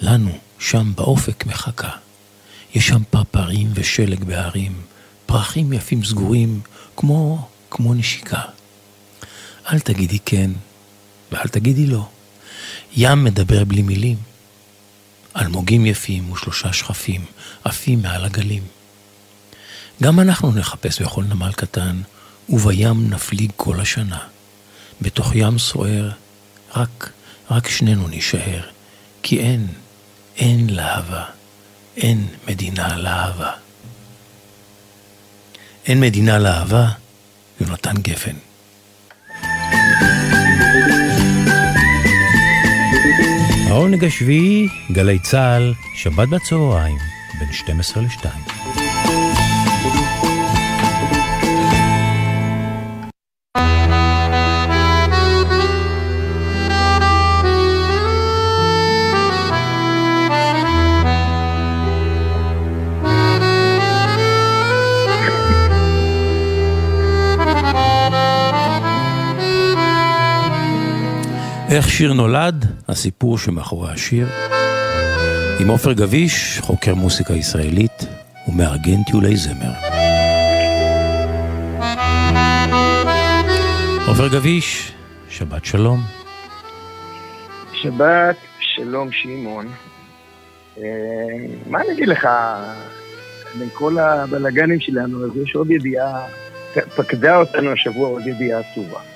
לנו, 0.00 0.38
שם 0.58 0.92
באופק 0.94 1.46
מחכה. 1.46 1.90
יש 2.74 2.86
שם 2.86 3.02
פרפרים 3.10 3.70
ושלג 3.74 4.24
בהרים, 4.24 4.82
פרחים 5.26 5.72
יפים 5.72 6.04
סגורים, 6.04 6.60
כמו, 6.96 7.48
כמו 7.70 7.94
נשיקה. 7.94 8.40
אל 9.72 9.80
תגידי 9.80 10.18
כן, 10.18 10.50
ואל 11.32 11.48
תגידי 11.48 11.86
לא. 11.86 12.08
ים 12.96 13.24
מדבר 13.24 13.64
בלי 13.64 13.82
מילים. 13.82 14.16
אלמוגים 15.36 15.86
יפים 15.86 16.32
ושלושה 16.32 16.72
שכפים 16.72 17.24
עפים 17.64 18.02
מעל 18.02 18.24
הגלים. 18.24 18.62
גם 20.02 20.20
אנחנו 20.20 20.52
נחפש 20.52 21.02
בכל 21.02 21.24
נמל 21.24 21.52
קטן, 21.52 22.02
ובים 22.48 23.10
נפליג 23.10 23.50
כל 23.56 23.80
השנה. 23.80 24.18
בתוך 25.00 25.32
ים 25.34 25.58
סוער, 25.58 26.10
רק, 26.76 27.12
רק 27.50 27.68
שנינו 27.68 28.08
נישאר, 28.08 28.60
כי 29.22 29.40
אין, 29.40 29.66
אין 30.36 30.70
להבה, 30.70 31.24
אין 31.96 32.26
מדינה 32.48 32.96
לאהבה. 32.96 33.50
אין 35.86 36.00
מדינה 36.00 36.38
לאהבה, 36.38 36.88
יונתן 37.60 37.96
גפן. 37.96 38.36
העונג 43.68 44.04
השביעי, 44.04 44.68
גלי 44.92 45.18
צה"ל, 45.18 45.74
שבת 45.96 46.28
בצהריים, 46.28 46.98
בין 47.38 47.52
12 47.52 48.02
ל-2. 48.02 48.26
איך 71.74 71.88
שיר 71.88 72.12
נולד, 72.12 72.64
הסיפור 72.88 73.38
שמאחורי 73.38 73.90
השיר. 73.92 74.26
עם 75.60 75.68
עופר 75.68 75.92
גביש, 75.92 76.58
חוקר 76.60 76.94
מוסיקה 76.94 77.32
ישראלית 77.34 78.06
ומארגן 78.48 79.02
טיולי 79.06 79.36
זמר. 79.36 79.72
עופר 84.08 84.28
גביש, 84.28 84.92
שבת 85.28 85.64
שלום. 85.64 86.00
שבת 87.72 88.36
שלום 88.60 89.12
שמעון. 89.12 89.66
אה, 90.78 90.82
מה 91.70 91.80
אני 91.80 91.92
אגיד 91.92 92.08
לך, 92.08 92.28
בין 93.58 93.68
כל 93.72 93.98
הבלגנים 93.98 94.80
שלנו, 94.80 95.24
אז 95.24 95.30
יש 95.36 95.54
עוד 95.54 95.70
ידיעה, 95.70 96.26
פקדה 96.96 97.36
אותנו 97.36 97.72
השבוע 97.72 98.08
עוד 98.08 98.26
ידיעה 98.26 98.60
עצובה. 98.60 99.13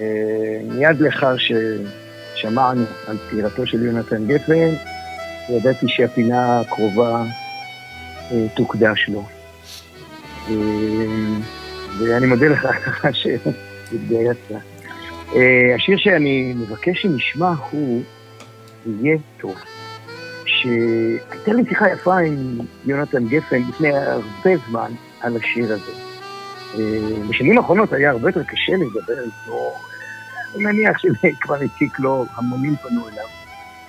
אה, 0.00 0.60
מיד 0.64 1.00
לאחר 1.00 1.34
ששמענו 1.36 2.84
על 3.06 3.16
פטירתו 3.16 3.66
של 3.66 3.84
יונתן 3.84 4.26
גפן, 4.26 4.68
ידעתי 5.48 5.88
שהפינה 5.88 6.60
הקרובה 6.60 7.22
אה, 8.32 8.46
תוקדש 8.56 9.08
לו. 9.08 9.24
אה, 10.48 10.54
ואני 11.98 12.26
מודה 12.26 12.48
לך 12.48 12.68
שהתגייסת. 13.20 14.52
השיר 15.76 15.98
שאני 15.98 16.54
מבקש 16.56 17.02
שנשמע 17.02 17.52
הוא 17.70 18.02
"יהיה 18.86 19.18
טוב", 19.40 19.54
שהייתה 20.44 21.52
לי 21.52 21.62
שיחה 21.68 21.90
יפה 21.90 22.18
עם 22.18 22.58
יונתן 22.86 23.28
גפן 23.28 23.62
לפני 23.68 23.92
הרבה 23.92 24.50
זמן 24.68 24.90
על 25.20 25.36
השיר 25.36 25.64
הזה. 25.64 25.92
בשנים 27.28 27.58
האחרונות 27.58 27.92
היה 27.92 28.10
הרבה 28.10 28.28
יותר 28.28 28.42
קשה 28.42 28.72
לדבר 28.72 29.22
איתו, 29.24 29.74
מניח 30.56 30.98
שזה 30.98 31.28
כבר 31.40 31.54
הציק 31.54 31.98
לו, 31.98 32.26
המונים 32.34 32.76
פנו 32.76 33.08
אליו. 33.08 33.24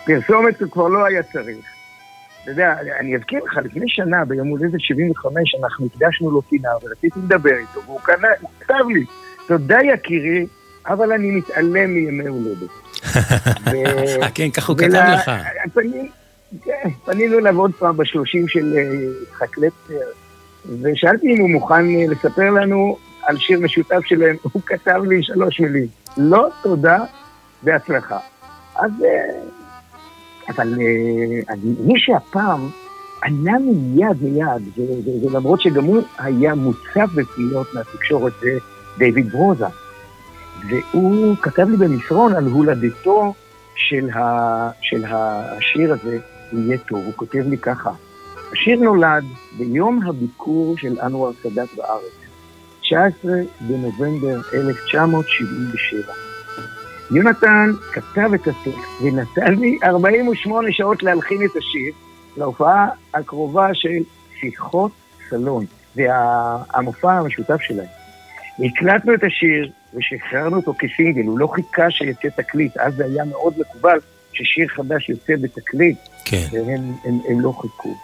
פרסומת 0.06 0.62
הוא 0.62 0.72
כבר 0.72 0.88
לא 0.88 1.06
היה 1.06 1.24
צריך. 1.24 1.66
אתה 2.44 2.52
יודע, 2.52 2.76
אני 3.00 3.16
אזכיר 3.16 3.44
לך, 3.44 3.58
לפני 3.64 3.90
שנה, 3.90 4.26
ביום 4.26 4.48
הולדת 4.48 4.80
75, 4.80 5.56
אנחנו 5.64 5.86
הקדשנו 5.86 6.32
לו 6.32 6.42
פינה 6.42 6.70
ורציתי 6.84 7.20
לדבר 7.20 7.56
איתו, 7.56 7.82
והוא 7.86 8.00
קנה, 8.04 8.28
הוא 8.42 8.50
כתב 8.60 8.88
לי, 8.94 9.06
תודה 9.48 9.78
יקירי, 9.94 10.46
אבל 10.86 11.12
אני 11.12 11.32
מתעלם 11.32 11.94
מימי 11.94 12.28
הולדת. 12.28 12.70
כן, 14.36 14.50
ככה 14.50 14.72
הוא 14.72 14.78
כתב 14.78 15.04
לך. 15.14 15.32
כן, 16.66 16.90
פנינו 17.06 17.40
אליו 17.40 17.60
עוד 17.60 17.72
פעם 17.80 17.98
בשלושים 17.98 18.48
של 18.48 18.76
יצחק 19.24 19.58
לפטר, 19.58 20.06
ושאלתי 20.82 21.28
אם 21.28 21.42
הוא 21.42 21.50
מוכן 21.50 21.86
לספר 21.88 22.50
לנו 22.50 22.98
על 23.24 23.38
שיר 23.38 23.60
משותף 23.60 24.00
שלהם, 24.06 24.36
הוא 24.42 24.62
כתב 24.66 25.02
לי 25.08 25.24
שלוש 25.24 25.60
מילים, 25.60 25.88
לא 26.18 26.48
תודה 26.64 26.98
בהצלחה. 27.64 28.20
אז... 28.76 28.92
אבל 30.50 30.74
מי 31.80 32.00
שהפעם 32.00 32.70
ענה 33.26 33.58
מיד 33.60 34.24
מיד, 34.24 34.88
ולמרות 35.24 35.62
שגם 35.62 35.84
הוא 35.84 36.02
היה 36.20 36.56
מוצף 36.56 37.10
בפניות 37.16 37.68
מהתקשורת, 37.74 38.34
זה 38.42 38.58
דיוויד 38.98 39.32
ברוזה. 39.32 39.66
והוא 40.70 41.36
כתב 41.42 41.70
לי 41.70 41.78
במסרון 41.78 42.36
על 42.36 42.46
הולדתו 42.46 43.34
של, 43.76 44.10
ה, 44.10 44.70
של 44.82 45.04
השיר 45.08 45.94
הזה, 45.94 46.18
יהיה 46.54 46.78
טוב. 46.78 47.00
הוא 47.06 47.14
כותב 47.16 47.44
לי 47.50 47.58
ככה, 47.58 47.92
השיר 48.52 48.80
נולד 48.80 49.24
ביום 49.58 50.00
הביקור 50.06 50.78
של 50.78 51.00
אנואר 51.02 51.32
סאדאת 51.44 51.70
בארץ, 51.78 52.21
19 52.92 53.32
בנובמבר 53.62 54.42
1977. 54.54 56.14
יונתן 57.12 57.72
כתב 57.94 58.34
את 58.34 58.48
הטקסט 58.48 59.02
ונתן 59.04 59.54
לי 59.56 59.78
48 59.84 60.72
שעות 60.72 61.04
להלחין 61.04 61.38
את 61.46 61.56
השיר 61.58 61.94
להופעה 62.38 62.88
הקרובה 63.14 63.74
של 63.74 64.04
שיחות 64.40 64.92
סלון, 65.30 65.66
והמופע 65.96 67.14
המשותף 67.14 67.62
שלהם. 67.62 67.88
הקלטנו 68.60 69.14
את 69.14 69.24
השיר 69.24 69.72
ושחררנו 69.94 70.58
אותו 70.58 70.74
כסינגל, 70.80 71.26
הוא 71.26 71.40
לא 71.40 71.48
חיכה 71.48 71.92
שיצא 71.92 72.30
תקליט, 72.30 72.78
אז 72.78 72.96
זה 72.96 73.06
היה 73.06 73.26
מאוד 73.26 73.54
מקובל 73.60 73.98
ששיר 74.34 74.68
חדש 74.68 75.10
יוצא 75.10 75.34
בתקליט, 75.42 75.98
כן. 76.26 76.46
והם 76.52 76.94
הם, 77.04 77.20
הם 77.30 77.42
לא 77.42 77.54
חיכו. 77.62 77.96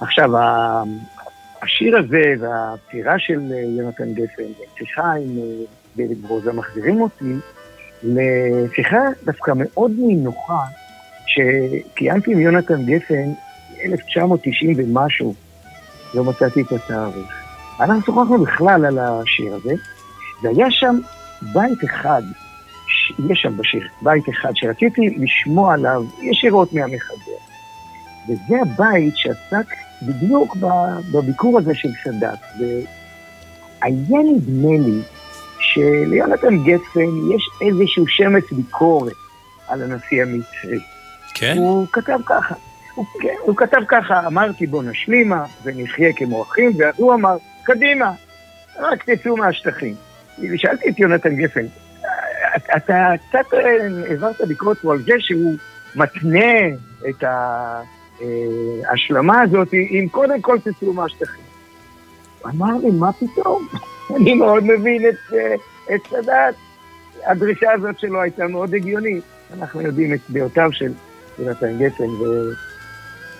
עכשיו, 0.00 0.30
השיר 1.62 1.98
הזה 1.98 2.22
והפטירה 2.40 3.18
של 3.18 3.40
יונתן 3.78 4.14
גפן, 4.14 4.42
והשיחה 4.60 5.12
עם 5.12 5.38
דוד 5.96 6.22
ברוזה 6.22 6.52
מחזירים 6.52 7.00
אותי 7.00 7.34
לשיחה 8.02 8.98
דווקא 9.24 9.52
מאוד 9.56 9.92
נינוחה 9.98 10.64
שקיימתי 11.26 12.32
עם 12.32 12.40
יונתן 12.40 12.84
גפן 12.84 13.32
1990 13.84 14.74
ומשהו, 14.76 15.34
לא 16.14 16.24
מצאתי 16.24 16.62
את 16.62 16.72
התאריך. 16.72 17.42
אנחנו 17.80 18.02
שוחחנו 18.02 18.38
בכלל 18.38 18.84
על 18.84 18.98
השיר 18.98 19.54
הזה, 19.54 19.74
והיה 20.42 20.66
שם 20.70 20.98
בית 21.52 21.84
אחד, 21.84 22.22
יש 23.30 23.40
שם 23.42 23.56
בשיר, 23.56 23.88
בית 24.02 24.28
אחד 24.28 24.50
שרציתי 24.54 25.16
לשמוע 25.18 25.74
עליו 25.74 26.02
ישירות 26.22 26.72
מהמחבר. 26.72 27.38
וזה 28.28 28.56
הבית 28.62 29.16
שעסק 29.16 29.66
בדיוק 30.06 30.56
בביקור 31.12 31.58
הזה 31.58 31.74
של 31.74 31.88
סאדאת. 32.04 32.38
והיה 32.58 34.20
נדמה 34.34 34.86
לי 34.86 35.00
שליונתן 35.58 36.56
גפן 36.64 37.34
יש 37.34 37.48
איזשהו 37.60 38.08
שמץ 38.08 38.52
ביקורת 38.52 39.12
על 39.68 39.82
הנשיא 39.82 40.22
המצרי. 40.22 40.80
כן? 41.34 41.54
הוא 41.56 41.86
כתב 41.92 42.18
ככה. 42.26 42.54
הוא, 42.94 43.06
כן, 43.22 43.34
הוא 43.40 43.56
כתב 43.56 43.80
ככה, 43.88 44.26
אמרתי 44.26 44.66
בוא 44.66 44.82
נשלימה 44.82 45.44
ונחיה 45.64 46.12
כמו 46.12 46.42
אחים, 46.42 46.72
ואז 46.78 46.94
הוא 46.96 47.14
אמר, 47.14 47.36
קדימה, 47.62 48.12
רק 48.78 49.10
תצאו 49.10 49.36
מהשטחים. 49.36 49.94
ושאלתי 50.38 50.88
את 50.88 50.98
יונתן 50.98 51.36
גפן, 51.36 51.66
אתה 52.76 53.12
קצת 53.28 53.54
העברת 54.08 54.40
ביקורת 54.48 54.78
פה 54.78 54.92
על 54.92 55.02
זה 55.02 55.12
שהוא 55.18 55.54
מתנה 55.94 56.54
את 57.08 57.24
ההשלמה 58.84 59.40
הזאת 59.40 59.74
אם 59.74 60.06
קודם 60.10 60.40
כל 60.40 60.58
תצאו 60.58 60.92
מהשטחים. 60.92 61.44
אמר 62.46 62.76
לי, 62.82 62.90
מה 62.90 63.12
פתאום? 63.12 63.68
אני 64.16 64.34
מאוד 64.34 64.64
מבין 64.64 65.08
את, 65.08 65.34
את 65.94 66.00
סאדאת. 66.10 66.54
הדרישה 67.26 67.72
הזאת 67.72 67.98
שלו 67.98 68.20
הייתה 68.20 68.46
מאוד 68.46 68.74
הגיונית. 68.74 69.24
אנחנו 69.58 69.80
יודעים 69.80 70.14
את 70.14 70.20
דעותיו 70.30 70.72
של 70.72 70.92
יונתן 71.38 71.78
גפן, 71.78 72.04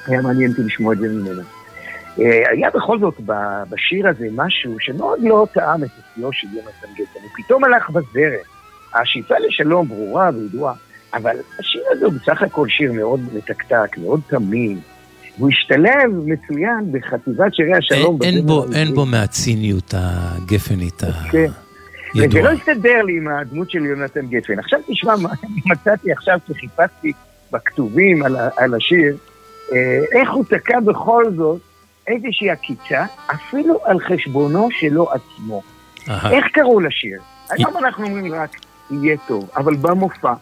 והיה 0.08 0.22
מעניין 0.22 0.50
אותי 0.50 0.62
לשמוע 0.62 0.92
את 0.92 0.98
זה 0.98 1.08
ממנו. 1.08 1.42
אה, 2.20 2.50
היה 2.50 2.70
בכל 2.74 2.98
זאת 2.98 3.20
בשיר 3.70 4.08
הזה 4.08 4.26
משהו 4.32 4.76
שמאוד 4.80 5.18
לא 5.22 5.46
טעם 5.54 5.84
את 5.84 5.88
אופיו 5.98 6.32
של 6.32 6.48
יונתן 6.52 6.92
גפן. 6.94 7.20
הוא 7.22 7.30
פתאום 7.36 7.64
הלך 7.64 7.90
בזרם. 7.90 8.52
השאיפה 8.94 9.34
לשלום 9.38 9.88
ברורה 9.88 10.30
וידועה, 10.34 10.74
אבל 11.14 11.36
השיר 11.58 11.82
הזה 11.90 12.06
הוא 12.06 12.12
בסך 12.12 12.42
הכל 12.42 12.68
שיר 12.68 12.92
מאוד 12.92 13.20
מתקתק, 13.34 13.98
מאוד 13.98 14.20
תמים. 14.28 14.80
והוא 15.38 15.50
השתלב 15.50 16.10
מצוין 16.26 16.92
בחטיבת 16.92 17.54
שירי 17.54 17.76
השלום. 17.76 18.18
אין 18.22 18.46
בו-. 18.46 18.64
אין 18.74 18.94
בו 18.94 19.06
מהציניות 19.06 19.94
הגפנית. 19.96 21.02
וזה 21.04 21.46
הידועה. 22.14 22.44
לא 22.44 22.50
הסתדר 22.50 23.02
לי 23.02 23.16
עם 23.16 23.28
הדמות 23.28 23.70
של 23.70 23.86
יונתן 23.86 24.26
גפן. 24.26 24.58
עכשיו 24.58 24.78
תשמע, 24.86 25.16
מה 25.16 25.30
מצאתי 25.66 26.12
עכשיו 26.12 26.38
כשחיפשתי 26.46 27.12
בכתובים 27.52 28.22
על, 28.22 28.36
על 28.56 28.74
השיר, 28.74 29.16
אה, 29.72 30.00
איך 30.12 30.32
הוא 30.32 30.44
תקע 30.44 30.80
בכל 30.80 31.24
זאת 31.36 31.60
איזושהי 32.06 32.50
עקיצה, 32.50 33.04
אפילו 33.26 33.78
על 33.84 34.00
חשבונו 34.00 34.68
שלו 34.70 35.08
עצמו. 35.10 35.62
אהה. 36.08 36.32
איך 36.32 36.46
קראו 36.52 36.80
לשיר? 36.80 37.20
היום 37.50 37.76
אנחנו 37.78 38.04
אומרים 38.04 38.34
רק, 38.34 38.50
יהיה 38.90 39.16
טוב, 39.28 39.50
אבל 39.56 39.74
במופע 39.76 40.32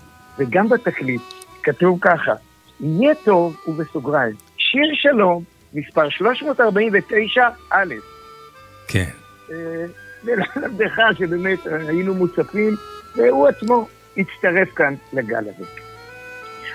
וגם 0.41 0.69
בתקליט 0.69 1.23
כתוב 1.63 1.99
ככה, 2.01 2.33
יהיה 2.81 3.15
טוב 3.25 3.57
ובסוגריים, 3.69 4.35
שיר 4.57 4.91
שלום, 4.95 5.43
מספר 5.75 6.09
349 6.09 7.49
א'. 7.71 7.95
כן. 8.89 9.11
אה, 9.51 9.85
ללמדך 10.25 11.01
שבאמת 11.19 11.59
היינו 11.67 12.15
מוצפים, 12.15 12.75
והוא 13.17 13.49
עצמו 13.49 13.89
הצטרף 14.17 14.69
כאן 14.75 14.95
לגל 15.13 15.45
הזה. 15.57 15.65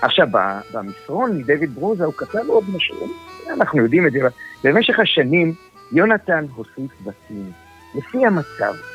עכשיו, 0.02 0.28
במסרון 0.74 1.38
מדויד 1.38 1.76
ברוזה 1.76 2.06
הוא 2.06 2.14
כתב 2.18 2.48
עוד 2.48 2.64
משהו, 2.76 3.08
אנחנו 3.50 3.82
יודעים 3.82 4.08
את 4.08 4.12
זה, 4.12 4.20
במשך 4.64 5.00
השנים 5.00 5.54
יונתן 5.92 6.46
הוסיף 6.56 6.92
בתים, 7.04 7.52
לפי 7.96 8.26
המצב. 8.26 8.95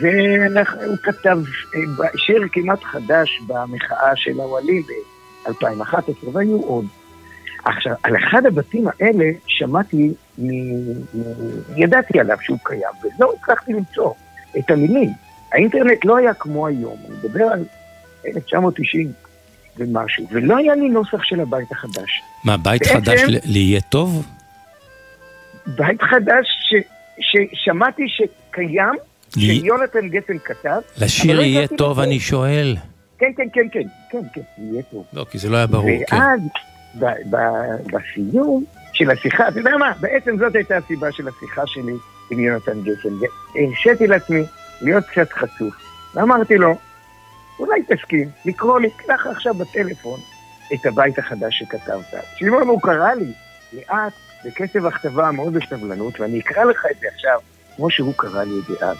והוא 0.00 0.96
כתב 1.02 1.38
אה, 1.74 1.80
שיר 2.16 2.42
כמעט 2.52 2.82
חדש 2.82 3.40
במחאה 3.46 4.16
של 4.16 4.40
האוהלים 4.40 4.82
ב-2011, 4.82 5.94
והיו 6.32 6.60
עוד. 6.60 6.84
עכשיו, 7.64 7.92
על 8.02 8.16
אחד 8.16 8.46
הבתים 8.46 8.84
האלה 8.88 9.24
שמעתי, 9.46 10.12
מ- 10.38 11.00
ידעתי 11.76 12.20
עליו 12.20 12.36
שהוא 12.42 12.58
קיים, 12.62 12.82
ולא 13.02 13.32
הצלחתי 13.42 13.72
למצוא 13.72 14.12
את 14.58 14.70
המילים. 14.70 15.10
האינטרנט 15.52 16.04
לא 16.04 16.16
היה 16.16 16.34
כמו 16.34 16.66
היום, 16.66 16.96
אני 17.08 17.16
מדבר 17.24 17.44
על 17.44 17.64
1990 18.26 19.12
ומשהו, 19.76 20.26
ולא 20.30 20.56
היה 20.56 20.74
לי 20.74 20.88
נוסח 20.88 21.22
של 21.22 21.40
הבית 21.40 21.72
החדש. 21.72 22.22
מה, 22.44 22.56
בית 22.56 22.82
בעצם- 22.82 22.94
חדש 22.94 23.22
ליהיה 23.44 23.80
טוב? 23.80 24.26
בית 25.66 26.02
חדש 26.02 26.46
ש, 26.60 26.74
ששמעתי 27.20 28.02
שקיים, 28.08 28.94
לי- 29.36 29.60
שיונתן 29.60 30.08
גפן 30.08 30.38
כתב. 30.44 30.80
לשיר 30.98 31.36
לא 31.36 31.42
יהיה 31.42 31.66
טוב. 31.68 32.00
אני 32.00 32.20
שואל. 32.20 32.76
כן, 33.18 33.32
כן, 33.36 33.48
כן, 33.52 33.66
כן, 33.72 33.80
כן, 34.10 34.18
כן, 34.34 34.40
יהיה 34.58 34.82
טוב. 34.90 35.04
לא, 35.12 35.26
כי 35.30 35.38
זה 35.38 35.48
לא 35.48 35.56
היה 35.56 35.66
ברור, 35.66 35.90
כן. 36.06 36.16
ואז, 36.16 36.40
ב- 36.94 37.36
ב- 37.36 37.96
בסיום 37.96 38.64
של 38.92 39.10
השיחה, 39.10 39.48
אתה 39.48 39.58
יודע 39.60 39.76
מה, 39.78 39.92
בעצם 40.00 40.36
זאת 40.38 40.54
הייתה 40.54 40.76
הסיבה 40.76 41.12
של 41.12 41.28
השיחה 41.28 41.62
שלי 41.66 41.92
עם 42.30 42.40
יונתן 42.40 42.80
גפן. 42.82 43.08
והרשיתי 43.54 44.06
לעצמי 44.06 44.42
להיות 44.82 45.04
קצת 45.04 45.32
חצוף. 45.32 45.74
ואמרתי 46.14 46.54
לו, 46.58 46.74
אולי 47.58 47.80
תסכים 47.82 48.28
לקרוא 48.44 48.80
לי 48.80 48.88
ככה 49.08 49.30
עכשיו 49.30 49.54
בטלפון 49.54 50.20
את 50.74 50.86
הבית 50.86 51.18
החדש 51.18 51.58
שכתבת. 51.58 52.04
שמעון 52.36 52.68
הוא 52.68 52.80
קרא 52.82 53.14
לי 53.14 53.32
לאט, 53.72 54.12
בקצב 54.44 54.86
הכתבה 54.86 55.30
מאוד 55.30 55.52
בסבלנות, 55.54 56.20
ואני 56.20 56.40
אקרא 56.40 56.64
לך 56.64 56.86
את 56.90 57.00
זה 57.00 57.06
עכשיו, 57.14 57.38
כמו 57.76 57.90
שהוא 57.90 58.14
קרא 58.16 58.44
לי 58.44 58.58
את 58.58 58.78
זה 58.78 58.86
אז. 58.86 58.96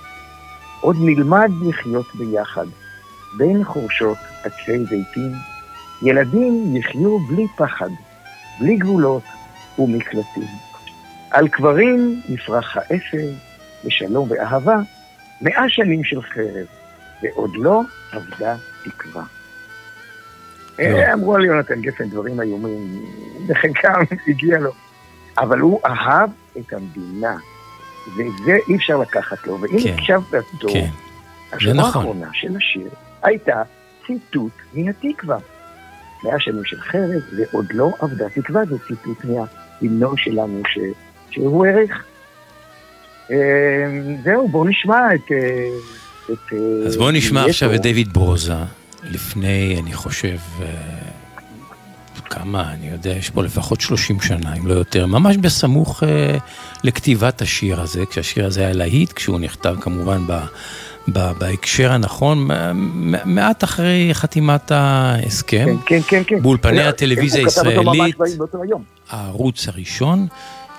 עוד 0.85 0.97
נלמד 1.01 1.51
לחיות 1.62 2.06
ביחד, 2.15 2.66
בין 3.39 3.65
חורשות 3.65 4.19
עצי 4.43 4.78
זיתים, 4.78 5.32
ילדים 6.02 6.77
יחיו 6.77 7.19
בלי 7.19 7.47
פחד, 7.56 7.89
בלי 8.61 8.77
גבולות 8.77 9.23
ומקלטים. 9.78 10.48
על 11.31 11.48
קברים 11.48 12.20
יפרח 12.28 12.77
האפר, 12.77 13.28
בשלום 13.85 14.31
ואהבה, 14.31 14.77
מאה 15.40 15.69
שנים 15.69 16.05
של 16.05 16.23
חרב, 16.23 16.66
ועוד 17.23 17.51
לא 17.56 17.81
אבדה 18.16 18.56
תקווה. 18.85 19.24
אה, 20.81 21.12
אמרו 21.12 21.35
על 21.35 21.44
יונתן 21.44 21.81
גפן 21.81 22.09
דברים 22.09 22.40
איומים, 22.40 23.05
לחלקם 23.48 24.01
הגיע 24.28 24.59
לו. 24.59 24.73
אבל 25.39 25.59
הוא 25.59 25.81
אהב 25.85 26.31
את 26.59 26.73
המדינה, 26.73 27.36
וזה 28.12 28.59
אי 28.68 28.76
אפשר 28.76 28.97
לקחת 28.97 29.47
לו. 29.47 29.60
ואם 29.60 29.82
כן, 29.82 29.94
הקשבת 29.94 30.44
טוב, 30.60 30.72
כן. 30.72 30.89
השורה 31.52 31.74
נכון. 31.74 31.86
האחרונה 31.86 32.28
של 32.32 32.56
השיר 32.56 32.89
הייתה 33.22 33.62
ציטוט 34.06 34.52
מהתקווה. 34.74 35.39
מאה 36.24 36.40
שנים 36.40 36.64
של 36.64 36.81
חרב, 36.81 37.22
ועוד 37.36 37.66
לא 37.74 37.90
אבדה 38.02 38.28
תקווה, 38.28 38.64
זה 38.64 38.76
ציטוט 38.89 39.24
מההמנון 39.24 40.16
שלנו 40.16 40.62
ש... 40.68 40.78
שהוא 41.31 41.66
ערך. 41.66 42.05
אה, 43.31 43.36
זהו, 44.24 44.48
בואו 44.48 44.64
נשמע 44.64 45.14
את... 45.14 45.32
אה, 45.32 45.68
את 46.32 46.52
אה, 46.52 46.86
אז 46.86 46.97
בואו 46.97 47.10
נשמע 47.10 47.44
עכשיו. 47.44 47.74
את 47.74 47.81
דיוויד 47.81 48.12
ברוזה, 48.12 48.55
לפני, 49.02 49.81
אני 49.82 49.93
חושב, 49.93 50.36
אה, 50.62 50.66
כמה, 52.30 52.72
אני 52.72 52.88
יודע, 52.88 53.10
יש 53.10 53.30
פה 53.30 53.42
לפחות 53.42 53.80
30 53.80 54.20
שנה, 54.20 54.55
אם 54.55 54.66
לא 54.66 54.74
יותר, 54.74 55.06
ממש 55.06 55.36
בסמוך 55.36 56.02
אה, 56.02 56.38
לכתיבת 56.84 57.42
השיר 57.42 57.80
הזה, 57.80 58.06
כשהשיר 58.10 58.46
הזה 58.46 58.60
היה 58.60 58.72
להיט, 58.72 59.12
כשהוא 59.12 59.40
נכתב 59.40 59.76
כמובן 59.80 60.26
ב, 60.26 60.32
ב, 61.12 61.32
בהקשר 61.38 61.92
הנכון, 61.92 62.48
מעט 63.24 63.64
אחרי 63.64 64.10
חתימת 64.12 64.70
ההסכם, 64.70 65.76
כן, 65.86 66.01
כן, 66.06 66.22
כן. 66.26 66.42
באולפני 66.42 66.78
לא, 66.78 66.82
הטלוויזיה 66.82 67.44
הישראלית. 67.44 68.16
הערוץ 69.10 69.68
הראשון, 69.68 70.26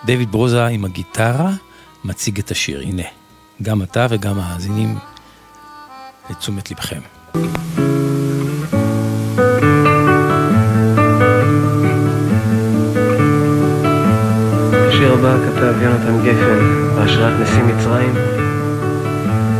דיוויד 0.05 0.31
ברוזה 0.31 0.65
עם 0.65 0.85
הגיטרה 0.85 1.51
מציג 2.03 2.39
את 2.39 2.51
השיר, 2.51 2.81
הנה, 2.81 3.03
גם 3.61 3.81
אתה 3.81 4.07
וגם 4.09 4.39
המאזינים 4.39 4.97
לתשומת 6.29 6.71
לבכם. 6.71 6.99
השיר 7.35 8.14
הבא 15.15 15.35
כתב 15.45 15.81
יונתן 15.81 16.25
גפן 16.25 16.95
בהשראת 16.95 17.33
נשיא 17.41 17.63
מצרים, 17.63 18.13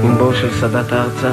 עם 0.04 0.18
בואו 0.18 0.34
של 0.34 0.52
סאדאת 0.52 0.94
ארצה. 0.94 1.32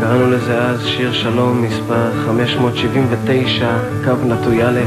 קראנו 0.00 0.30
לזה 0.30 0.58
אז 0.58 0.86
שיר 0.86 1.12
שלום 1.12 1.62
מספר 1.62 2.10
579, 2.26 3.70
קו 4.04 4.12
נטוי 4.24 4.64
א'. 4.64 4.80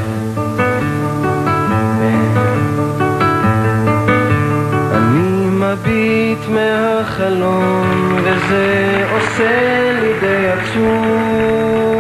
אני 4.94 5.50
מביט 5.50 6.50
מהחלון 6.50 8.18
וזה 8.24 9.06
עושה 9.14 9.92
לי 10.02 10.14
די 10.20 10.48
עצוב 10.48 11.93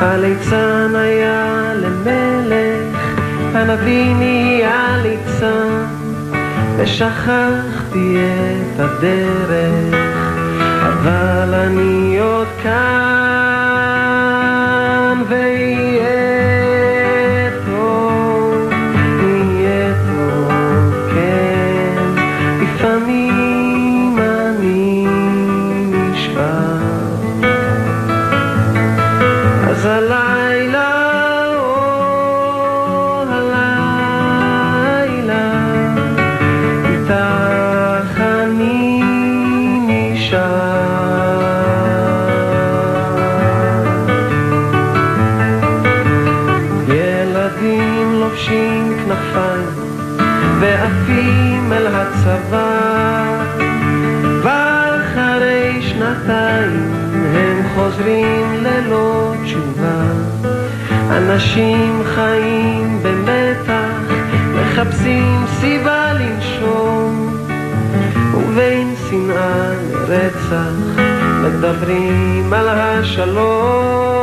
הליצן 0.00 0.92
היה 0.94 1.72
למלך, 1.74 2.98
הנביא 3.54 4.14
נהיה 4.14 4.96
ליצן, 5.02 5.84
ושכחתי 6.76 8.16
את 8.16 8.80
הדרך, 8.80 9.94
אבל 10.82 11.54
אני 11.54 12.18
עוד 12.18 12.48
כאן, 12.62 12.74
ויהיה 15.28 16.33
ילדים 46.88 48.12
לובשים 48.12 48.96
כנפיים 48.96 49.68
ועפים 50.60 51.72
אל 51.72 51.86
הצבא. 51.86 53.14
ואחרי 54.42 55.82
שנתיים 55.82 56.92
הם 57.34 57.62
חוזרים 57.74 58.54
ללא 58.62 59.34
תשובה. 59.44 60.02
אנשים 61.10 62.02
חיים 62.14 62.98
במתח 63.02 64.14
מחפשים 64.54 65.44
סיבה 65.60 66.12
לנשום. 66.12 67.34
ובין 68.34 68.94
שנאה 69.10 69.63
לרצח 70.50 71.00
מדברים 71.42 72.52
על 72.52 72.68
השלום 72.68 74.13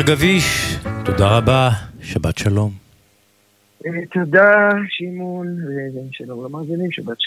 עופר 0.00 0.12
גביש, 0.12 0.76
תודה 1.04 1.38
רבה, 1.38 1.70
שבת 2.02 2.38
שלום. 2.38 2.70
אה, 3.86 3.90
תודה, 4.12 4.70
שמעון, 4.88 5.46
ושלום 6.10 6.44
למאזינים, 6.44 6.92
שבת 6.92 7.19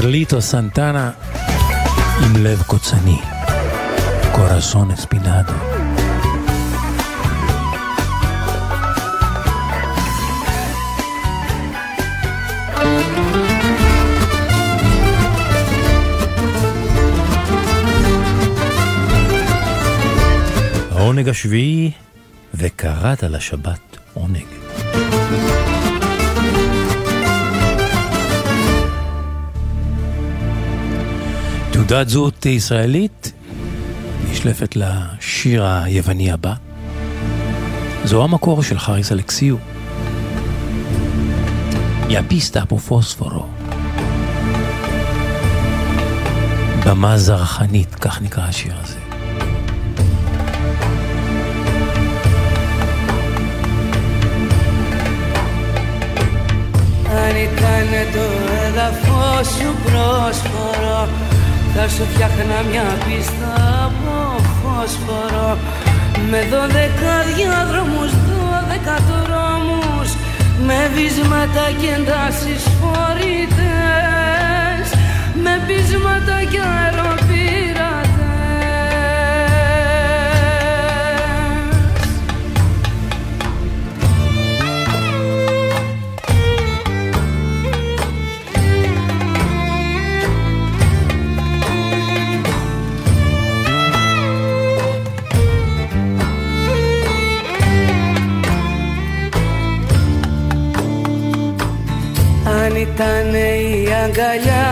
קרליטו 0.00 0.42
סנטנה 0.42 1.10
עם 2.24 2.44
לב 2.44 2.62
קוצני, 2.62 3.18
קורסון 4.32 4.90
אספינדו. 4.90 5.52
העונג 20.90 21.28
השביעי, 21.28 21.90
וקראת 22.54 23.22
לשבת 23.22 23.96
עונג. 24.14 24.46
תעודת 31.85 32.09
זהות 32.09 32.45
ישראלית 32.45 33.31
נשלפת 34.31 34.75
לשיר 34.75 35.65
היווני 35.65 36.31
הבא. 36.31 36.53
זו 38.03 38.23
המקור 38.23 38.63
של 38.63 38.79
חריס 38.79 39.11
אלכסיו. 39.11 39.55
יפיסטה 42.09 42.65
פה 42.65 42.77
פוספורו. 42.77 43.45
במה 46.85 47.17
זרחנית, 47.17 47.95
כך 47.95 48.21
נקרא 48.21 48.43
השיר 48.43 48.73
הזה. 48.83 48.99
Αν 57.11 57.35
ήταν 57.35 58.13
το 58.13 58.53
έδαφο 58.53 59.43
σου 59.43 59.75
πρόσφορο 59.83 61.24
Θα 61.78 61.88
σου 61.88 62.04
φτιάχνα 62.12 62.58
μια 62.70 62.86
πίστα 63.04 63.52
από 63.86 64.14
φόσφορο 64.60 65.48
Με 66.30 66.40
δώδεκα 66.50 67.14
διάδρομους, 67.34 68.10
δώδεκα 68.26 68.96
δρόμους 69.08 70.08
Με 70.66 70.78
βίσματα 70.94 71.64
και 71.80 71.90
εντάσεις 72.00 72.62
φορητές 72.80 74.86
Με 75.42 75.54
πείσματα 75.66 76.36
και 76.50 76.60
αεροπειρατές 76.74 77.65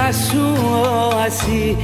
αγκαλιά 0.04 0.12
σου 0.12 0.42
όαση 1.16 1.76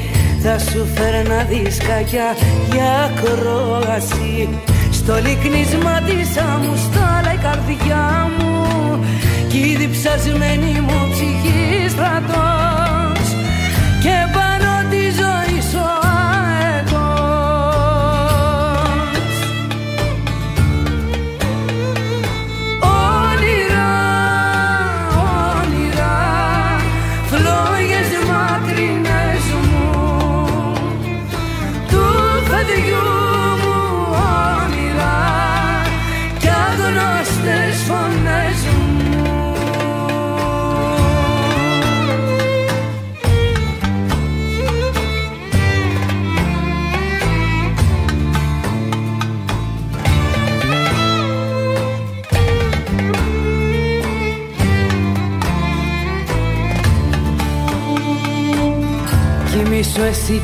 Θα 0.42 0.58
σου 0.58 0.86
φέρνα 0.94 1.42
δισκάκια 1.42 2.36
για 2.72 3.12
κρόαση 3.22 4.48
Στο 4.90 5.14
λυκνίσμα 5.14 6.00
της 6.00 6.36
αμουστάλα 6.36 7.32
η 7.32 7.36
καρδιά 7.36 8.30
μου. 8.38 9.04
Κι 9.48 9.58
η 9.58 9.76
διψασμένη 9.76 10.80
μου 10.80 11.08
ψυχή 11.12 11.88
στρατός 11.88 12.79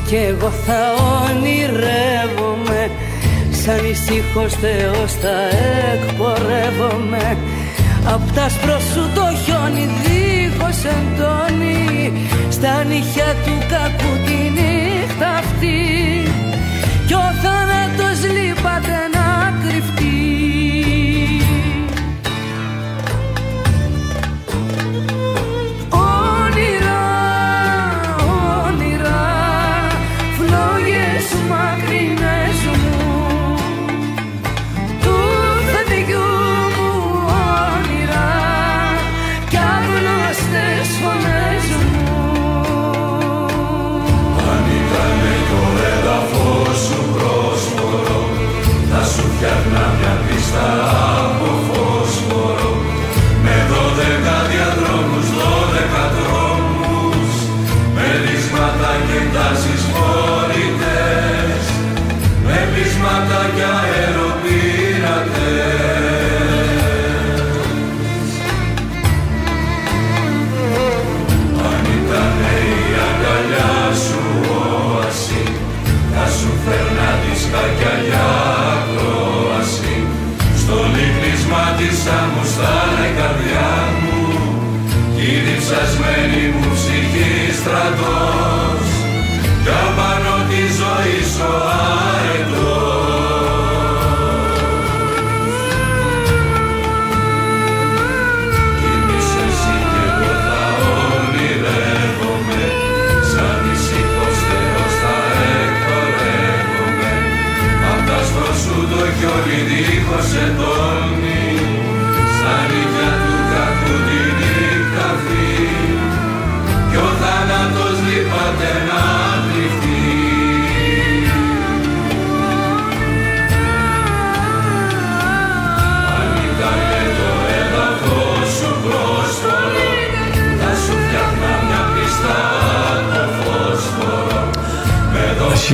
κι 0.07 0.15
εγώ 0.15 0.49
θα 0.49 0.93
ονειρεύομαι 1.23 2.89
Σαν 3.51 3.85
ησύχος 3.91 4.53
Θεός 4.53 5.11
θα 5.21 5.37
εκπορεύομαι. 5.93 7.37
Απ' 8.13 8.31
τα 8.35 8.43
άσπρο 8.43 8.79
σου 8.79 9.09
το 9.15 9.25
χιόνι 9.43 9.87
δίχως 10.01 10.79
εντόνι 10.95 12.11
Στα 12.49 12.83
νύχια 12.83 13.35
του 13.45 13.57
κακού 13.69 14.11
τη 14.25 14.37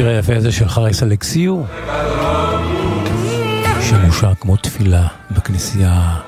היפה 0.02 0.36
הזה 0.36 0.52
של 0.52 0.70
חריס 0.70 1.04
אלכסיו, 1.04 1.62
שמושר 3.82 4.34
כמו 4.40 4.58
תפילה 4.58 5.08
בכנסייה 5.32 6.20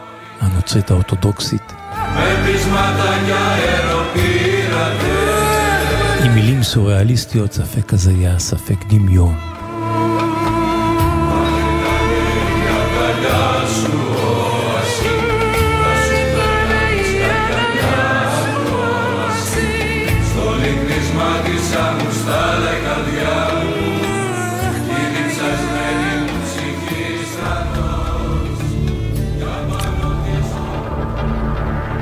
הנוצרית 0.42 0.92
האורתודוקסית. 0.92 1.74
עם 6.24 6.36
מילים 6.36 6.64
סוריאליסטיות, 6.64 7.54
ספק 7.54 7.86
כזה 7.86 8.12
היה 8.12 8.40
ספק 8.40 8.86
דמיון. 8.90 9.36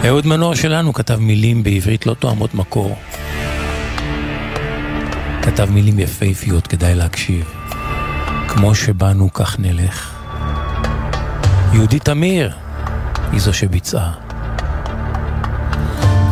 אהוד 0.07 0.27
מנור 0.27 0.55
שלנו 0.55 0.93
כתב 0.93 1.19
מילים 1.19 1.63
בעברית 1.63 2.05
לא 2.05 2.13
תואמות 2.13 2.53
מקור. 2.53 2.95
כתב 5.41 5.71
מילים 5.71 5.99
יפהפיות, 5.99 6.67
כדאי 6.67 6.95
להקשיב. 6.95 7.53
כמו 8.47 8.75
שבאנו 8.75 9.33
כך 9.33 9.59
נלך. 9.59 10.13
יהודית 11.73 12.05
תמיר 12.05 12.55
היא 13.31 13.39
זו 13.39 13.53
שביצעה. 13.53 14.11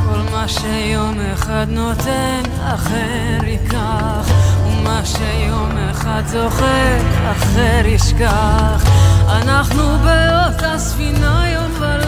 כל 0.05 0.21
מה 0.31 0.47
שיום 0.47 1.19
אחד 1.33 1.65
נותן, 1.69 2.41
אחר 2.61 3.45
ייקח. 3.45 4.31
ומה 4.67 5.01
שיום 5.05 5.77
אחד 5.91 6.23
זוכר, 6.25 6.97
אחר 7.31 7.81
ישכח. 7.85 8.83
אנחנו 9.27 9.83
באותה 9.83 10.77
ספינה 10.77 11.45
יום 11.53 11.71
ולילה, 11.79 12.00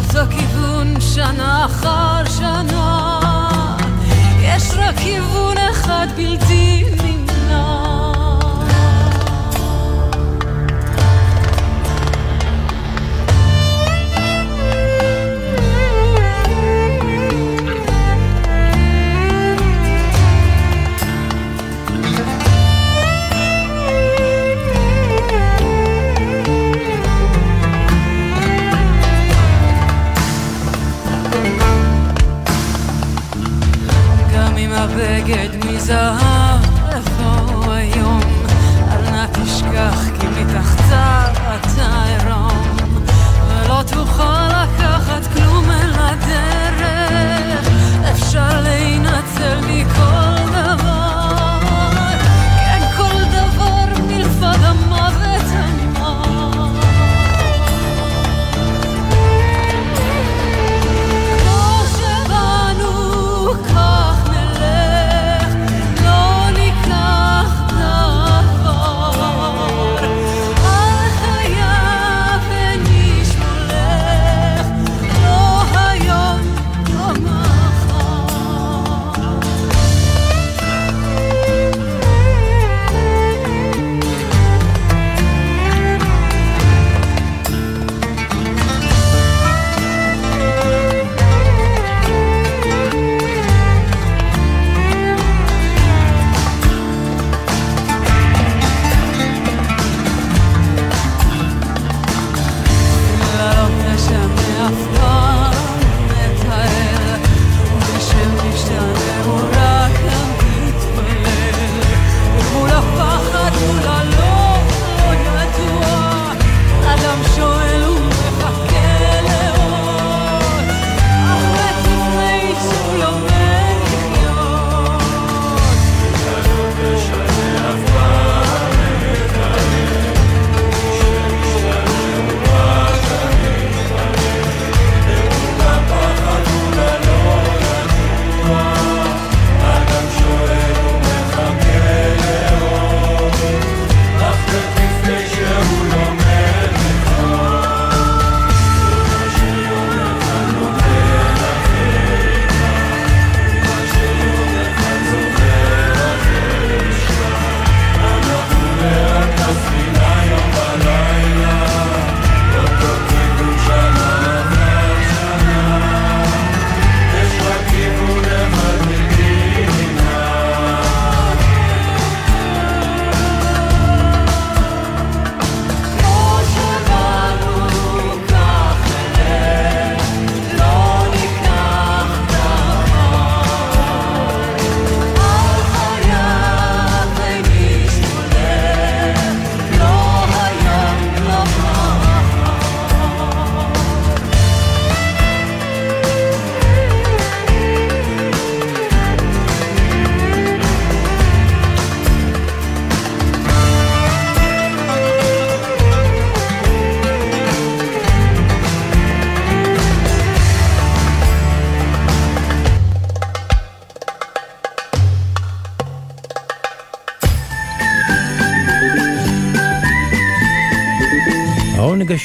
אותו 0.00 0.36
כיוון 0.36 1.00
שנה 1.00 1.64
אחר 1.66 2.24
שנה. 2.24 3.20
יש 4.40 4.62
רק 4.76 4.94
כיוון 4.96 5.56
אחד 5.58 6.06
בלתי 6.16 6.84
נמנע. 7.02 7.79
מזהב, 35.90 36.60
איפה 36.92 37.74
היום? 37.74 38.20
אל 38.92 39.10
נא 39.10 39.26
תשכח 39.32 40.00
כי 40.20 40.26
מתחתיו 40.26 41.32
אתה 41.32 42.02
עירום, 42.04 42.76
ולא 43.48 43.82
תוכל 43.82 44.48
לקחת 44.48 45.26
כלום 45.34 45.70
אל 45.70 45.92
הדרך, 45.94 47.68
אפשר 48.12 48.60
להינצל 48.60 49.60
מכל 49.60 50.19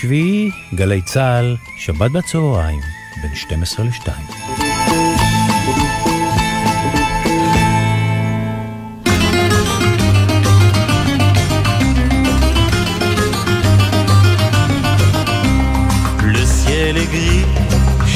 השביעי, 0.06 0.52
גלי 0.74 1.02
צה"ל, 1.02 1.58
שבת 1.78 2.12
בצהריים, 2.12 2.80
בין 3.22 3.32
12 3.50 3.80
ל-2. 3.80 4.10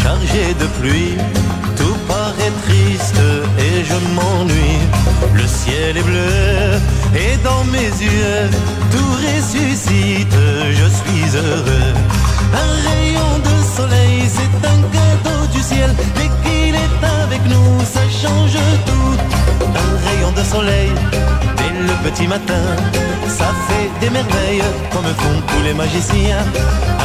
chargé 0.02 0.46
de 0.62 0.68
pluie, 0.78 1.16
tout 1.80 1.98
paraît 2.12 2.56
triste 2.66 3.24
et 3.66 3.78
je 3.90 3.98
m'ennuie. 4.16 4.82
Le 5.40 5.48
ciel 5.58 5.98
est 5.98 6.08
bleu 6.10 6.49
dans 7.44 7.64
mes 7.66 7.90
yeux 8.04 8.50
tout 8.92 9.12
ressuscite, 9.26 10.38
je 10.72 10.88
suis 11.00 11.38
heureux. 11.38 11.94
Un 12.54 12.90
rayon 12.90 13.32
de 13.48 13.56
soleil, 13.78 14.24
c'est 14.28 14.68
un 14.68 14.82
cadeau 14.96 15.46
du 15.52 15.62
ciel, 15.62 15.90
dès 16.16 16.30
qu'il 16.44 16.76
est 16.76 17.06
avec 17.24 17.42
nous, 17.48 17.80
ça 17.94 18.02
change 18.22 18.58
tout. 18.86 19.16
Un 19.84 19.92
rayon 20.08 20.32
de 20.36 20.44
soleil, 20.44 20.92
dès 21.58 21.72
le 21.88 22.10
petit 22.10 22.28
matin, 22.28 22.66
ça 23.28 23.50
fait 23.68 23.90
des 24.02 24.10
merveilles, 24.10 24.64
comme 24.92 25.06
font 25.06 25.42
tous 25.48 25.64
les 25.64 25.74
magiciens. 25.74 26.44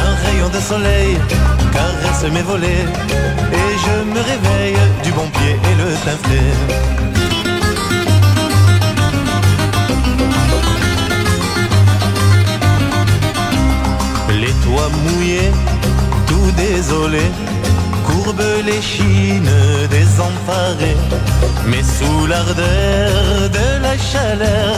Un 0.07 0.13
rayon 0.25 0.49
de 0.49 0.59
soleil 0.59 1.17
caresse 1.73 2.31
mes 2.31 2.41
volets, 2.41 2.85
et 3.59 3.69
je 3.85 3.95
me 4.13 4.21
réveille 4.31 4.77
du 5.03 5.11
bon 5.11 5.27
pied 5.29 5.53
et 5.69 5.75
le 5.81 5.89
teint 6.05 7.14
mouillés, 15.03 15.51
tout 16.27 16.51
désolé, 16.57 17.25
courbent 18.05 18.61
les 18.65 18.81
chines 18.81 19.57
désemparées. 19.89 20.97
Mais 21.67 21.83
sous 21.83 22.27
l'ardeur 22.27 23.49
de 23.49 23.81
la 23.81 23.97
chaleur, 23.97 24.77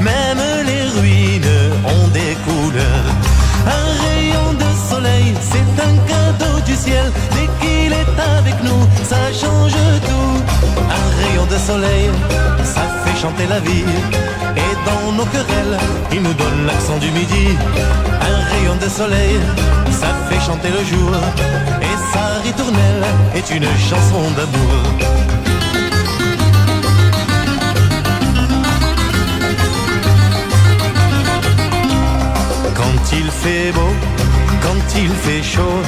même 0.00 0.42
les 0.66 0.84
ruines 1.00 1.56
ont 1.84 2.08
des 2.08 2.34
couleurs. 2.46 3.08
Un 3.66 3.88
rayon 4.06 4.52
de 4.54 4.70
soleil, 4.90 5.34
c'est 5.50 5.82
un 5.88 5.94
cadeau 6.10 6.60
du 6.64 6.74
ciel. 6.74 7.10
Dès 7.34 7.48
qu'il 7.60 7.92
est 7.92 8.18
avec 8.38 8.56
nous, 8.62 8.82
ça 9.04 9.22
change 9.32 9.72
tout. 10.08 10.36
Un 11.00 11.08
rayon 11.20 11.46
de 11.46 11.58
soleil, 11.58 12.10
ça 12.64 12.82
fait 13.04 13.20
chanter 13.20 13.46
la 13.48 13.60
vie. 13.60 13.84
Dans 14.88 15.12
nos 15.12 15.26
querelles, 15.26 15.78
il 16.12 16.22
nous 16.22 16.34
donne 16.34 16.66
l'accent 16.66 16.98
du 16.98 17.10
midi. 17.10 17.46
Un 18.30 18.38
rayon 18.50 18.76
de 18.84 18.88
soleil, 18.88 19.36
ça 19.90 20.10
fait 20.28 20.40
chanter 20.48 20.70
le 20.78 20.82
jour. 20.92 21.10
Et 21.88 21.96
sa 22.12 22.24
ritournelle 22.46 23.04
est 23.38 23.48
une 23.56 23.68
chanson 23.88 24.22
d'amour. 24.36 24.78
Quand 32.80 33.00
il 33.20 33.28
fait 33.42 33.72
beau, 33.72 33.92
quand 34.64 34.82
il 35.04 35.12
fait 35.24 35.42
chaud, 35.42 35.80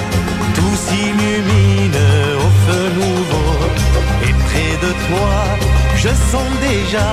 tout 0.56 0.76
s'illumine 0.84 2.00
au 2.44 2.48
feu 2.64 2.84
nouveau. 3.00 3.52
Et 4.26 4.32
près 4.46 4.72
de 4.84 4.90
toi, 5.06 5.34
je 6.02 6.08
sens 6.08 6.50
déjà 6.62 7.10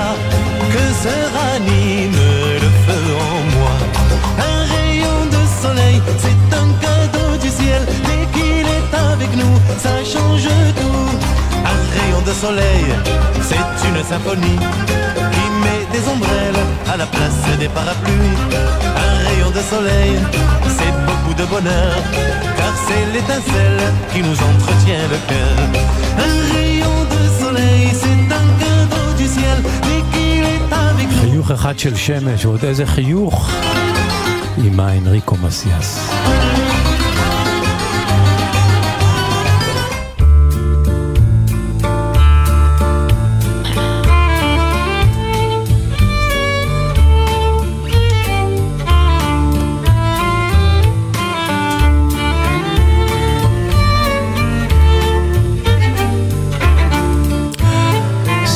que 0.72 0.84
se 1.02 1.14
ranime 1.36 2.20
le 2.64 2.70
feu 2.84 3.04
en 3.30 3.38
moi. 3.56 3.74
Un 4.50 4.60
rayon 4.74 5.18
de 5.36 5.42
soleil, 5.62 6.00
c'est 6.24 6.42
un 6.62 6.68
cadeau 6.84 7.30
du 7.42 7.50
ciel. 7.50 7.82
Dès 8.08 8.24
qu'il 8.34 8.66
est 8.76 8.92
avec 9.12 9.30
nous, 9.36 9.56
ça 9.84 9.94
change 10.12 10.48
tout. 10.80 11.08
Un 11.74 11.80
rayon 11.96 12.22
de 12.30 12.32
soleil, 12.32 12.86
c'est 13.48 13.88
une 13.88 14.02
symphonie 14.12 14.60
qui 15.34 15.44
met 15.64 15.84
des 15.92 16.04
ombrelles 16.08 16.64
à 16.92 16.96
la 16.96 17.06
place 17.06 17.42
des 17.58 17.68
parapluies. 17.68 18.38
Un 19.06 19.14
rayon 19.28 19.50
de 19.50 19.62
soleil, 19.72 20.14
c'est 20.76 20.94
beaucoup 21.08 21.34
de 21.34 21.44
bonheur, 21.44 21.94
car 22.56 22.72
c'est 22.86 23.04
l'étincelle 23.12 23.82
qui 24.12 24.20
nous 24.22 24.38
entretient 24.50 25.04
le 25.12 25.18
cœur. 25.30 25.56
Un 26.26 26.34
rayon 26.54 26.97
חיוך 31.38 31.50
אחד 31.50 31.78
של 31.78 31.96
שמש, 31.96 32.44
ועוד 32.44 32.64
איזה 32.64 32.86
חיוך 32.86 33.50
עם 34.64 34.80
האנריקו 34.80 35.36
מסיאס. 35.36 36.10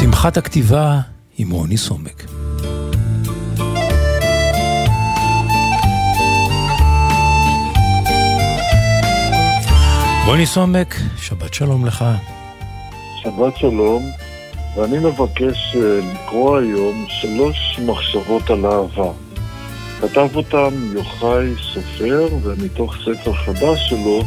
שמחת 0.00 0.36
הכתיבה 0.36 1.00
עם 1.38 1.50
רוני 1.50 1.76
סומק. 1.76 2.31
רוני 10.26 10.46
סומק, 10.46 10.94
שבת 11.16 11.54
שלום 11.54 11.86
לך. 11.86 12.04
שבת 13.22 13.56
שלום, 13.56 14.02
ואני 14.76 14.98
מבקש 14.98 15.76
אה, 15.76 16.00
לקרוא 16.12 16.58
היום 16.58 17.06
שלוש 17.08 17.80
מחשבות 17.86 18.50
על 18.50 18.66
אהבה. 18.66 19.12
כתב 20.00 20.28
אותם 20.36 20.74
יוחאי 20.94 21.54
סופר, 21.74 22.28
ומתוך 22.42 22.94
ספר 23.04 23.32
חדש 23.32 23.88
שלו, 23.88 24.22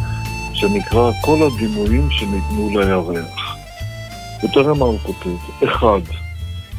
שנקרא 0.53 1.11
כל 1.21 1.37
הדימויים 1.47 2.07
שניתנו 2.11 2.69
לירח. 2.79 3.57
ותראה 4.43 4.73
מה 4.73 4.85
הוא 4.85 4.99
כותב. 4.99 5.63
אחד, 5.63 6.01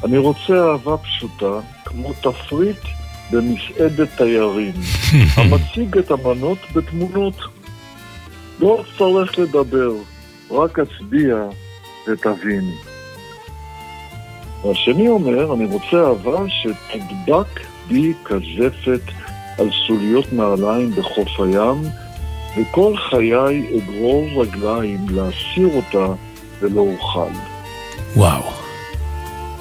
אני 0.05 0.19
רוצה 0.19 0.71
אהבה 0.73 0.97
פשוטה, 0.97 1.61
כמו 1.85 2.13
תפריט 2.13 2.85
במסעדת 3.31 4.09
תיירים, 4.17 4.73
המציג 5.37 5.99
את 5.99 6.11
המנות 6.11 6.59
בתמונות. 6.73 7.56
לא 8.61 8.83
צריך 8.99 9.39
לדבר, 9.39 9.93
רק 10.51 10.79
אצביע 10.79 11.37
ותביני. 12.09 12.75
והשני 14.65 15.09
אומר, 15.09 15.55
אני 15.55 15.65
רוצה 15.65 15.97
אהבה 15.97 16.45
שתדבק 16.49 17.61
בי 17.89 18.13
כזפת 18.25 19.13
על 19.59 19.69
סוליות 19.87 20.33
נעליים 20.33 20.91
בחוף 20.91 21.41
הים, 21.41 21.83
וכל 22.59 22.97
חיי 22.97 23.79
אגרור 23.79 24.43
רגליים 24.43 25.07
להסיר 25.09 25.69
אותה 25.77 26.13
ולא 26.61 26.81
אוכל. 26.81 27.33
וואו. 28.17 28.43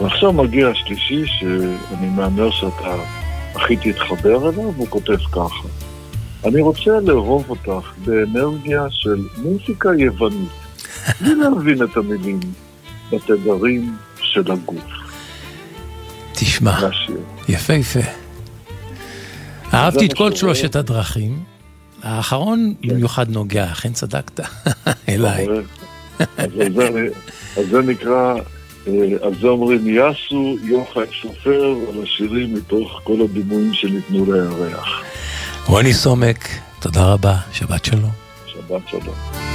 ועכשיו 0.02 0.34
מגיע 0.34 0.68
השלישי, 0.68 1.26
שאני 1.26 2.10
מהמר 2.16 2.52
שאתה 2.52 2.96
הכי 3.56 3.76
תתחבר 3.76 4.50
אליו, 4.50 4.72
הוא 4.78 4.88
כותב 4.90 5.18
ככה: 5.18 5.68
אני 6.46 6.62
רוצה 6.62 7.00
לאהוב 7.00 7.50
אותך 7.50 7.92
באנרגיה 8.06 8.86
של 8.90 9.16
מוזיקה 9.38 9.90
יוונית, 10.00 10.50
בלי 11.22 11.36
להבין 11.36 11.84
את 11.84 11.98
המילים, 11.98 12.40
בתדרים 13.12 13.96
של 14.22 14.52
הגוף. 14.52 14.84
תשמע, 16.34 16.80
יפהפה. 17.50 18.00
אהבתי 19.74 20.06
את 20.06 20.14
כל 20.14 20.36
שלושת 20.36 20.76
הדרכים. 20.76 21.40
האחרון 22.04 22.74
במיוחד 22.82 23.30
נוגע, 23.30 23.72
אכן 23.72 23.94
צדקת, 23.94 24.40
אליי. 25.10 25.48
אז 26.38 26.50
זה- 26.76 27.08
אז 27.58 27.74
נקרא, 27.88 28.36
אה, 28.88 28.92
על 29.22 29.34
זה 29.42 29.48
אומרים 29.48 29.88
יאסו, 29.88 30.58
יוחאי 30.64 31.04
סופר, 31.22 31.62
על 31.94 32.04
השירים 32.04 32.54
מתוך 32.54 33.02
כל 33.04 33.22
הדימויים 33.22 33.74
שניתנו 33.74 34.34
לירח. 34.34 35.02
רוני 35.68 35.94
סומק, 35.94 36.50
תודה 36.80 37.06
רבה, 37.14 37.36
שבת 37.52 37.86
שלום. 37.86 38.12
שבת 38.48 38.82
שלום. 38.88 39.55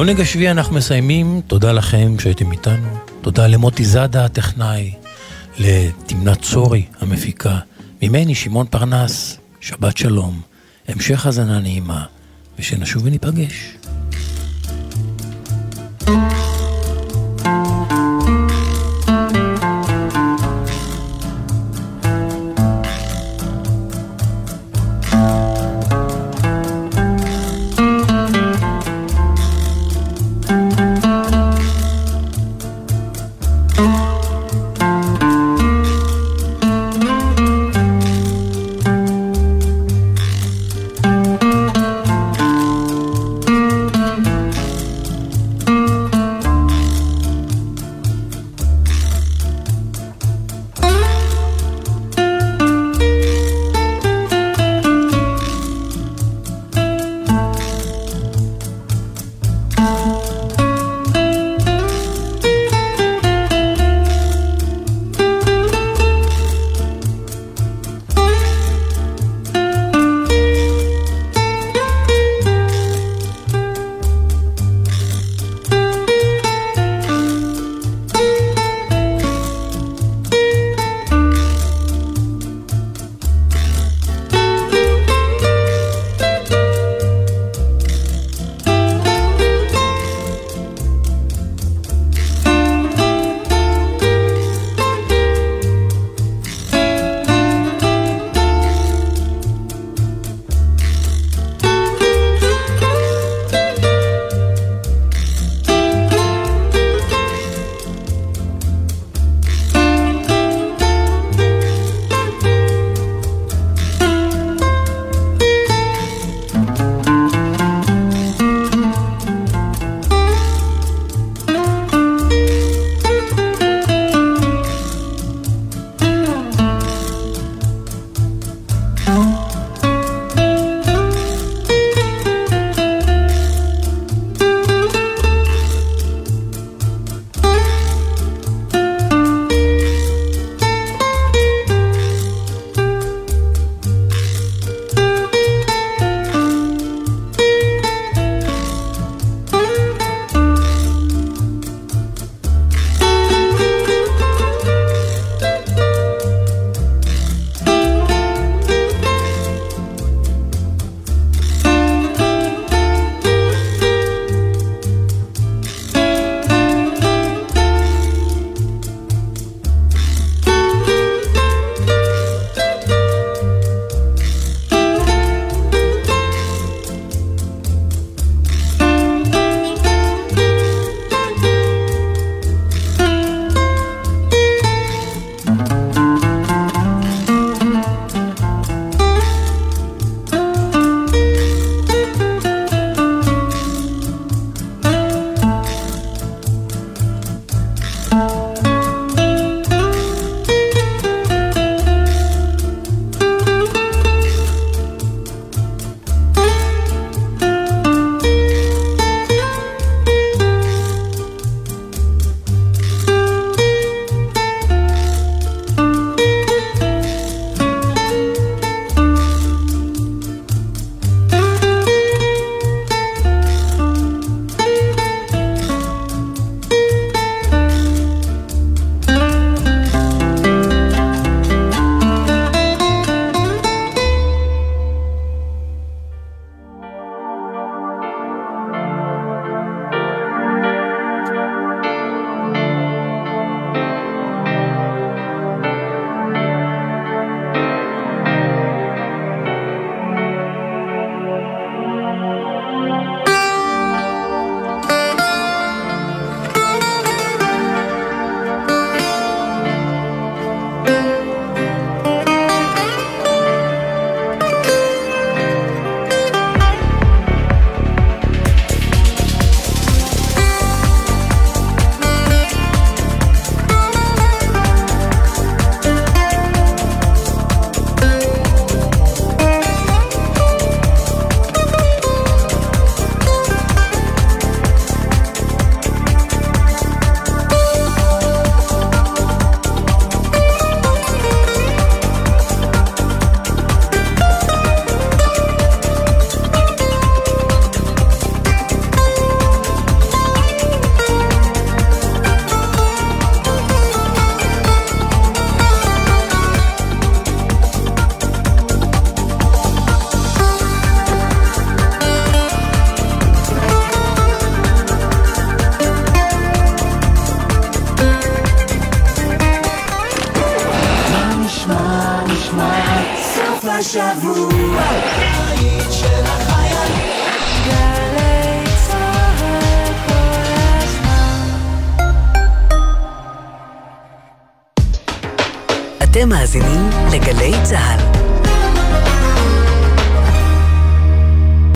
העונג 0.00 0.20
השביעי 0.20 0.50
אנחנו 0.50 0.76
מסיימים, 0.76 1.40
תודה 1.46 1.72
לכם 1.72 2.18
שהייתם 2.18 2.52
איתנו, 2.52 2.88
תודה 3.20 3.46
למוטי 3.46 3.84
זאדה 3.84 4.24
הטכנאי, 4.24 4.94
לתמנת 5.58 6.42
צורי 6.42 6.86
המפיקה, 7.00 7.58
ממני 8.02 8.34
שמעון 8.34 8.66
פרנס, 8.66 9.38
שבת 9.60 9.96
שלום, 9.96 10.40
המשך 10.88 11.26
האזנה 11.26 11.58
נעימה, 11.58 12.04
ושנשוב 12.58 13.02
וניפגש. 13.04 13.76